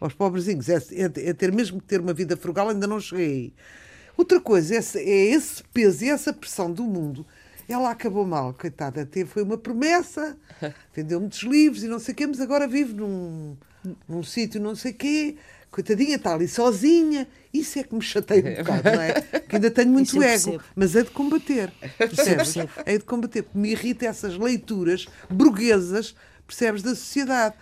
aos, 0.00 0.12
pobrezinhos. 0.12 0.68
É, 0.68 0.76
é- 0.76 1.28
é 1.30 1.32
ter 1.32 1.52
mesmo 1.52 1.80
que 1.80 1.86
ter 1.86 2.00
uma 2.00 2.12
vida 2.12 2.36
frugal, 2.36 2.68
ainda 2.68 2.86
não 2.86 3.00
cheguei 3.00 3.26
aí. 3.26 3.52
Outra 4.16 4.40
coisa, 4.40 4.76
esse- 4.76 4.98
é 4.98 5.26
esse 5.34 5.62
peso 5.72 6.04
e 6.04 6.10
essa 6.10 6.32
pressão 6.32 6.72
do 6.72 6.82
mundo. 6.84 7.26
Ela 7.68 7.90
acabou 7.90 8.24
mal, 8.26 8.54
coitada. 8.54 9.04
Teve, 9.04 9.28
foi 9.28 9.42
uma 9.42 9.58
promessa, 9.58 10.36
vendeu 10.94 11.20
muitos 11.20 11.42
livros 11.42 11.82
e 11.82 11.88
não 11.88 11.98
sei 11.98 12.12
o 12.14 12.16
quê, 12.16 12.26
mas 12.26 12.40
agora 12.40 12.66
vive 12.68 12.94
num, 12.94 13.56
num 14.08 14.22
sítio 14.22 14.60
não 14.60 14.74
sei 14.74 14.92
o 14.92 14.94
quê. 14.94 15.36
Coitadinha, 15.68 16.16
está 16.16 16.32
ali 16.32 16.48
sozinha. 16.48 17.28
Isso 17.52 17.78
é 17.78 17.82
que 17.82 17.94
me 17.94 18.00
chateia 18.00 18.40
um 18.60 18.64
bocado, 18.64 18.90
não 18.96 19.00
é? 19.02 19.12
Que 19.40 19.56
ainda 19.56 19.70
tenho 19.70 19.90
muito 19.90 20.10
ego, 20.22 20.62
mas 20.74 20.94
é 20.96 21.02
de 21.02 21.10
combater. 21.10 21.70
Percebes? 21.98 22.54
É 22.86 22.96
de 22.96 23.04
combater, 23.04 23.42
porque 23.42 23.58
me 23.58 23.72
irrita 23.72 24.06
essas 24.06 24.38
leituras 24.38 25.06
burguesas, 25.28 26.14
percebes, 26.46 26.82
da 26.82 26.90
sociedade. 26.94 27.56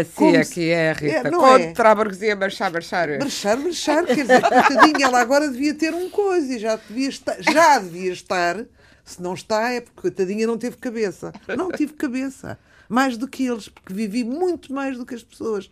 Assim 0.00 0.36
é 0.36 0.44
que 0.44 0.70
é, 0.70 0.92
Rita. 0.92 1.28
É, 1.28 1.30
não 1.30 1.46
é? 1.46 1.66
Contra 1.66 1.90
a 1.90 1.94
burguesia, 1.94 2.36
marchar, 2.36 2.72
marchar. 2.72 3.08
Marchar, 3.18 3.58
marchar, 3.58 4.04
quer 4.06 4.22
dizer, 4.22 4.40
coitadinha, 4.40 5.06
ela 5.06 5.20
agora 5.20 5.48
devia 5.48 5.74
ter 5.74 5.94
um 5.94 6.10
coisa 6.10 6.54
e 6.54 6.58
já 6.58 6.76
devia 6.76 7.08
estar, 7.08 7.36
já 7.40 7.78
devia 7.78 8.12
estar. 8.12 8.64
Se 9.04 9.22
não 9.22 9.34
está, 9.34 9.70
é 9.70 9.80
porque 9.80 10.00
coitadinha 10.00 10.46
não 10.46 10.56
teve 10.56 10.76
cabeça. 10.76 11.32
Não 11.56 11.70
tive 11.70 11.92
cabeça. 11.92 12.58
Mais 12.88 13.16
do 13.16 13.28
que 13.28 13.46
eles, 13.46 13.68
porque 13.68 13.92
vivi 13.92 14.24
muito 14.24 14.72
mais 14.72 14.96
do 14.96 15.04
que 15.04 15.14
as 15.14 15.22
pessoas 15.22 15.70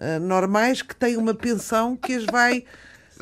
ah, 0.00 0.18
normais 0.18 0.80
que 0.80 0.96
têm 0.96 1.16
uma 1.18 1.34
pensão 1.34 1.94
que 1.94 2.14
as 2.14 2.24
vai 2.24 2.64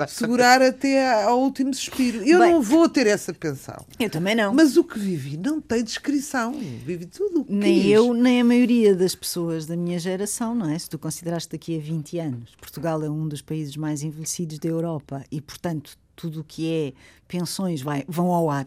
segurar 0.07 0.63
até 0.63 1.23
ao 1.25 1.41
último 1.41 1.73
suspiro. 1.75 2.19
Eu 2.25 2.39
Bem. 2.39 2.53
não 2.53 2.63
vou 2.63 2.89
ter 2.89 3.07
essa 3.07 3.33
pensão. 3.35 3.85
Eu 3.99 4.09
também 4.11 4.35
não. 4.35 4.55
Mas 4.55 4.77
o 4.77 4.85
que 4.85 4.99
vivi 4.99 5.37
não 5.37 5.61
tem 5.61 5.83
descrição. 5.83 6.53
Vivi 6.53 7.07
tudo 7.07 7.41
o 7.41 7.45
que 7.45 7.53
Nem 7.53 7.81
quis. 7.83 7.91
eu, 7.91 8.13
nem 8.15 8.41
a 8.41 8.45
maioria 8.45 8.95
das 8.95 9.15
pessoas 9.15 9.67
da 9.67 9.77
minha 9.77 9.99
geração, 9.99 10.55
não 10.55 10.69
é? 10.71 10.79
Se 10.79 10.89
tu 10.89 10.99
consideraste 10.99 11.51
daqui 11.51 11.77
a 11.77 11.81
20 11.81 12.19
anos, 12.19 12.55
Portugal 12.61 13.03
é 13.03 13.11
um 13.11 13.27
dos 13.27 13.43
países 13.43 13.77
mais 13.77 14.03
envelhecidos 14.03 14.59
da 14.59 14.69
Europa 14.69 15.25
e, 15.31 15.41
portanto, 15.41 15.97
tudo 16.15 16.41
o 16.41 16.45
que 16.45 16.71
é 16.73 16.93
pensões 17.27 17.81
vai, 17.83 18.05
vão 18.09 18.27
ao 18.33 18.51
ar. 18.51 18.67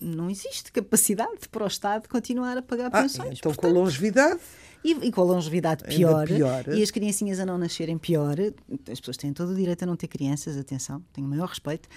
Não 0.00 0.28
existe 0.28 0.70
capacidade 0.72 1.48
para 1.50 1.64
o 1.64 1.66
Estado 1.66 2.06
continuar 2.08 2.56
a 2.58 2.62
pagar 2.62 2.90
Ah, 2.92 3.02
pensões. 3.02 3.38
então, 3.38 3.50
com 3.52 3.60
a 3.60 3.62
Portanto, 3.62 3.72
longevidade, 3.74 4.40
e, 4.92 5.06
e 5.08 5.12
com 5.12 5.20
a 5.20 5.24
longevidade 5.24 5.84
pior, 5.84 6.26
pior. 6.26 6.68
e 6.68 6.82
as 6.82 6.90
criancinhas 6.90 7.40
a 7.40 7.46
não 7.46 7.58
nascerem 7.58 7.98
pior, 7.98 8.36
as 8.90 9.00
pessoas 9.00 9.16
têm 9.16 9.32
todo 9.32 9.50
o 9.50 9.54
direito 9.54 9.82
a 9.82 9.86
não 9.86 9.96
ter 9.96 10.08
crianças, 10.08 10.56
atenção, 10.56 11.02
tenho 11.12 11.26
o 11.26 11.30
maior 11.30 11.48
respeito. 11.48 11.88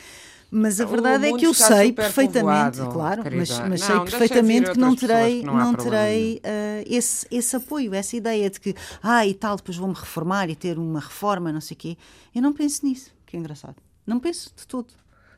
Mas 0.52 0.82
a 0.82 0.86
verdade 0.86 1.28
é 1.28 1.38
que 1.38 1.46
eu 1.46 1.54
sei 1.54 1.92
perfeitamente, 1.92 2.80
povoado, 2.80 2.94
claro, 2.94 3.22
mas, 3.24 3.50
querida. 3.50 3.70
mas 3.70 3.82
Não, 3.82 3.88
sei 3.88 4.00
perfeitamente 4.18 4.72
que 4.72 4.78
não 4.80 4.96
terei, 4.96 5.40
que 5.42 5.46
não 5.46 5.56
não 5.56 5.76
terei 5.76 6.42
ah, 6.44 6.84
esse, 6.88 7.28
esse 7.30 7.56
apoio, 7.56 7.94
essa 7.94 8.16
ideia 8.18 8.50
de 8.50 8.60
que, 8.60 8.76
ah, 9.04 9.26
e 9.28 9.34
tal, 9.36 9.58
depois 9.58 9.78
vou-me 9.78 9.94
reformar 9.94 10.50
e 10.50 10.56
ter 10.56 10.80
uma 10.80 11.00
reforma, 11.00 11.52
não 11.52 11.62
sei 11.62 11.76
o 11.76 11.78
quê. 11.78 11.98
Eu 12.34 12.42
não 12.42 12.52
penso 12.52 12.84
nisso, 12.84 13.12
que 13.28 13.38
é 13.38 13.40
engraçado. 13.40 13.76
Não 14.08 14.20
penso 14.20 14.52
de 14.56 14.66
todo. 14.66 14.88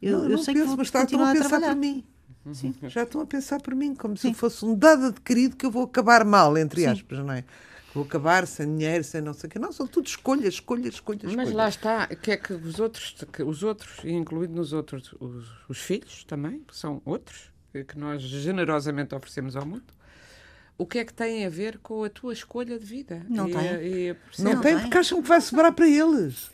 Eu, 0.01 0.19
não, 0.19 0.23
eu 0.23 0.29
não 0.29 0.37
sei 0.37 0.53
penso, 0.53 0.63
que 0.63 0.67
vou 0.69 0.77
mas 0.77 0.87
está- 0.87 0.99
a 1.01 1.03
a, 1.03 1.07
pensar 1.07 1.49
trabalhar. 1.49 1.75
por 1.75 1.79
mim. 1.79 2.03
Sim. 2.53 2.73
Já 2.83 3.03
estão 3.03 3.21
a 3.21 3.25
pensar 3.25 3.61
por 3.61 3.75
mim, 3.75 3.93
como 3.93 4.15
se 4.17 4.23
Sim. 4.23 4.27
eu 4.29 4.33
fosse 4.33 4.65
um 4.65 4.75
dado 4.75 5.05
adquirido 5.05 5.55
que 5.55 5.65
eu 5.65 5.71
vou 5.71 5.83
acabar 5.83 6.25
mal, 6.25 6.57
entre 6.57 6.81
Sim. 6.81 6.87
aspas, 6.87 7.19
não 7.19 7.33
é? 7.33 7.43
Vou 7.93 8.03
acabar 8.03 8.47
sem 8.47 8.77
dinheiro, 8.77 9.03
sem 9.03 9.21
não 9.21 9.33
sei 9.33 9.47
o 9.47 9.51
quê. 9.51 9.59
Não, 9.59 9.71
são 9.71 9.85
tudo 9.85 10.07
escolhas, 10.07 10.53
escolhas, 10.53 10.93
escolhas. 10.93 11.23
Mas 11.23 11.31
escolhas. 11.31 11.53
lá 11.53 11.69
está, 11.69 12.07
que 12.07 12.31
é 12.31 12.37
que 12.37 12.53
os 12.53 12.79
outros, 12.79 13.15
que 13.31 13.43
os 13.43 13.63
outros, 13.63 13.97
e 14.03 14.11
incluindo 14.11 14.53
nos 14.55 14.71
outros, 14.71 15.13
os, 15.19 15.45
os 15.67 15.77
filhos 15.77 16.23
também, 16.23 16.59
que 16.59 16.75
são 16.75 17.01
outros, 17.03 17.51
que 17.71 17.97
nós 17.97 18.21
generosamente 18.21 19.13
oferecemos 19.13 19.55
ao 19.55 19.65
mundo, 19.65 19.83
o 20.77 20.85
que 20.85 20.99
é 20.99 21.05
que 21.05 21.13
tem 21.13 21.45
a 21.45 21.49
ver 21.49 21.77
com 21.79 22.03
a 22.03 22.09
tua 22.09 22.33
escolha 22.33 22.79
de 22.79 22.85
vida? 22.85 23.23
Não 23.29 23.47
e, 23.47 23.51
tem. 23.51 23.65
E, 23.65 24.15
Não, 24.39 24.53
Não 24.53 24.61
tem, 24.61 24.73
tem. 24.73 24.81
porque 24.83 24.97
acham 24.97 25.21
que 25.21 25.27
vai 25.27 25.41
sobrar 25.41 25.73
para 25.73 25.87
eles. 25.87 26.49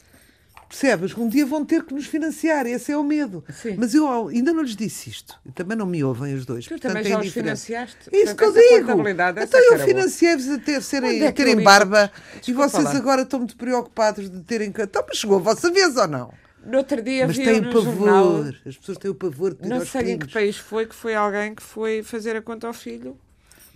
Percebes? 0.69 1.15
Um 1.17 1.29
dia 1.29 1.45
vão 1.45 1.63
ter 1.63 1.83
que 1.83 1.93
nos 1.93 2.05
financiar, 2.05 2.65
esse 2.67 2.91
é 2.91 2.97
o 2.97 3.03
medo. 3.03 3.43
Sim. 3.53 3.75
Mas 3.77 3.93
eu 3.93 4.27
ainda 4.27 4.51
não 4.51 4.61
lhes 4.61 4.75
disse 4.75 5.09
isto. 5.09 5.39
Também 5.55 5.77
não 5.77 5.85
me 5.85 6.03
ouvem 6.03 6.33
os 6.33 6.45
dois. 6.45 6.65
Tu 6.65 6.69
portanto, 6.69 6.91
também 6.93 7.05
é 7.11 7.15
já 7.15 7.19
os 7.21 7.27
financiaste. 7.31 7.97
É 8.11 8.17
isso 8.17 8.35
que 8.35 8.43
eu 8.43 8.51
digo. 8.51 8.91
Então 9.07 9.59
eu 9.71 9.79
financiei-vos 9.79 10.49
a 10.49 10.57
ter, 10.59 10.81
serem, 10.83 11.21
é 11.21 11.27
a 11.27 11.29
eu 11.29 11.33
terem 11.33 11.61
barba 11.63 12.11
isto? 12.13 12.35
e 12.35 12.39
Desculpa 12.53 12.69
vocês 12.69 12.83
lá. 12.83 12.97
agora 12.97 13.21
estão 13.21 13.39
muito 13.39 13.55
preocupados 13.55 14.29
de 14.29 14.41
terem. 14.43 14.73
Então, 14.77 15.05
mas 15.07 15.17
chegou 15.17 15.37
a 15.37 15.41
vossa 15.41 15.71
vez 15.71 15.95
ou 15.95 16.07
não? 16.07 16.33
No 16.65 16.79
outro 16.79 17.01
dia 17.01 17.25
Mas 17.25 17.37
têm 17.37 17.63
pavor. 17.63 17.83
jornal, 17.83 18.43
As 18.65 18.75
pessoas 18.77 18.97
têm 18.97 19.09
o 19.09 19.15
pavor 19.15 19.51
de 19.53 19.61
ter 19.61 19.69
não 19.69 19.85
sei 19.85 20.01
em 20.01 20.05
que 20.19 20.25
primos. 20.27 20.33
país 20.33 20.57
foi, 20.57 20.85
que 20.85 20.95
foi 20.95 21.15
alguém 21.15 21.55
que 21.55 21.63
foi 21.63 22.03
fazer 22.03 22.35
a 22.35 22.41
conta 22.41 22.67
ao 22.67 22.73
filho, 22.73 23.17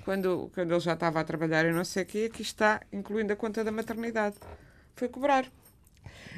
quando, 0.04 0.52
quando 0.54 0.72
ele 0.72 0.80
já 0.82 0.92
estava 0.92 1.22
a 1.22 1.24
trabalhar 1.24 1.64
e 1.66 1.72
não 1.72 1.86
sei 1.86 2.04
o 2.04 2.06
quê, 2.06 2.30
aqui 2.30 2.42
está, 2.42 2.82
incluindo 2.92 3.32
a 3.32 3.36
conta 3.38 3.64
da 3.64 3.72
maternidade. 3.72 4.36
Foi 4.94 5.08
cobrar. 5.08 5.46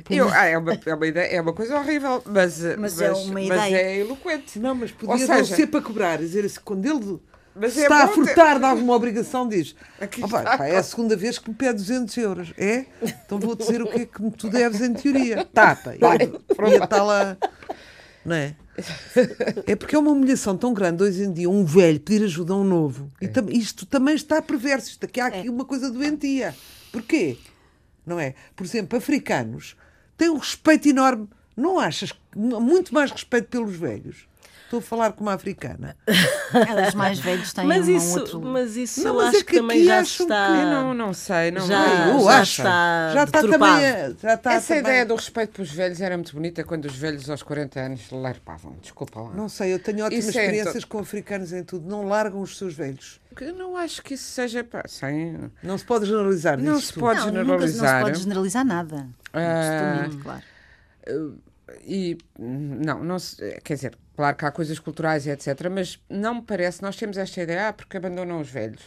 Eu, 0.09 0.29
ah, 0.29 0.45
é, 0.45 0.57
uma, 0.57 0.73
é, 0.85 0.93
uma 0.95 1.07
ideia, 1.07 1.25
é 1.27 1.41
uma 1.41 1.53
coisa 1.53 1.77
horrível, 1.77 2.21
mas, 2.25 2.59
Mas 2.77 2.99
é 3.01 3.11
uma 3.11 3.41
ideia. 3.41 3.75
é 3.77 3.99
eloquente. 3.99 4.59
Não, 4.59 4.75
mas 4.75 4.91
Ou 4.91 4.97
podia 5.07 5.27
não 5.27 5.35
seja- 5.37 5.55
ser 5.55 5.67
para 5.67 5.81
cobrar. 5.81 6.17
Dizer 6.17 6.45
assim, 6.45 6.59
quando 6.63 6.85
ele 6.85 7.19
Mas 7.55 7.77
é 7.77 7.83
está 7.83 8.03
a 8.03 8.07
bom 8.07 8.13
ter- 8.13 8.25
furtar 8.25 8.59
de 8.59 8.65
alguma 8.65 8.93
obrigação, 8.95 9.47
diz: 9.47 9.75
Aqui 10.01 10.23
"Opa, 10.23 10.39
está. 10.39 10.57
pá, 10.57 10.67
é 10.67 10.75
a 10.77 10.83
segunda 10.83 11.15
vez 11.15 11.37
que 11.39 11.49
me 11.49 11.55
pede 11.55 11.75
200 11.75 12.17
euros. 12.17 12.53
É? 12.57 12.85
Então 13.25 13.39
vou 13.39 13.55
dizer 13.55 13.81
o 13.81 13.87
que 13.87 14.01
é 14.01 14.05
que 14.05 14.31
tu 14.31 14.49
deves 14.49 14.81
em 14.81 14.93
teoria. 14.93 15.45
Tapa. 15.53 15.95
E 15.95 16.75
a 16.81 16.87
tal 16.87 17.09
a. 17.09 17.37
Não 18.25 18.35
é? 18.35 18.55
É 19.67 19.75
porque 19.75 19.95
é 19.95 19.99
uma 19.99 20.11
humilhação 20.11 20.57
tão 20.57 20.73
grande 20.73 21.03
hoje 21.03 21.23
em 21.23 21.31
dia 21.31 21.49
um 21.49 21.63
velho 21.63 21.99
pedir 21.99 22.23
ajuda 22.25 22.53
a 22.53 22.57
um 22.57 22.63
novo. 22.63 23.11
E 23.21 23.27
tam- 23.27 23.49
isto 23.49 23.85
também 23.85 24.15
está 24.15 24.41
perverso. 24.41 24.89
Isto 24.89 25.05
aqui 25.05 25.19
há 25.19 25.27
aqui 25.27 25.47
uma 25.49 25.63
coisa 25.65 25.91
doentia. 25.91 26.55
Porquê? 26.91 27.37
Não 28.05 28.19
é? 28.19 28.33
Por 28.55 28.65
exemplo, 28.65 28.97
africanos 28.97 29.75
têm 30.23 30.29
um 30.29 30.37
respeito 30.37 30.87
enorme. 30.87 31.27
Não 31.55 31.79
achas 31.79 32.13
muito 32.35 32.93
mais 32.93 33.11
respeito 33.11 33.49
pelos 33.49 33.75
velhos? 33.75 34.25
Estou 34.73 34.79
a 34.79 34.81
falar 34.81 35.11
como 35.13 35.29
uma 35.29 35.35
africana. 35.35 35.95
Os 36.87 36.95
mais 36.95 37.19
velhos 37.19 37.53
têm 37.53 37.67
Mas 37.67 37.87
um 37.87 37.95
isso, 37.95 38.19
outro... 38.19 38.41
mas 38.41 38.75
isso 38.75 39.03
Não, 39.03 39.09
eu 39.11 39.15
mas 39.17 39.27
acho 39.27 39.37
é 39.37 39.39
que, 39.41 39.45
que 39.51 39.57
também 39.59 39.83
já 39.83 40.01
está. 40.01 40.49
Eu 40.49 40.65
não, 40.71 40.93
não 40.95 41.13
sei, 41.13 41.51
não 41.51 41.67
Já- 41.67 42.07
eu 42.09 42.19
já 42.23 42.39
acho. 42.39 42.61
está 42.61 43.11
já 43.13 43.23
está 43.25 43.41
deturpado. 43.41 43.73
também. 43.73 43.85
a- 43.87 44.15
Já 44.19 44.33
está 44.33 44.53
Essa 44.53 44.67
também- 44.69 44.81
ideia 44.81 45.05
do 45.05 45.15
respeito 45.15 45.51
pelos 45.53 45.71
velhos 45.71 46.01
era 46.01 46.17
muito 46.17 46.33
bonita 46.33 46.63
quando 46.63 46.85
os 46.85 46.95
velhos 46.95 47.29
aos 47.29 47.43
40 47.43 47.79
anos 47.81 48.01
larpavam. 48.11 48.75
Desculpa 48.81 49.19
lá. 49.21 49.29
Não 49.35 49.47
sei, 49.47 49.73
eu 49.75 49.79
tenho 49.79 50.03
ótimas 50.05 50.25
Isso 50.25 50.39
é 50.39 50.41
experiências 50.45 50.83
com 50.85 50.97
africanos 50.97 51.53
em 51.53 51.63
tudo. 51.63 51.87
Não 51.87 52.07
largam 52.07 52.41
os 52.41 52.57
seus 52.57 52.73
velhos. 52.73 53.21
Eu 53.39 53.53
não 53.55 53.77
acho 53.77 54.01
que 54.01 54.15
isso 54.15 54.23
seja. 54.31 54.63
Pá, 54.63 54.83
sem... 54.87 55.51
Não 55.61 55.77
se 55.77 55.85
pode 55.85 56.05
generalizar 56.07 56.57
Não 56.59 56.79
se 56.79 56.93
pode 56.93 57.19
não, 57.19 57.27
nunca- 57.27 57.41
generalizar. 57.43 57.91
não 57.93 57.97
se 57.99 58.03
pode 58.11 58.19
generalizar 58.23 58.65
nada. 58.65 59.07
Ah, 59.33 60.09
claro. 60.23 60.43
E 61.85 62.17
não, 62.39 63.03
não 63.03 63.17
se, 63.19 63.35
quer 63.63 63.73
dizer, 63.75 63.97
claro 64.15 64.35
que 64.37 64.45
há 64.45 64.51
coisas 64.51 64.79
culturais 64.79 65.25
e 65.25 65.29
etc., 65.29 65.69
mas 65.71 65.99
não 66.09 66.35
me 66.35 66.41
parece, 66.41 66.81
nós 66.81 66.95
temos 66.95 67.17
esta 67.17 67.41
ideia, 67.41 67.69
ah, 67.69 67.73
porque 67.73 67.97
abandonam 67.97 68.39
os 68.41 68.49
velhos. 68.49 68.81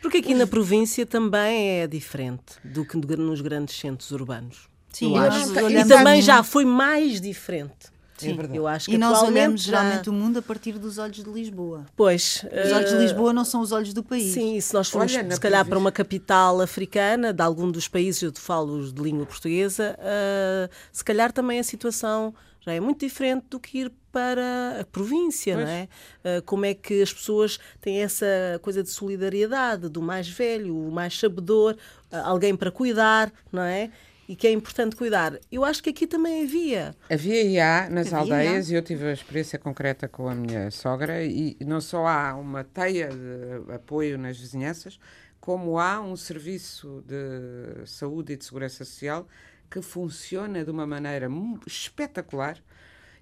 Porque 0.00 0.18
aqui 0.18 0.34
na 0.34 0.46
província 0.46 1.06
também 1.06 1.80
é 1.80 1.86
diferente 1.86 2.56
do 2.64 2.84
que 2.84 2.96
nos 2.96 3.40
grandes 3.40 3.78
centros 3.78 4.10
urbanos. 4.10 4.68
Sim, 4.92 5.16
eu 5.16 5.70
e 5.70 5.76
E 5.76 5.84
também 5.86 6.20
já 6.20 6.42
foi 6.42 6.64
mais 6.64 7.20
diferente. 7.20 7.92
É 8.20 8.26
verdade. 8.34 8.56
Eu 8.56 8.68
acho 8.68 8.86
que 8.88 8.94
E 8.94 8.98
nós 8.98 9.20
olhamos 9.22 9.62
já- 9.62 9.70
geralmente 9.82 10.08
o 10.10 10.12
mundo 10.12 10.38
a 10.38 10.42
partir 10.42 10.78
dos 10.78 10.96
olhos 10.98 11.16
de 11.24 11.28
Lisboa. 11.30 11.86
Pois. 11.96 12.44
Os 12.66 12.72
olhos 12.72 12.90
de 12.90 12.96
eh, 12.96 13.00
Lisboa 13.00 13.32
não 13.32 13.44
são 13.44 13.60
os 13.60 13.72
olhos 13.72 13.92
do 13.92 14.02
país. 14.04 14.32
Sim, 14.32 14.56
e 14.56 14.62
se 14.62 14.72
nós 14.74 14.88
formos, 14.90 15.12
Olha, 15.12 15.28
se 15.34 15.40
calhar, 15.40 15.64
para 15.64 15.70
província- 15.70 15.78
uma 15.78 15.90
capital 15.90 16.60
africana, 16.60 17.32
de 17.32 17.42
algum 17.42 17.68
dos 17.68 17.88
países, 17.88 18.22
eu 18.22 18.30
te 18.30 18.38
falo 18.40 18.74
os 18.78 18.92
de 18.92 19.02
língua 19.02 19.26
portuguesa, 19.26 19.96
ah, 19.98 20.68
se 20.92 21.02
calhar 21.04 21.32
também 21.32 21.58
a 21.58 21.64
situação 21.64 22.32
já 22.64 22.72
é 22.72 22.80
muito 22.80 23.00
diferente 23.00 23.46
do 23.50 23.58
que 23.60 23.78
ir 23.78 23.92
para 24.10 24.80
a 24.80 24.84
província, 24.84 25.54
Pois. 25.54 25.66
não 25.66 25.72
é? 25.72 25.88
Ah, 26.24 26.42
como 26.44 26.64
é 26.64 26.74
que 26.74 27.02
as 27.02 27.12
pessoas 27.12 27.58
têm 27.80 28.02
essa 28.02 28.26
coisa 28.62 28.82
de 28.82 28.90
solidariedade, 28.90 29.88
do 29.88 30.00
mais 30.02 30.28
velho, 30.28 30.76
o 30.76 30.90
mais 30.90 31.18
sabedor, 31.18 31.76
ah, 32.10 32.28
alguém 32.28 32.54
para 32.54 32.70
cuidar, 32.70 33.32
não 33.50 33.62
é? 33.62 33.90
E 34.28 34.36
que 34.36 34.46
é 34.46 34.52
importante 34.52 34.94
cuidar. 34.94 35.38
Eu 35.50 35.64
acho 35.64 35.82
que 35.82 35.90
aqui 35.90 36.06
também 36.06 36.44
havia. 36.44 36.94
Havia 37.10 37.42
e 37.42 37.58
há 37.58 37.88
nas 37.90 38.12
Havia 38.12 38.18
aldeias, 38.18 38.70
e 38.70 38.74
eu 38.74 38.82
tive 38.82 39.06
a 39.06 39.12
experiência 39.12 39.58
concreta 39.58 40.06
com 40.08 40.28
a 40.28 40.34
minha 40.34 40.70
sogra, 40.70 41.24
e 41.24 41.56
não 41.66 41.80
só 41.80 42.06
há 42.06 42.34
uma 42.34 42.62
teia 42.62 43.08
de 43.08 43.72
apoio 43.72 44.16
nas 44.16 44.38
vizinhanças, 44.38 44.98
como 45.40 45.76
há 45.76 46.00
um 46.00 46.14
serviço 46.14 47.02
de 47.04 47.84
saúde 47.84 48.34
e 48.34 48.36
de 48.36 48.44
segurança 48.44 48.84
social 48.84 49.26
que 49.72 49.80
funciona 49.80 50.64
de 50.64 50.70
uma 50.70 50.86
maneira 50.86 51.28
espetacular 51.66 52.58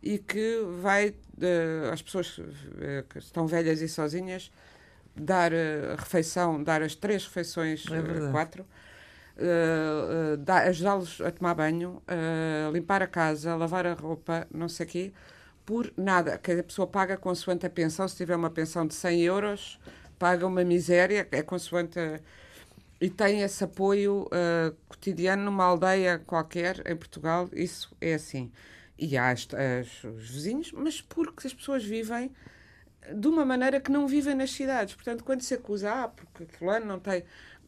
e 0.03 0.19
que 0.19 0.59
vai 0.83 1.15
eh, 1.41 1.91
às 1.93 2.03
pessoas 2.03 2.41
eh, 2.81 3.05
que 3.09 3.19
estão 3.19 3.47
velhas 3.47 3.81
e 3.81 3.89
sozinhas 3.89 4.51
dar 5.15 5.53
eh, 5.53 5.95
refeição, 5.97 6.61
dar 6.63 6.83
as 6.83 6.95
três 6.95 7.25
refeições, 7.25 7.85
É 8.29 8.31
quatro, 8.33 8.67
dá- 10.39 10.63
ajudá-los 10.65 11.21
a 11.21 11.31
tomar 11.31 11.55
banho, 11.55 12.03
limpar 12.73 13.03
a 13.03 13.07
casa, 13.07 13.55
lavar 13.57 13.87
a 13.87 13.95
roupa, 13.95 14.47
não 14.53 14.69
sei 14.69 14.87
o 14.87 14.89
quê, 14.89 15.13
por 15.65 15.93
nada. 15.97 16.37
Que 16.39 16.53
a 16.53 16.63
pessoa 16.65 16.87
paga 16.87 17.17
consoante 17.17 17.65
a 17.67 17.71
pensão. 17.71 18.07
Se 18.09 18.17
tiver 18.17 18.37
uma 18.37 18.51
pensão 18.51 18.87
de 18.87 18.95
100 18.95 19.21
euros, 19.23 19.79
paga 20.19 20.47
uma 20.47 20.65
miséria, 20.65 21.27
é 21.31 21.43
consoante. 21.43 21.99
a- 21.99 22.21
e 23.01 23.09
tem 23.09 23.41
esse 23.43 23.65
apoio 23.65 24.29
eh, 24.31 24.73
cotidiano 24.89 25.43
numa 25.45 25.65
aldeia 25.65 26.19
qualquer 26.27 26.83
em 26.87 26.97
Portugal. 26.97 27.49
Isso 27.53 27.95
é 28.01 28.15
assim. 28.15 28.51
E 28.99 29.17
há 29.17 29.31
as- 29.31 29.49
as- 29.55 30.05
os 30.05 30.29
vizinhos, 30.31 30.73
mas 30.73 31.01
porque 31.01 31.47
as 31.47 31.55
pessoas 31.55 31.83
vivem 31.85 32.31
de 33.15 33.27
uma 33.27 33.45
maneira 33.45 33.81
que 33.81 33.91
não 33.91 34.07
vivem 34.07 34.35
nas 34.35 34.51
cidades. 34.53 34.95
Portanto, 34.95 35.25
quando 35.25 35.41
se 35.41 35.55
acusa, 35.55 35.91
ah, 35.91 36.09
porque 36.09 36.45
fulano 36.57 36.85
não 36.87 36.99
tem. 36.99 37.25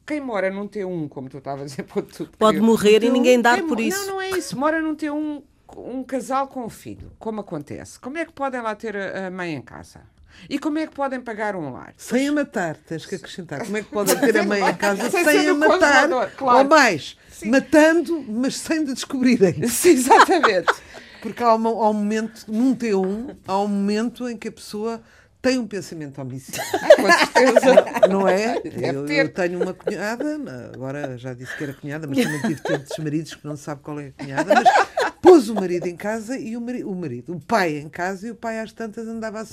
Quem 0.06 0.20
mora 0.20 0.50
num 0.50 0.68
T1, 0.68 1.08
como 1.08 1.28
tu 1.28 1.38
estavas 1.38 1.62
a 1.62 1.66
dizer, 1.66 1.84
pode, 1.88 2.26
Pode 2.38 2.60
morrer 2.60 3.02
e 3.02 3.10
ninguém 3.10 3.40
dar 3.40 3.58
quem 3.58 3.66
por 3.68 3.80
isso. 3.80 3.98
Não, 4.06 4.14
não 4.14 4.20
é 4.20 4.30
isso. 4.30 4.58
Mora 4.58 4.80
num 4.82 4.94
T1 4.94 5.42
um 5.74 6.04
casal 6.04 6.48
com 6.48 6.64
um 6.66 6.68
filho, 6.68 7.10
como 7.18 7.40
acontece. 7.40 7.98
Como 7.98 8.18
é 8.18 8.26
que 8.26 8.32
podem 8.32 8.60
lá 8.60 8.74
ter 8.74 8.94
a 8.94 9.30
mãe 9.30 9.54
em 9.54 9.62
casa? 9.62 10.02
E 10.48 10.58
como 10.58 10.78
é 10.78 10.86
que 10.86 10.94
podem 10.94 11.20
pagar 11.20 11.54
um 11.56 11.72
lar? 11.72 11.92
Sem 11.96 12.28
a 12.28 12.32
matar, 12.32 12.76
tens 12.76 13.06
que 13.06 13.14
acrescentar. 13.14 13.64
Como 13.64 13.76
é 13.76 13.82
que 13.82 13.90
podem 13.90 14.16
ter 14.20 14.38
a 14.38 14.44
mãe 14.44 14.62
em 14.62 14.74
casa 14.74 15.10
Sem 15.10 15.24
sem, 15.24 15.48
a 15.48 15.54
matar? 15.54 16.08
claro. 16.36 16.58
Ou 16.58 16.64
mais, 16.64 17.16
matando, 17.44 18.24
mas 18.28 18.56
sem 18.56 18.84
de 18.84 18.92
descobrirem. 18.94 19.66
Sim, 19.68 19.90
exatamente. 19.90 20.72
Porque 21.20 21.42
há, 21.42 21.54
uma- 21.54 21.70
há 21.70 21.90
um 21.90 21.94
momento, 21.94 22.44
num 22.48 22.74
T1, 22.74 23.36
há 23.46 23.58
um 23.60 23.68
momento 23.68 24.28
em 24.28 24.36
que 24.36 24.48
a 24.48 24.52
pessoa 24.52 25.00
tem 25.40 25.58
um 25.58 25.66
pensamento 25.66 26.20
homicida. 26.20 26.58
Com 26.96 27.12
certeza. 27.12 27.84
Não 28.08 28.28
é? 28.28 28.60
Eu, 28.64 29.06
eu 29.06 29.28
tenho 29.28 29.60
uma 29.62 29.74
cunhada, 29.74 30.70
agora 30.72 31.16
já 31.18 31.34
disse 31.34 31.56
que 31.56 31.64
era 31.64 31.74
cunhada, 31.74 32.06
mas 32.06 32.18
também 32.22 32.40
tive 32.42 32.60
tantos 32.62 32.96
maridos 32.98 33.34
que 33.34 33.44
não 33.46 33.56
sabe 33.56 33.80
qual 33.82 33.98
é 34.00 34.08
a 34.08 34.12
cunhada, 34.22 34.54
mas 34.54 35.12
pôs 35.20 35.48
o 35.48 35.54
marido 35.54 35.86
em 35.86 35.96
casa 35.96 36.36
e 36.38 36.56
o 36.56 36.60
marido, 36.60 36.88
o, 36.90 36.94
marido, 36.94 37.34
o 37.34 37.40
pai 37.40 37.76
em 37.78 37.88
casa 37.88 38.28
e 38.28 38.30
o 38.30 38.36
pai 38.36 38.60
às 38.60 38.72
tantas 38.72 39.06
andava 39.08 39.40
a, 39.40 39.46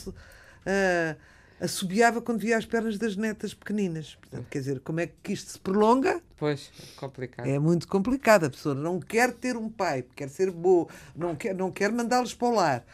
a, 0.66 1.16
assobiava 1.64 2.22
quando 2.22 2.40
via 2.40 2.58
as 2.58 2.66
pernas 2.66 2.98
das 2.98 3.16
netas 3.16 3.54
pequeninas. 3.54 4.18
Portanto, 4.22 4.48
quer 4.50 4.60
dizer, 4.60 4.80
como 4.80 5.00
é 5.00 5.10
que 5.22 5.34
isto 5.34 5.52
se 5.52 5.60
prolonga? 5.60 6.22
Pois, 6.38 6.72
complicado. 6.96 7.48
É 7.48 7.60
muito 7.60 7.88
complicado. 7.88 8.46
A 8.46 8.50
pessoa 8.50 8.74
não 8.74 9.00
quer 9.00 9.34
ter 9.34 9.58
um 9.58 9.70
pai, 9.70 10.06
quer 10.16 10.30
ser 10.30 10.52
boa, 10.52 10.88
não 11.16 11.36
quer, 11.36 11.54
não 11.54 11.72
quer 11.72 11.92
mandá-los 11.92 12.34
para 12.34 12.48
o 12.48 12.56
lar. 12.56 12.86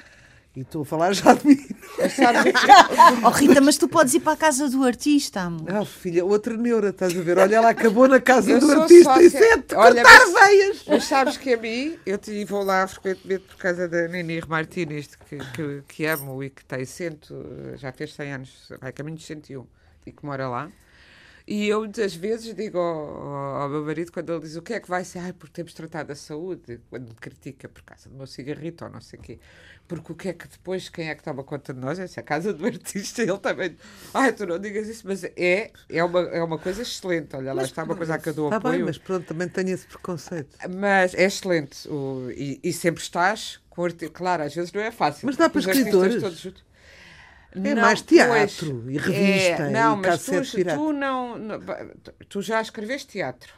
E 0.56 0.62
estou 0.62 0.84
a 0.84 0.86
falar 0.86 1.12
já 1.14 1.34
de 1.34 1.46
mim. 1.48 1.58
Oh 3.24 3.30
Rita, 3.30 3.62
mas 3.62 3.78
tu 3.78 3.88
podes 3.88 4.14
ir 4.14 4.20
para 4.20 4.34
a 4.34 4.38
casa 4.38 4.70
do 4.70 4.84
artista, 4.84 5.42
amor. 5.42 5.70
Ah, 5.74 5.86
filha, 5.86 6.24
outra 6.26 6.56
neura, 6.58 6.90
estás 6.90 7.18
a 7.18 7.22
ver? 7.22 7.38
Olha, 7.38 7.56
ela 7.56 7.70
acabou 7.70 8.08
na 8.08 8.20
casa 8.20 8.52
Eu 8.52 8.60
do 8.60 8.72
artista 8.72 9.22
e 9.22 9.30
sócia. 9.30 9.40
sete, 9.40 9.76
Olha, 9.76 10.02
cortar 10.04 10.26
mas- 10.28 10.48
veias. 10.50 10.84
mas 10.88 11.04
sabes 11.06 11.38
que 11.38 11.54
a 11.54 11.58
mim, 11.58 11.98
eu 12.06 12.18
te 12.18 12.44
vou 12.46 12.64
lá 12.64 12.88
frequentemente 12.88 13.44
por 13.46 13.58
causa 13.58 13.88
da 13.88 14.08
Nenir 14.08 14.48
Martínez, 14.48 15.10
que, 15.28 15.38
que, 15.38 15.84
que 15.88 16.06
amo 16.06 16.44
e 16.44 16.50
que 16.50 16.64
tem 16.66 16.86
cento, 16.86 17.36
já 17.76 17.92
fez 17.92 18.14
100 18.14 18.32
anos, 18.34 18.72
vai 18.80 18.92
caminho 18.92 19.18
de 19.18 19.24
101, 19.24 19.66
e 20.06 20.12
que 20.12 20.26
mora 20.26 20.48
lá. 20.48 20.70
E 21.48 21.68
eu 21.68 21.82
muitas 21.82 22.16
vezes 22.16 22.56
digo 22.56 22.80
ao, 22.80 23.62
ao 23.62 23.70
meu 23.70 23.86
marido, 23.86 24.12
quando 24.12 24.32
ele 24.34 24.42
diz 24.42 24.56
o 24.56 24.64
que 24.64 24.74
é 24.74 24.80
que 24.80 24.90
vai 24.90 25.06
ser, 25.06 25.20
ai, 25.20 25.32
porque 25.32 25.54
temos 25.54 25.74
tratado 25.76 26.12
a 26.12 26.16
saúde, 26.16 26.80
quando 26.90 27.10
me 27.10 27.14
critica 27.16 27.70
por 27.70 27.84
causa 27.84 28.10
do 28.10 28.16
meu 28.16 28.26
cigarrito 28.26 28.84
ou 28.84 28.90
não 28.90 29.00
sei 29.00 29.20
o 29.20 29.22
quê, 29.22 29.40
porque 29.88 30.12
o 30.12 30.16
que 30.16 30.30
é 30.30 30.34
que 30.34 30.48
depois, 30.48 30.90
quem 30.90 31.08
é 31.08 31.14
que 31.14 31.22
toma 31.22 31.44
conta 31.44 31.72
de 31.72 31.80
nós? 31.80 32.00
Essa 32.00 32.20
é 32.20 32.22
a 32.22 32.26
casa 32.26 32.52
do 32.52 32.66
artista, 32.66 33.22
ele 33.22 33.38
também, 33.38 33.78
ai, 34.12 34.34
tu 34.34 34.48
não 34.48 34.58
digas 34.58 34.88
isso, 34.88 35.04
mas 35.06 35.24
é, 35.24 35.72
é, 35.88 36.04
uma, 36.04 36.22
é 36.22 36.42
uma 36.42 36.58
coisa 36.58 36.82
excelente, 36.82 37.36
olha 37.36 37.54
lá, 37.54 37.62
está 37.62 37.84
uma 37.84 37.96
coisa 37.96 38.16
a 38.16 38.18
que 38.18 38.30
eu 38.30 38.34
dou 38.34 38.46
Está 38.48 38.58
apoio. 38.58 38.78
Bem, 38.78 38.84
mas 38.86 38.98
pronto, 38.98 39.28
também 39.28 39.48
tenho 39.48 39.70
esse 39.70 39.86
preconceito. 39.86 40.58
Mas 40.76 41.14
é 41.14 41.26
excelente. 41.26 41.88
O- 41.88 42.32
e, 42.32 42.60
e 42.64 42.74
sempre 42.74 43.04
estás 43.04 43.60
com 43.70 43.86
Claro, 44.14 44.42
às 44.42 44.56
vezes 44.56 44.72
não 44.74 44.82
é 44.82 44.90
fácil. 44.90 45.28
Mas 45.28 45.36
dá 45.38 45.48
para 45.50 45.60
escritores? 45.60 46.22
todos 46.22 46.40
juntos- 46.40 46.65
É 47.64 47.76
mais 47.76 48.02
teatro 48.02 48.82
pois, 48.84 48.96
e 48.96 48.98
revista 48.98 49.64
é, 49.64 49.70
e 49.70 49.72
não, 49.72 49.96
mas 49.98 50.06
cassete 50.08 50.64
tu, 50.66 50.76
tu 50.76 50.94
não, 50.94 51.38
não- 51.38 51.60
Tu 52.28 52.42
já 52.42 52.62
escreveste 52.62 53.08
teatro? 53.08 53.54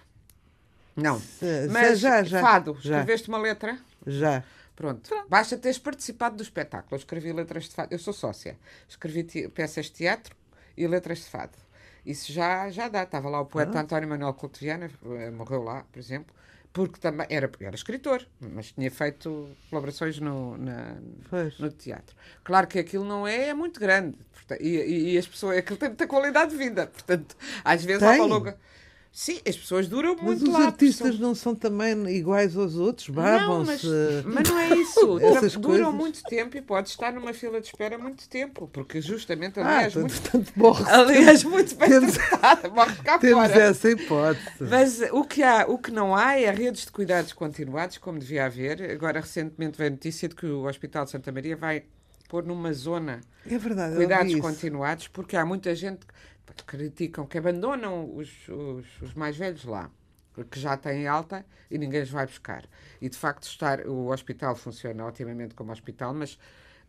Não. 0.96 1.20
Se- 1.20 1.68
Mas 1.72 2.00
já, 2.00 2.24
já. 2.24 2.42
fado, 2.42 2.78
já, 2.82 3.00
escreveste 3.00 3.30
uma 3.30 3.38
letra? 3.38 3.78
já. 4.06 4.44
Pronto. 4.76 5.10
Basta 5.28 5.58
teres 5.58 5.80
participado 5.80 6.36
do 6.36 6.44
espetáculo. 6.44 6.90
Eu 6.92 6.98
escrevi 6.98 7.34
letras 7.34 7.64
de 7.64 7.72
fado. 7.72 7.92
Eu 7.92 7.98
sou 7.98 8.14
sócia. 8.14 8.56
Escrevi 8.88 9.24
peças 9.50 9.88
de 9.88 9.92
teatro 9.94 10.36
e 10.78 10.86
letras 10.88 11.18
de 11.18 11.26
fado. 11.26 11.58
Isso 12.06 12.32
já, 12.32 12.70
já 12.70 12.88
dá. 12.88 13.02
Estava 13.02 13.28
lá 13.28 13.42
o 13.42 13.46
poeta 13.48 13.80
António 13.80 14.08
Manuel 14.08 14.36
Couto 14.36 14.60
Viana, 14.60 14.88
eh, 15.18 15.32
morreu 15.32 15.64
lá, 15.64 15.84
por 15.92 15.98
exemplo, 15.98 16.32
porque 16.78 17.00
também 17.00 17.26
era, 17.32 17.50
era 17.60 17.74
escritor, 17.76 18.24
mas 18.40 18.72
tinha 18.72 18.92
feito 18.92 19.50
colaborações 19.72 20.20
no, 20.20 20.56
na- 20.58 20.96
no 21.60 21.72
teatro. 21.72 22.16
Claro 22.44 22.68
que 22.68 22.78
aquilo 22.78 23.04
não 23.04 23.28
é, 23.28 23.50
é 23.50 23.54
muito 23.56 23.80
grande. 23.80 24.16
portanto, 24.32 24.62
e, 24.62 24.76
e- 24.78 25.14
e 25.14 25.18
as 25.18 25.26
pessoas, 25.28 25.58
aquilo 25.58 25.78
tem 25.80 25.90
muita 25.90 26.06
qualidade 26.06 26.52
de 26.52 26.58
vida. 26.58 26.86
Portanto, 26.86 27.36
às 27.66 27.84
vezes 27.84 28.04
há 28.04 28.12
uma 28.12 28.18
Tem? 28.18 28.30
longa. 28.30 28.58
Sim, 29.12 29.40
as 29.48 29.58
pessoas 29.58 29.88
duram 29.88 30.16
Mas 30.16 30.24
muito 30.24 30.44
os 30.44 30.50
lá. 30.54 30.66
artistas 30.68 31.16
são- 31.16 31.22
não 31.22 31.34
são 31.34 31.56
também 31.56 32.08
iguais 32.16 32.56
aos 32.56 32.76
outros? 32.76 33.08
não, 33.10 33.16
mas, 33.16 33.42
Babam-se. 33.84 33.88
mas 34.26 34.50
não 34.50 34.60
é 34.60 34.76
isso. 34.76 35.20
Essas 35.26 35.54
Duram 35.56 35.70
coisas. 35.86 35.94
muito 35.96 36.24
tempo 36.24 36.56
e 36.56 36.62
pode 36.62 36.90
estar 36.90 37.12
numa 37.12 37.34
fila 37.34 37.60
de 37.60 37.66
espera 37.68 37.98
muito 37.98 38.30
tempo, 38.30 38.70
porque 38.72 39.02
justamente, 39.02 39.60
Ah, 39.60 39.64
aliás, 39.64 39.94
tanto, 39.94 40.14
muito, 40.14 40.22
tanto 40.32 40.54
morre 40.56 40.84
aliás, 40.92 41.44
muito 41.44 41.76
bem 41.76 41.90
Temos- 41.90 42.14
tratada, 42.14 42.70
morre 42.70 42.96
cá 43.04 43.18
Temos 43.18 43.48
fora. 43.48 43.62
essa 43.64 43.90
hipótese. 43.90 44.46
Mas 44.62 45.02
o 45.12 45.24
que, 45.24 45.42
há, 45.42 45.66
o 45.68 45.80
que 45.80 45.90
não 45.92 46.16
há 46.16 46.36
é 46.40 46.52
redes 46.52 46.86
de 46.86 46.92
cuidados 46.92 47.34
continuados, 47.34 47.98
como 47.98 48.20
devia 48.20 48.46
haver. 48.46 48.92
Agora, 48.92 49.20
recentemente, 49.20 49.78
veio 49.80 49.90
a 49.90 49.92
notícia 49.94 50.30
de 50.30 50.36
que 50.36 50.46
o 50.46 50.68
Hospital 50.68 51.06
de 51.06 51.12
Santa 51.12 51.32
Maria 51.32 51.56
vai 51.58 51.84
pôr 52.30 52.44
numa 52.46 52.72
zona 52.74 53.22
É 53.50 53.58
verdade, 53.58 53.96
cuidados 53.96 54.36
continuados, 54.36 55.08
porque 55.08 55.36
há 55.38 55.46
muita 55.46 55.74
gente 55.74 56.02
criticam 56.66 57.26
que 57.26 57.38
abandonam 57.38 58.16
os, 58.16 58.48
os, 58.48 59.02
os 59.02 59.14
mais 59.14 59.38
velhos 59.38 59.64
lá, 59.66 59.90
que 60.52 60.60
já 60.60 60.78
têm 60.78 61.08
alta 61.08 61.46
e 61.70 61.78
ninguém 61.78 62.02
os 62.02 62.10
vai 62.10 62.26
buscar. 62.26 62.66
E 63.02 63.10
de 63.10 63.18
facto 63.18 63.44
estar, 63.44 63.86
o 63.88 64.10
hospital 64.12 64.56
funciona 64.56 65.06
otimamente 65.06 65.56
como 65.56 65.72
hospital, 65.72 66.14
mas 66.14 66.38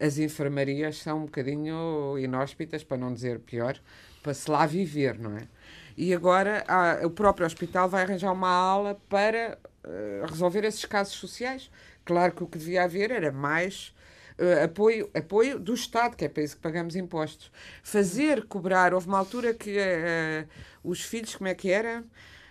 as 0.00 0.18
enfermarias 0.18 0.98
são 0.98 1.18
um 1.18 1.24
bocadinho 1.24 2.16
inóspitas, 2.18 2.84
para 2.84 2.96
não 2.96 3.12
dizer 3.12 3.40
pior, 3.40 3.78
para 4.22 4.32
se 4.32 4.50
lá 4.50 4.64
viver, 4.64 5.18
não 5.18 5.36
é? 5.36 5.48
E 5.96 6.14
agora 6.14 6.64
o 7.04 7.10
próprio 7.10 7.44
hospital 7.44 7.88
vai 7.88 8.02
arranjar 8.02 8.32
uma 8.32 8.48
ala 8.48 8.94
para 9.08 9.58
eh, 9.82 10.22
resolver 10.28 10.64
esses 10.64 10.84
casos 10.84 11.14
sociais. 11.14 11.68
Claro 12.04 12.32
que 12.32 12.44
o 12.44 12.46
que 12.46 12.56
devia 12.58 12.84
haver 12.84 13.10
era 13.10 13.32
mais 13.32 13.92
eh, 14.38 14.64
apoio, 14.64 15.10
apoio 15.14 15.58
do 15.58 15.74
Estado, 15.74 16.16
que 16.16 16.24
é 16.24 16.28
para 16.28 16.42
isso 16.42 16.56
que 16.56 16.62
pagamos 16.62 16.96
impostos. 16.96 17.50
Fazer 17.82 18.44
cobrar, 18.46 18.94
houve 18.94 19.08
uma 19.08 19.18
altura 19.18 19.54
que 19.54 19.76
eh, 19.78 20.46
os 20.82 21.02
filhos, 21.02 21.34
como 21.36 21.48
é 21.48 21.54
que 21.54 21.70
era? 21.70 22.04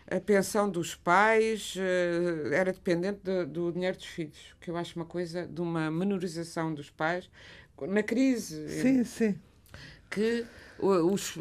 A 0.09 0.19
pensão 0.21 0.69
dos 0.69 0.95
pais 0.95 1.75
eh, 1.77 2.55
era 2.55 2.71
dependente 2.71 3.19
de- 3.23 3.45
do 3.45 3.71
dinheiro 3.71 3.97
dos 3.97 4.05
filhos, 4.05 4.55
que 4.61 4.69
eu 4.71 4.77
acho 4.77 4.95
uma 4.97 5.05
coisa 5.05 5.45
de 5.47 5.61
uma 5.61 5.91
menorização 5.91 6.73
dos 6.73 6.89
pais 6.89 7.29
na 7.81 8.01
crise 8.03 8.55
Sim, 8.67 9.03
sim. 9.03 9.39
que 10.09 10.45
os, 10.79 11.35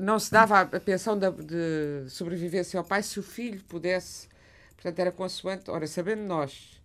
não 0.00 0.18
se 0.18 0.30
dava 0.30 0.60
a 0.60 0.80
pensão 0.80 1.18
da- 1.18 1.30
de 1.30 2.08
sobrevivência 2.08 2.78
ao 2.78 2.84
pai 2.84 3.02
se 3.02 3.18
o 3.18 3.22
filho 3.22 3.62
pudesse. 3.64 4.28
Portanto, 4.74 4.98
era 5.00 5.12
consoante. 5.12 5.70
Ora, 5.70 5.86
sabendo 5.86 6.22
nós 6.22 6.77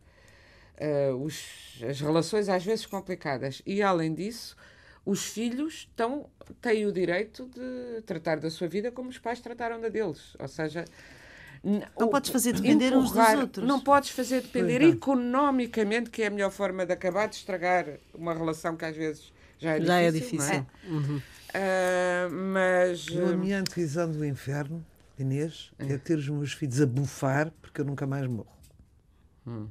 eh, 0.78 1.12
os- 1.12 1.82
as 1.88 2.00
relações 2.02 2.50
às 2.50 2.64
vezes 2.64 2.86
complicadas 2.86 3.62
e, 3.66 3.82
além 3.82 4.14
disso, 4.14 4.56
os 5.06 5.26
filhos 5.26 5.74
estão, 5.90 6.30
têm 6.62 6.86
o 6.86 6.92
direito 6.92 7.46
de 7.48 8.02
tratar 8.04 8.40
da 8.40 8.50
sua 8.50 8.68
vida 8.68 8.92
como 8.92 9.10
os 9.10 9.18
pais 9.20 9.40
trataram 9.42 9.80
da 9.82 9.90
deles. 9.90 10.36
Ou 10.40 10.48
seja, 10.48 10.86
Não 11.64 12.10
podes 12.10 12.30
fazer 12.30 12.54
depender 12.54 12.94
uns 12.96 13.12
dos 13.12 13.34
outros. 13.36 13.68
Não 13.68 13.80
podes 13.80 14.10
fazer 14.10 14.42
depender 14.42 14.82
economicamente, 14.82 16.10
que 16.10 16.22
é 16.24 16.28
a 16.28 16.30
melhor 16.30 16.52
forma 16.52 16.86
de 16.86 16.92
acabar 16.92 17.28
de 17.28 17.36
estragar 17.36 17.86
uma 18.14 18.34
relação 18.34 18.76
que 18.76 18.84
às 18.84 18.96
vezes 18.96 19.32
já 19.58 19.72
é 19.78 19.80
difícil. 19.80 19.88
Já 19.88 20.00
é 20.00 20.12
não 20.12 20.20
difícil. 20.20 20.66
Uhum. 20.86 21.22
Ah, 21.54 22.30
mas. 22.30 23.08
A 23.08 23.38
minha 23.38 23.60
antevisão 23.60 24.12
do 24.12 24.26
inferno, 24.26 24.86
Inês, 25.18 25.72
é 25.80 25.98
ter 25.98 26.18
os 26.18 26.28
meus 26.28 26.52
filhos 26.54 26.82
a 26.82 26.86
bufar 26.86 27.52
porque 27.62 27.80
eu 27.80 27.86
nunca 27.86 28.06
mais 28.08 28.28
morro. 28.28 28.48
Hum. 29.48 29.68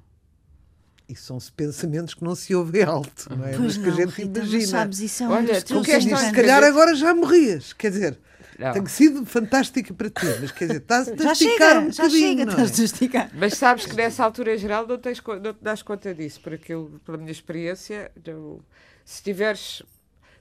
E 1.12 1.16
são 1.16 1.36
pensamentos 1.54 2.14
que 2.14 2.24
não 2.24 2.34
se 2.34 2.54
ouvem 2.54 2.84
alto, 2.84 3.28
não 3.36 3.44
é? 3.46 3.50
Pois 3.54 3.76
Mas 3.76 3.76
que 3.76 3.82
não, 3.82 3.92
a 3.92 3.96
gente 3.96 4.10
Rita, 4.12 4.38
imagina. 4.38 4.66
sabes, 4.66 5.00
isso 5.00 5.22
é 5.22 5.28
um 5.28 5.30
Olha, 5.32 5.60
tu 5.60 5.66
teus 5.66 5.84
que 5.86 5.92
és 5.92 6.04
Diz, 6.04 6.12
tão 6.12 6.20
se 6.28 6.32
calhar 6.32 6.64
agora 6.64 6.94
já 6.94 7.14
morrias. 7.14 7.72
Quer 7.74 7.90
dizer, 7.90 8.18
Não. 8.58 8.72
tem 8.72 8.86
sido 8.86 9.26
fantástica 9.26 9.92
para 9.92 10.08
ti, 10.08 10.24
mas 10.40 10.50
quer 10.52 10.66
dizer, 10.68 10.78
estás 10.80 11.08
a 11.08 11.14
Já 11.16 11.32
esticar 11.32 11.74
chega, 11.74 11.80
um 11.80 11.92
já 11.92 12.02
bocadinho, 12.04 12.28
chega, 12.28 12.44
não 12.46 12.52
é? 12.52 12.62
estás 12.64 12.80
a 12.80 12.84
esticar. 12.84 13.30
Mas 13.34 13.54
sabes 13.54 13.84
que 13.86 13.94
nessa 13.94 14.24
altura 14.24 14.54
em 14.54 14.58
geral 14.58 14.86
não, 14.86 14.96
tens, 14.96 15.20
não 15.42 15.52
te 15.52 15.62
das 15.62 15.82
conta 15.82 16.14
disso, 16.14 16.40
por 16.40 16.54
aquilo, 16.54 16.98
pela 17.04 17.18
minha 17.18 17.30
experiência, 17.32 18.10
eu- 18.24 18.62
se 19.04 19.16
estiveres 19.16 19.82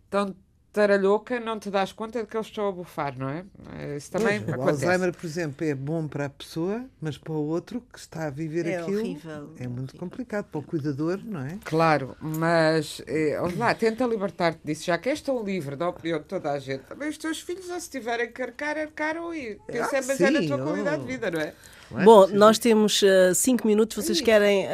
tão 0.09 0.33
taralhoca, 0.71 1.39
não 1.39 1.59
te 1.59 1.69
das 1.69 1.91
conta 1.91 2.21
de 2.21 2.27
que 2.27 2.35
eles 2.37 2.47
estão 2.47 2.67
a 2.67 2.71
bufar, 2.71 3.17
não 3.17 3.29
é? 3.29 3.45
Eh, 3.73 3.97
Isso 3.97 4.11
também 4.11 4.41
Pois, 4.41 4.47
o 4.47 4.51
acontece. 4.53 4.85
Alzheimer, 4.85 5.13
por 5.13 5.25
exemplo, 5.25 5.65
é 5.65 5.75
bom 5.75 6.07
para 6.07 6.25
a 6.25 6.29
pessoa, 6.29 6.89
mas 6.99 7.17
para 7.17 7.33
o 7.33 7.45
outro 7.47 7.81
que 7.91 7.99
está 7.99 8.27
a 8.27 8.29
viver 8.29 8.65
É 8.65 8.77
aquilo 8.77 8.99
horrível, 8.99 9.53
é 9.55 9.63
é 9.63 9.67
muito 9.67 9.95
horrível. 9.95 9.95
complicado. 9.95 10.45
Para 10.49 10.59
o 10.59 10.63
cuidador, 10.63 11.19
não 11.23 11.41
é? 11.41 11.59
Claro, 11.63 12.17
mas 12.19 13.01
ouve 13.41 13.57
lá, 13.57 13.73
tenta 13.75 14.05
libertar-te 14.05 14.61
disso, 14.63 14.85
já 14.85 14.97
que 14.97 15.09
és 15.09 15.21
tão 15.21 15.43
livre 15.43 15.75
da 15.75 15.89
opinião 15.89 16.19
de 16.19 16.25
toda 16.25 16.51
a 16.51 16.59
gente. 16.59 16.83
Também 16.85 17.09
os 17.09 17.17
teus 17.17 17.39
filhos, 17.41 17.69
ou 17.69 17.79
se 17.79 17.89
tiverem 17.89 18.31
que 18.31 18.41
arcar, 18.41 18.77
arcaram 18.77 19.33
e 19.33 19.55
pensa 19.67 19.99
Ah, 19.99 20.01
mas 20.01 20.21
é 20.21 20.29
na 20.31 20.41
sim, 20.41 20.47
tua 20.47 20.57
oh. 20.57 20.63
qualidade 20.63 21.01
de 21.03 21.07
vida, 21.07 21.31
não 21.31 21.39
é? 21.41 21.53
É? 21.97 22.03
Bom, 22.03 22.27
Sim, 22.27 22.33
nós 22.35 22.57
temos 22.59 23.01
uh, 23.01 23.33
cinco 23.35 23.67
minutos. 23.67 23.95
Vocês 23.97 24.21
querem 24.21 24.65
uh, 24.65 24.69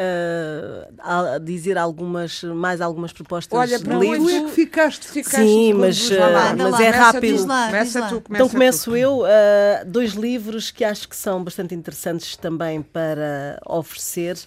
a- 0.99 1.38
dizer 1.39 1.78
algumas, 1.78 2.43
mais 2.43 2.82
algumas 2.82 3.11
propostas 3.13 3.57
Olha, 3.57 3.80
de 3.80 3.89
livros? 3.89 4.32
é 4.34 4.41
que 4.41 4.51
ficaste. 4.51 5.07
Ficaste 5.07 5.38
Sim, 5.38 5.74
mas, 5.74 6.11
eh, 6.11 6.18
lá, 6.20 6.55
mas 6.55 6.72
lá, 6.72 6.84
é 6.84 6.91
começa, 6.91 6.97
rápido. 7.11 7.45
lá, 7.47 7.65
Começa 7.68 8.01
tu, 8.03 8.22
começa 8.22 8.43
Então 8.43 8.49
começo 8.49 8.91
tu. 8.91 8.97
eu. 8.97 9.20
uh, 9.22 9.26
dois 9.86 10.13
livros 10.13 10.72
que 10.72 10.84
acho 10.84 11.07
que 11.07 11.15
são 11.15 11.43
bastante 11.43 11.74
interessantes 11.74 12.36
também 12.38 12.82
para 12.82 13.59
oferecer. 13.65 14.38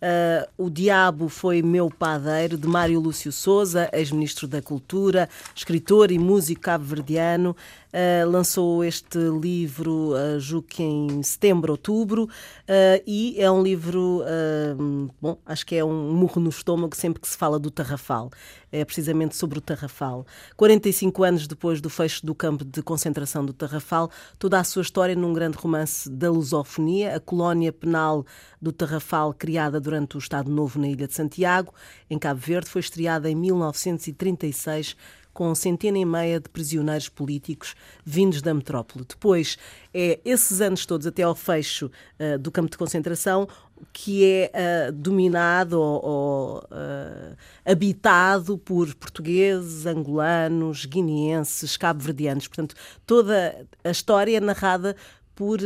Uh, 0.00 0.46
o 0.66 0.70
Diabo 0.70 1.28
foi 1.28 1.60
meu 1.60 1.90
padeiro, 1.90 2.56
de 2.56 2.68
Mário 2.68 3.00
Lúcio 3.00 3.32
Souza, 3.32 3.88
ex-ministro 3.92 4.46
da 4.46 4.62
Cultura, 4.62 5.28
escritor 5.56 6.12
e 6.12 6.18
músico 6.20 6.60
cabo-verdiano. 6.60 7.56
Uh, 7.88 8.28
lançou 8.28 8.84
este 8.84 9.18
livro, 9.18 10.12
uh, 10.12 10.38
julgo 10.38 10.66
que 10.68 10.82
em 10.82 11.22
setembro, 11.22 11.72
outubro, 11.72 12.24
uh, 12.24 13.02
e 13.06 13.40
é 13.40 13.50
um 13.50 13.62
livro, 13.62 14.22
uh, 14.22 15.10
bom, 15.18 15.38
acho 15.46 15.64
que 15.64 15.74
é 15.74 15.82
um 15.82 16.12
murro 16.12 16.38
no 16.38 16.50
estômago 16.50 16.94
sempre 16.94 17.18
que 17.18 17.26
se 17.26 17.36
fala 17.36 17.58
do 17.58 17.70
Tarrafal. 17.70 18.30
É 18.70 18.84
precisamente 18.84 19.34
sobre 19.34 19.58
o 19.58 19.62
Tarrafal. 19.62 20.26
45 20.54 21.24
anos 21.24 21.46
depois 21.46 21.80
do 21.80 21.88
fecho 21.88 22.26
do 22.26 22.34
campo 22.34 22.62
de 22.62 22.82
concentração 22.82 23.42
do 23.42 23.54
Tarrafal, 23.54 24.10
toda 24.38 24.60
a 24.60 24.64
sua 24.64 24.82
história 24.82 25.16
num 25.16 25.32
grande 25.32 25.56
romance 25.56 26.10
da 26.10 26.30
lusofonia, 26.30 27.16
a 27.16 27.20
colónia 27.20 27.72
penal 27.72 28.26
do 28.60 28.70
Tarrafal, 28.70 29.32
criada 29.32 29.80
durante 29.80 30.16
o 30.16 30.18
Estado 30.18 30.50
Novo 30.50 30.78
na 30.78 30.88
Ilha 30.88 31.06
de 31.06 31.14
Santiago, 31.14 31.72
em 32.10 32.18
Cabo 32.18 32.38
Verde, 32.38 32.68
foi 32.68 32.80
estreada 32.80 33.30
em 33.30 33.34
1936 33.34 34.94
com 35.38 35.54
centena 35.54 35.96
e 35.96 36.04
meia 36.04 36.40
de 36.40 36.48
prisioneiros 36.48 37.08
políticos 37.08 37.76
vindos 38.04 38.42
da 38.42 38.52
metrópole. 38.52 39.04
Depois, 39.08 39.56
é 39.94 40.18
esses 40.24 40.60
anos 40.60 40.84
todos 40.84 41.06
até 41.06 41.22
ao 41.22 41.32
fecho 41.32 41.92
uh, 42.18 42.36
do 42.40 42.50
campo 42.50 42.68
de 42.68 42.76
concentração 42.76 43.46
que 43.92 44.24
é 44.24 44.50
uh, 44.88 44.92
dominado 44.92 45.80
ou, 45.80 46.58
uh, 46.58 47.36
habitado 47.64 48.58
por 48.58 48.92
portugueses, 48.96 49.86
angolanos, 49.86 50.84
guineenses, 50.86 51.76
cabo-verdianos. 51.76 52.48
Portanto, 52.48 52.74
toda 53.06 53.64
a 53.84 53.90
história 53.92 54.38
é 54.38 54.40
narrada 54.40 54.96
por 55.36 55.60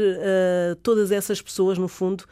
todas 0.82 1.10
essas 1.10 1.40
pessoas, 1.40 1.78
no 1.78 1.88
fundo, 1.88 2.24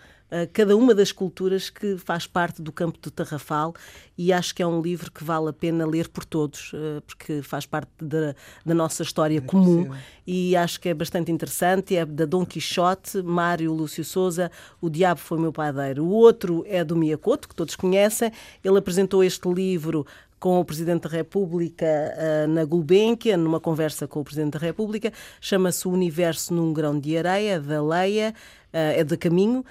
cada 0.52 0.76
uma 0.76 0.94
das 0.94 1.12
culturas 1.12 1.70
que 1.70 1.96
faz 1.98 2.26
parte 2.26 2.62
do 2.62 2.70
campo 2.72 2.98
do 3.00 3.10
Tarrafal 3.10 3.74
e 4.16 4.32
acho 4.32 4.54
que 4.54 4.62
é 4.62 4.66
um 4.66 4.80
livro 4.80 5.10
que 5.10 5.24
vale 5.24 5.48
a 5.48 5.52
pena 5.52 5.86
ler 5.86 6.08
por 6.08 6.24
todos, 6.24 6.72
uh, 6.72 7.00
porque 7.06 7.40
faz 7.42 7.64
parte 7.66 7.90
da, 8.00 8.34
da 8.64 8.74
nossa 8.74 9.02
história 9.02 9.38
É 9.38 9.40
comum 9.40 9.84
possível. 9.86 9.96
e 10.26 10.54
acho 10.54 10.78
que 10.80 10.88
é 10.90 10.94
bastante 10.94 11.32
interessante. 11.32 11.96
É 11.96 12.04
da 12.04 12.26
Dom 12.26 12.44
Quixote, 12.44 13.22
Mário 13.22 13.72
Lúcio 13.72 14.04
Souza, 14.04 14.50
O 14.80 14.90
Diabo 14.90 15.20
Foi 15.20 15.38
Meu 15.38 15.52
Padeiro. 15.52 16.04
O 16.04 16.10
outro 16.10 16.64
é 16.68 16.84
do 16.84 16.94
Miyakoto, 16.94 17.48
que 17.48 17.54
todos 17.54 17.74
conhecem. 17.74 18.30
Ele 18.62 18.78
apresentou 18.78 19.24
este 19.24 19.48
livro 19.48 20.06
com 20.41 20.59
o 20.59 20.64
Presidente 20.64 21.03
da 21.03 21.11
República 21.11 21.84
uh, 21.86 22.49
na 22.49 22.64
Gulbenkian, 22.64 23.36
numa 23.36 23.61
conversa 23.61 24.09
com 24.09 24.20
o 24.20 24.24
Presidente 24.24 24.55
da 24.55 24.59
República. 24.59 25.12
Chama-se 25.41 25.86
O 25.86 25.93
Universo 25.93 26.55
num 26.55 26.72
Grão 26.72 26.99
de 26.99 27.16
Areia, 27.16 27.61
da 27.61 27.82
Leia. 27.82 28.34
Uh, 28.72 29.01
é 29.01 29.03
de 29.03 29.16
caminho 29.16 29.64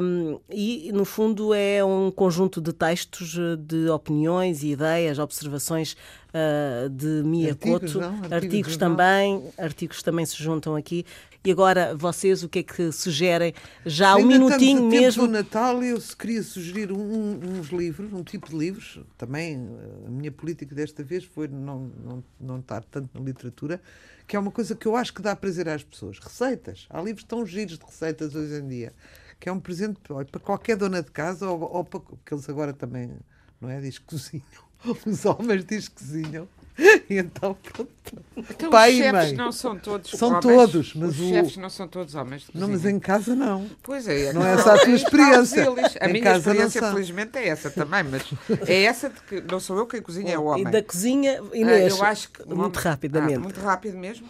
um, 0.00 0.40
e, 0.48 0.90
no 0.92 1.04
fundo, 1.04 1.52
é 1.52 1.84
um 1.84 2.10
conjunto 2.10 2.58
de 2.58 2.72
textos, 2.72 3.36
de 3.58 3.90
opiniões, 3.90 4.62
ideias, 4.62 5.18
observações 5.18 5.94
uh, 6.28 6.88
de 6.88 7.22
Miyakoto, 7.22 7.74
Artigos, 7.74 7.94
não? 7.94 8.08
Artigos 8.08 8.32
artigos 8.32 8.76
também, 8.78 9.44
artigos 9.58 10.02
também 10.02 10.24
se 10.24 10.42
juntam 10.42 10.74
aqui. 10.74 11.04
E 11.42 11.50
agora, 11.50 11.96
vocês, 11.96 12.42
o 12.42 12.50
que 12.50 12.58
é 12.58 12.62
que 12.62 12.92
sugerem? 12.92 13.54
Já 13.86 14.14
um 14.14 14.26
minutinho 14.26 14.84
mesmo. 14.90 15.26
do 15.26 15.32
Natal, 15.32 15.82
eu 15.82 15.98
queria 16.18 16.42
sugerir 16.42 16.92
um- 16.92 17.40
uns 17.58 17.68
livros, 17.68 18.12
um 18.12 18.22
tipo 18.22 18.50
de 18.50 18.56
livros. 18.56 19.00
Também 19.16 19.54
eh, 19.56 20.06
a 20.06 20.10
minha 20.10 20.30
política 20.30 20.74
desta 20.74 21.02
vez 21.02 21.24
foi 21.24 21.48
não, 21.48 21.90
não, 22.04 22.24
não 22.38 22.58
estar 22.58 22.84
tanto 22.84 23.08
na 23.18 23.24
literatura, 23.24 23.80
que 24.26 24.36
é 24.36 24.38
uma 24.38 24.50
coisa 24.50 24.74
que 24.74 24.86
eu 24.86 24.94
acho 24.94 25.14
que 25.14 25.22
dá 25.22 25.34
prazer 25.34 25.66
às 25.66 25.82
pessoas. 25.82 26.18
Receitas. 26.18 26.86
Há 26.90 27.00
livros 27.00 27.24
tão 27.24 27.46
giros 27.46 27.78
de 27.78 27.84
receitas 27.86 28.34
hoje 28.34 28.56
em 28.60 28.68
dia, 28.68 28.92
que 29.40 29.48
é 29.48 29.52
um 29.52 29.60
presente 29.60 29.98
olha, 30.10 30.26
para 30.26 30.40
qualquer 30.42 30.76
dona 30.76 31.02
de 31.02 31.10
casa 31.10 31.48
ou, 31.48 31.58
ou 31.62 31.82
para 31.84 32.00
que 32.22 32.34
eles 32.34 32.46
agora 32.50 32.74
também, 32.74 33.10
não 33.58 33.70
é? 33.70 33.80
Diz 33.80 33.98
que 33.98 34.04
cozinham. 34.04 34.44
Os 35.06 35.24
homens 35.24 35.64
diz 35.64 35.88
que 35.88 35.94
cozinham. 36.04 36.46
Então, 37.10 37.54
pronto. 37.62 37.90
Então, 38.36 38.70
Pai 38.70 38.90
os 38.92 38.94
e 38.94 38.98
chefes 39.02 39.12
mãe. 39.28 39.32
não 39.34 39.52
são 39.52 39.78
todos 39.78 40.10
São 40.10 40.28
homens. 40.28 40.42
todos, 40.42 40.94
mas 40.94 41.10
os 41.10 41.20
o- 41.20 41.28
chefes 41.28 41.56
não 41.58 41.68
são 41.70 41.86
todos 41.88 42.14
homens. 42.14 42.46
Não, 42.54 42.68
mas 42.68 42.84
em 42.84 42.98
casa 42.98 43.34
não. 43.36 43.68
Pois 43.82 44.08
é. 44.08 44.32
Não 44.32 44.44
é 44.46 44.54
essa 44.54 44.74
a 44.74 44.78
tua 44.78 44.94
experiência. 44.94 45.62
A 46.00 46.08
Em 46.08 46.12
minha 46.12 46.36
experiência, 46.36 46.80
felizmente, 46.90 47.38
é 47.38 47.48
essa 47.48 47.70
também, 47.70 48.02
mas 48.04 48.22
é 48.68 48.82
essa 48.84 49.10
de 49.10 49.20
que 49.20 49.40
não 49.42 49.60
sou 49.60 49.76
eu 49.78 49.86
quem 49.86 50.00
cozinha, 50.02 50.34
é 50.34 50.38
o 50.38 50.44
homem. 50.44 50.66
E 50.66 50.70
da 50.70 50.82
cozinha, 50.82 51.40
Ah, 51.42 51.56
Inês, 51.56 51.96
eu 51.98 52.04
acho 52.04 52.30
que 52.30 52.42
muito 52.46 52.60
homem- 52.60 52.72
rapidamente. 52.90 53.34
Ah, 53.36 53.40
muito 53.40 53.60
rápido 53.60 53.96
mesmo. 53.98 54.26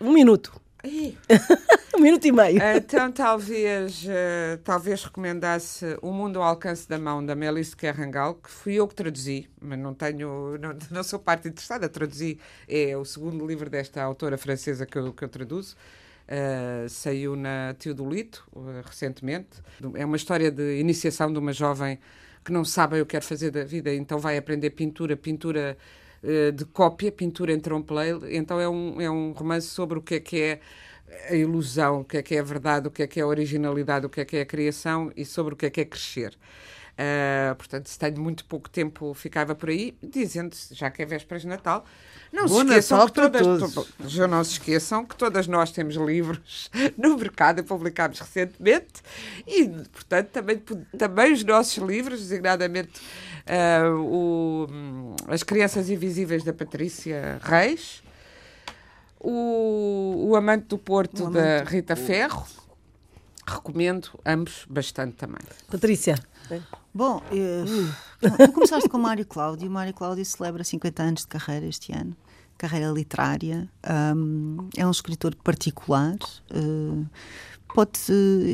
Um 0.00 0.12
minuto. 0.12 0.52
Ih, 0.84 1.16
Um 1.91 1.91
minuto 2.02 2.26
e 2.26 2.32
meio. 2.32 2.60
Então 2.76 3.10
talvez, 3.12 4.04
eh, 4.08 4.58
talvez 4.64 5.04
recomendasse 5.04 5.96
O 6.02 6.12
Mundo 6.12 6.40
ao 6.40 6.44
Alcance 6.44 6.88
da 6.88 6.98
Mão, 6.98 7.24
da 7.24 7.34
Melissa 7.34 7.76
Carrangal, 7.76 8.34
que 8.34 8.50
fui 8.50 8.74
eu 8.74 8.86
que 8.88 8.94
traduzi, 8.94 9.48
mas 9.60 9.78
não 9.78 9.94
tenho, 9.94 10.58
não, 10.58 10.76
não 10.90 11.02
sou 11.02 11.18
parte 11.18 11.48
interessada, 11.48 11.88
traduzi, 11.88 12.38
é 12.68 12.96
o 12.96 13.04
segundo 13.04 13.46
livro 13.46 13.70
desta 13.70 14.02
autora 14.02 14.36
francesa 14.36 14.84
que 14.84 14.98
eu, 14.98 15.12
que 15.12 15.24
eu 15.24 15.28
traduzo. 15.28 15.76
Eh, 16.28 16.86
saiu 16.88 17.36
na 17.36 17.74
Teodolito, 17.78 18.44
eh, 18.56 18.82
recentemente. 18.84 19.60
É 19.94 20.04
uma 20.04 20.16
história 20.16 20.50
de 20.50 20.78
iniciação 20.78 21.32
de 21.32 21.38
uma 21.38 21.52
jovem 21.52 21.98
que 22.44 22.52
não 22.52 22.64
sabe 22.64 23.00
o 23.00 23.06
que 23.06 23.12
quer 23.12 23.22
fazer 23.22 23.50
da 23.50 23.64
vida, 23.64 23.94
então 23.94 24.18
vai 24.18 24.36
aprender 24.36 24.70
pintura, 24.70 25.16
pintura 25.16 25.76
eh, 26.22 26.50
de 26.52 26.64
cópia, 26.64 27.10
pintura 27.12 27.52
em 27.52 27.60
trompe-l'œil. 27.60 28.20
Então 28.30 28.60
é 28.60 28.68
um, 28.68 29.00
é 29.00 29.10
um 29.10 29.32
romance 29.32 29.66
sobre 29.68 29.98
o 29.98 30.02
que 30.02 30.14
é 30.14 30.20
que 30.20 30.40
é 30.40 30.60
a 31.28 31.34
ilusão, 31.34 32.00
o 32.00 32.04
que 32.04 32.16
é 32.16 32.22
que 32.22 32.34
é 32.34 32.40
a 32.40 32.42
verdade, 32.42 32.88
o 32.88 32.90
que 32.90 33.02
é 33.02 33.06
que 33.06 33.20
é 33.20 33.22
a 33.22 33.26
originalidade, 33.26 34.06
o 34.06 34.08
que 34.08 34.20
é 34.20 34.24
que 34.24 34.36
é 34.36 34.40
a 34.42 34.46
criação 34.46 35.12
e 35.16 35.24
sobre 35.24 35.54
o 35.54 35.56
que 35.56 35.66
é 35.66 35.70
que 35.70 35.80
é 35.80 35.84
crescer. 35.84 36.36
Ah, 36.98 37.54
portanto, 37.56 37.88
se 37.88 37.98
tenho 37.98 38.20
muito 38.20 38.44
pouco 38.44 38.68
tempo, 38.68 39.14
ficava 39.14 39.54
por 39.54 39.70
aí, 39.70 39.96
dizendo, 40.02 40.54
já 40.72 40.90
que 40.90 41.02
é 41.02 41.06
vésperas 41.06 41.42
de 41.42 41.48
Natal, 41.48 41.84
não 42.32 42.46
Bom 42.46 42.60
se 42.60 42.64
esqueçam 42.64 42.98
Natal 42.98 43.12
que 43.12 43.20
todas, 43.20 43.72
todos. 43.72 44.12
já 44.12 44.28
não 44.28 44.44
se 44.44 44.52
esqueçam 44.52 45.04
que 45.04 45.16
todas 45.16 45.46
nós 45.46 45.70
temos 45.70 45.96
livros 45.96 46.70
no 46.96 47.16
mercado, 47.16 47.64
publicámos 47.64 48.20
recentemente, 48.20 49.02
e, 49.46 49.66
portanto, 49.90 50.28
também, 50.28 50.62
também 50.96 51.32
os 51.32 51.42
nossos 51.44 51.78
livros, 51.78 52.20
designadamente 52.20 53.00
ah, 53.46 53.90
o, 53.96 55.16
As 55.28 55.42
Crianças 55.42 55.88
Invisíveis 55.88 56.44
da 56.44 56.52
Patrícia 56.52 57.40
Reis, 57.42 58.02
o, 59.22 60.28
o 60.30 60.36
Amante 60.36 60.66
do 60.66 60.78
Porto 60.78 61.26
O 61.26 61.30
da 61.30 61.56
Amante- 61.58 61.70
Rita 61.72 61.96
Ferro, 61.96 62.44
recomendo 63.46 64.08
ambos 64.24 64.64
bastante 64.68 65.14
também. 65.16 65.40
Patrícia. 65.70 66.16
Bom, 66.94 67.22
eh, 67.32 67.64
tu 68.46 68.52
começaste 68.52 68.88
com 68.88 68.98
o 68.98 69.00
Mário 69.00 69.24
Cláudio. 69.24 69.68
O 69.68 69.72
Mário 69.72 69.94
Cláudio 69.94 70.24
celebra 70.24 70.62
50 70.62 71.02
anos 71.02 71.20
de 71.22 71.28
carreira 71.28 71.66
este 71.66 71.92
ano. 71.92 72.14
carreira 72.58 72.90
literária. 72.92 73.68
Um, 74.14 74.68
é 74.76 74.86
um 74.86 74.90
escritor 74.90 75.34
particular. 75.36 76.14
Uh, 76.54 77.06
pode 77.74 78.00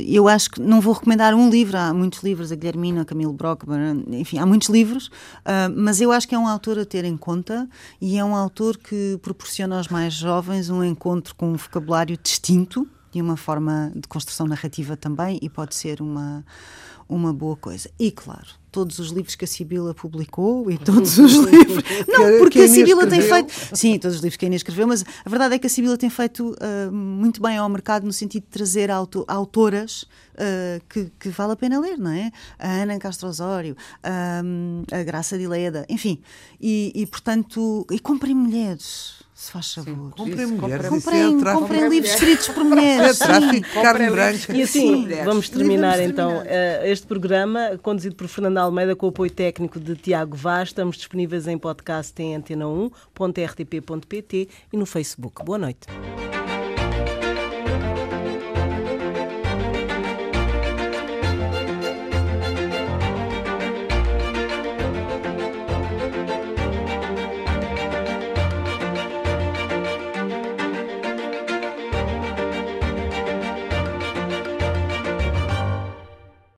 eu 0.06 0.28
acho 0.28 0.50
que 0.50 0.60
não 0.60 0.80
vou 0.80 0.94
recomendar 0.94 1.34
um 1.34 1.48
livro 1.50 1.76
há 1.76 1.92
muitos 1.92 2.22
livros 2.22 2.52
a 2.52 2.54
Guilhermina, 2.54 3.02
a 3.02 3.04
Camilo 3.04 3.32
Brockman 3.32 4.04
enfim 4.08 4.38
há 4.38 4.46
muitos 4.46 4.68
livros 4.68 5.08
uh, 5.08 5.72
mas 5.76 6.00
eu 6.00 6.12
acho 6.12 6.26
que 6.28 6.34
é 6.34 6.38
um 6.38 6.46
autor 6.46 6.78
a 6.78 6.84
ter 6.84 7.04
em 7.04 7.16
conta 7.16 7.68
e 8.00 8.18
é 8.18 8.24
um 8.24 8.34
autor 8.34 8.76
que 8.76 9.18
proporciona 9.22 9.76
aos 9.76 9.88
mais 9.88 10.14
jovens 10.14 10.70
um 10.70 10.82
encontro 10.82 11.34
com 11.34 11.50
um 11.52 11.56
vocabulário 11.56 12.18
distinto 12.22 12.88
e 13.14 13.22
uma 13.22 13.36
forma 13.36 13.90
de 13.94 14.06
construção 14.06 14.46
narrativa 14.46 14.96
também 14.96 15.38
e 15.40 15.48
pode 15.48 15.74
ser 15.74 16.00
uma 16.00 16.44
uma 17.08 17.32
boa 17.32 17.56
coisa. 17.56 17.90
E 17.98 18.10
claro, 18.10 18.48
todos 18.78 19.00
os 19.00 19.08
livros 19.10 19.34
que 19.34 19.44
a 19.44 19.48
Sibila 19.48 19.92
publicou 19.92 20.70
e 20.70 20.78
todos 20.78 21.18
os 21.18 21.32
livros. 21.50 21.82
Não, 22.06 22.38
porque 22.38 22.60
a 22.60 22.68
Sibila 22.68 23.08
tem 23.08 23.20
feito. 23.20 23.52
Sim, 23.74 23.98
todos 23.98 24.18
os 24.18 24.22
livros 24.22 24.36
que 24.36 24.44
a 24.44 24.46
Inês 24.46 24.60
escreveu, 24.60 24.86
mas 24.86 25.04
a 25.24 25.28
verdade 25.28 25.56
é 25.56 25.58
que 25.58 25.66
a 25.66 25.70
Sibila 25.70 25.98
tem 25.98 26.08
feito 26.08 26.52
uh, 26.52 26.92
muito 26.92 27.42
bem 27.42 27.56
ao 27.56 27.68
mercado 27.68 28.06
no 28.06 28.12
sentido 28.12 28.44
de 28.44 28.50
trazer 28.50 28.88
auto 28.88 29.24
autoras 29.26 30.02
uh, 30.02 30.80
que, 30.88 31.10
que, 31.18 31.28
vale 31.30 31.54
a 31.54 31.56
pena 31.56 31.80
ler, 31.80 31.98
não 31.98 32.12
é? 32.12 32.30
A 32.56 32.68
Ana 32.68 33.00
Castro 33.00 33.28
Osório, 33.28 33.76
um, 34.44 34.84
a 34.92 35.02
Graça 35.02 35.36
de 35.36 35.48
Leda, 35.48 35.84
enfim. 35.88 36.20
E, 36.60 36.92
e 36.94 37.04
portanto, 37.04 37.84
e 37.90 37.98
comprem 37.98 38.32
mulheres 38.32 39.17
se 39.38 39.50
faz 39.52 39.72
favor. 39.72 40.10
Comprem 40.16 40.46
mulheres. 40.46 40.88
Comprem, 40.88 41.22
é 41.22 41.28
comprem 41.54 41.88
livros 41.88 42.12
escritos 42.12 42.48
por 42.48 42.64
mulheres. 42.64 43.20
É 43.20 43.24
tráfico 43.24 43.68
carne 43.80 44.10
branca. 44.10 44.52
E 44.52 44.62
assim, 44.62 45.06
vamos 45.24 45.48
terminar 45.48 45.98
vamos 45.98 46.10
então 46.10 46.42
terminar. 46.42 46.82
Uh, 46.82 46.86
este 46.86 47.06
programa, 47.06 47.78
conduzido 47.80 48.16
por 48.16 48.26
Fernando 48.26 48.58
Almeida, 48.58 48.96
com 48.96 49.06
o 49.06 49.10
apoio 49.10 49.30
técnico 49.30 49.78
de 49.78 49.94
Tiago 49.94 50.36
Vaz. 50.36 50.70
Estamos 50.70 50.96
disponíveis 50.96 51.46
em 51.46 51.56
podcast 51.56 52.20
em 52.20 52.36
antena1.rtp.pt 52.36 54.48
e 54.72 54.76
no 54.76 54.84
Facebook. 54.84 55.44
Boa 55.44 55.58
noite. 55.58 55.86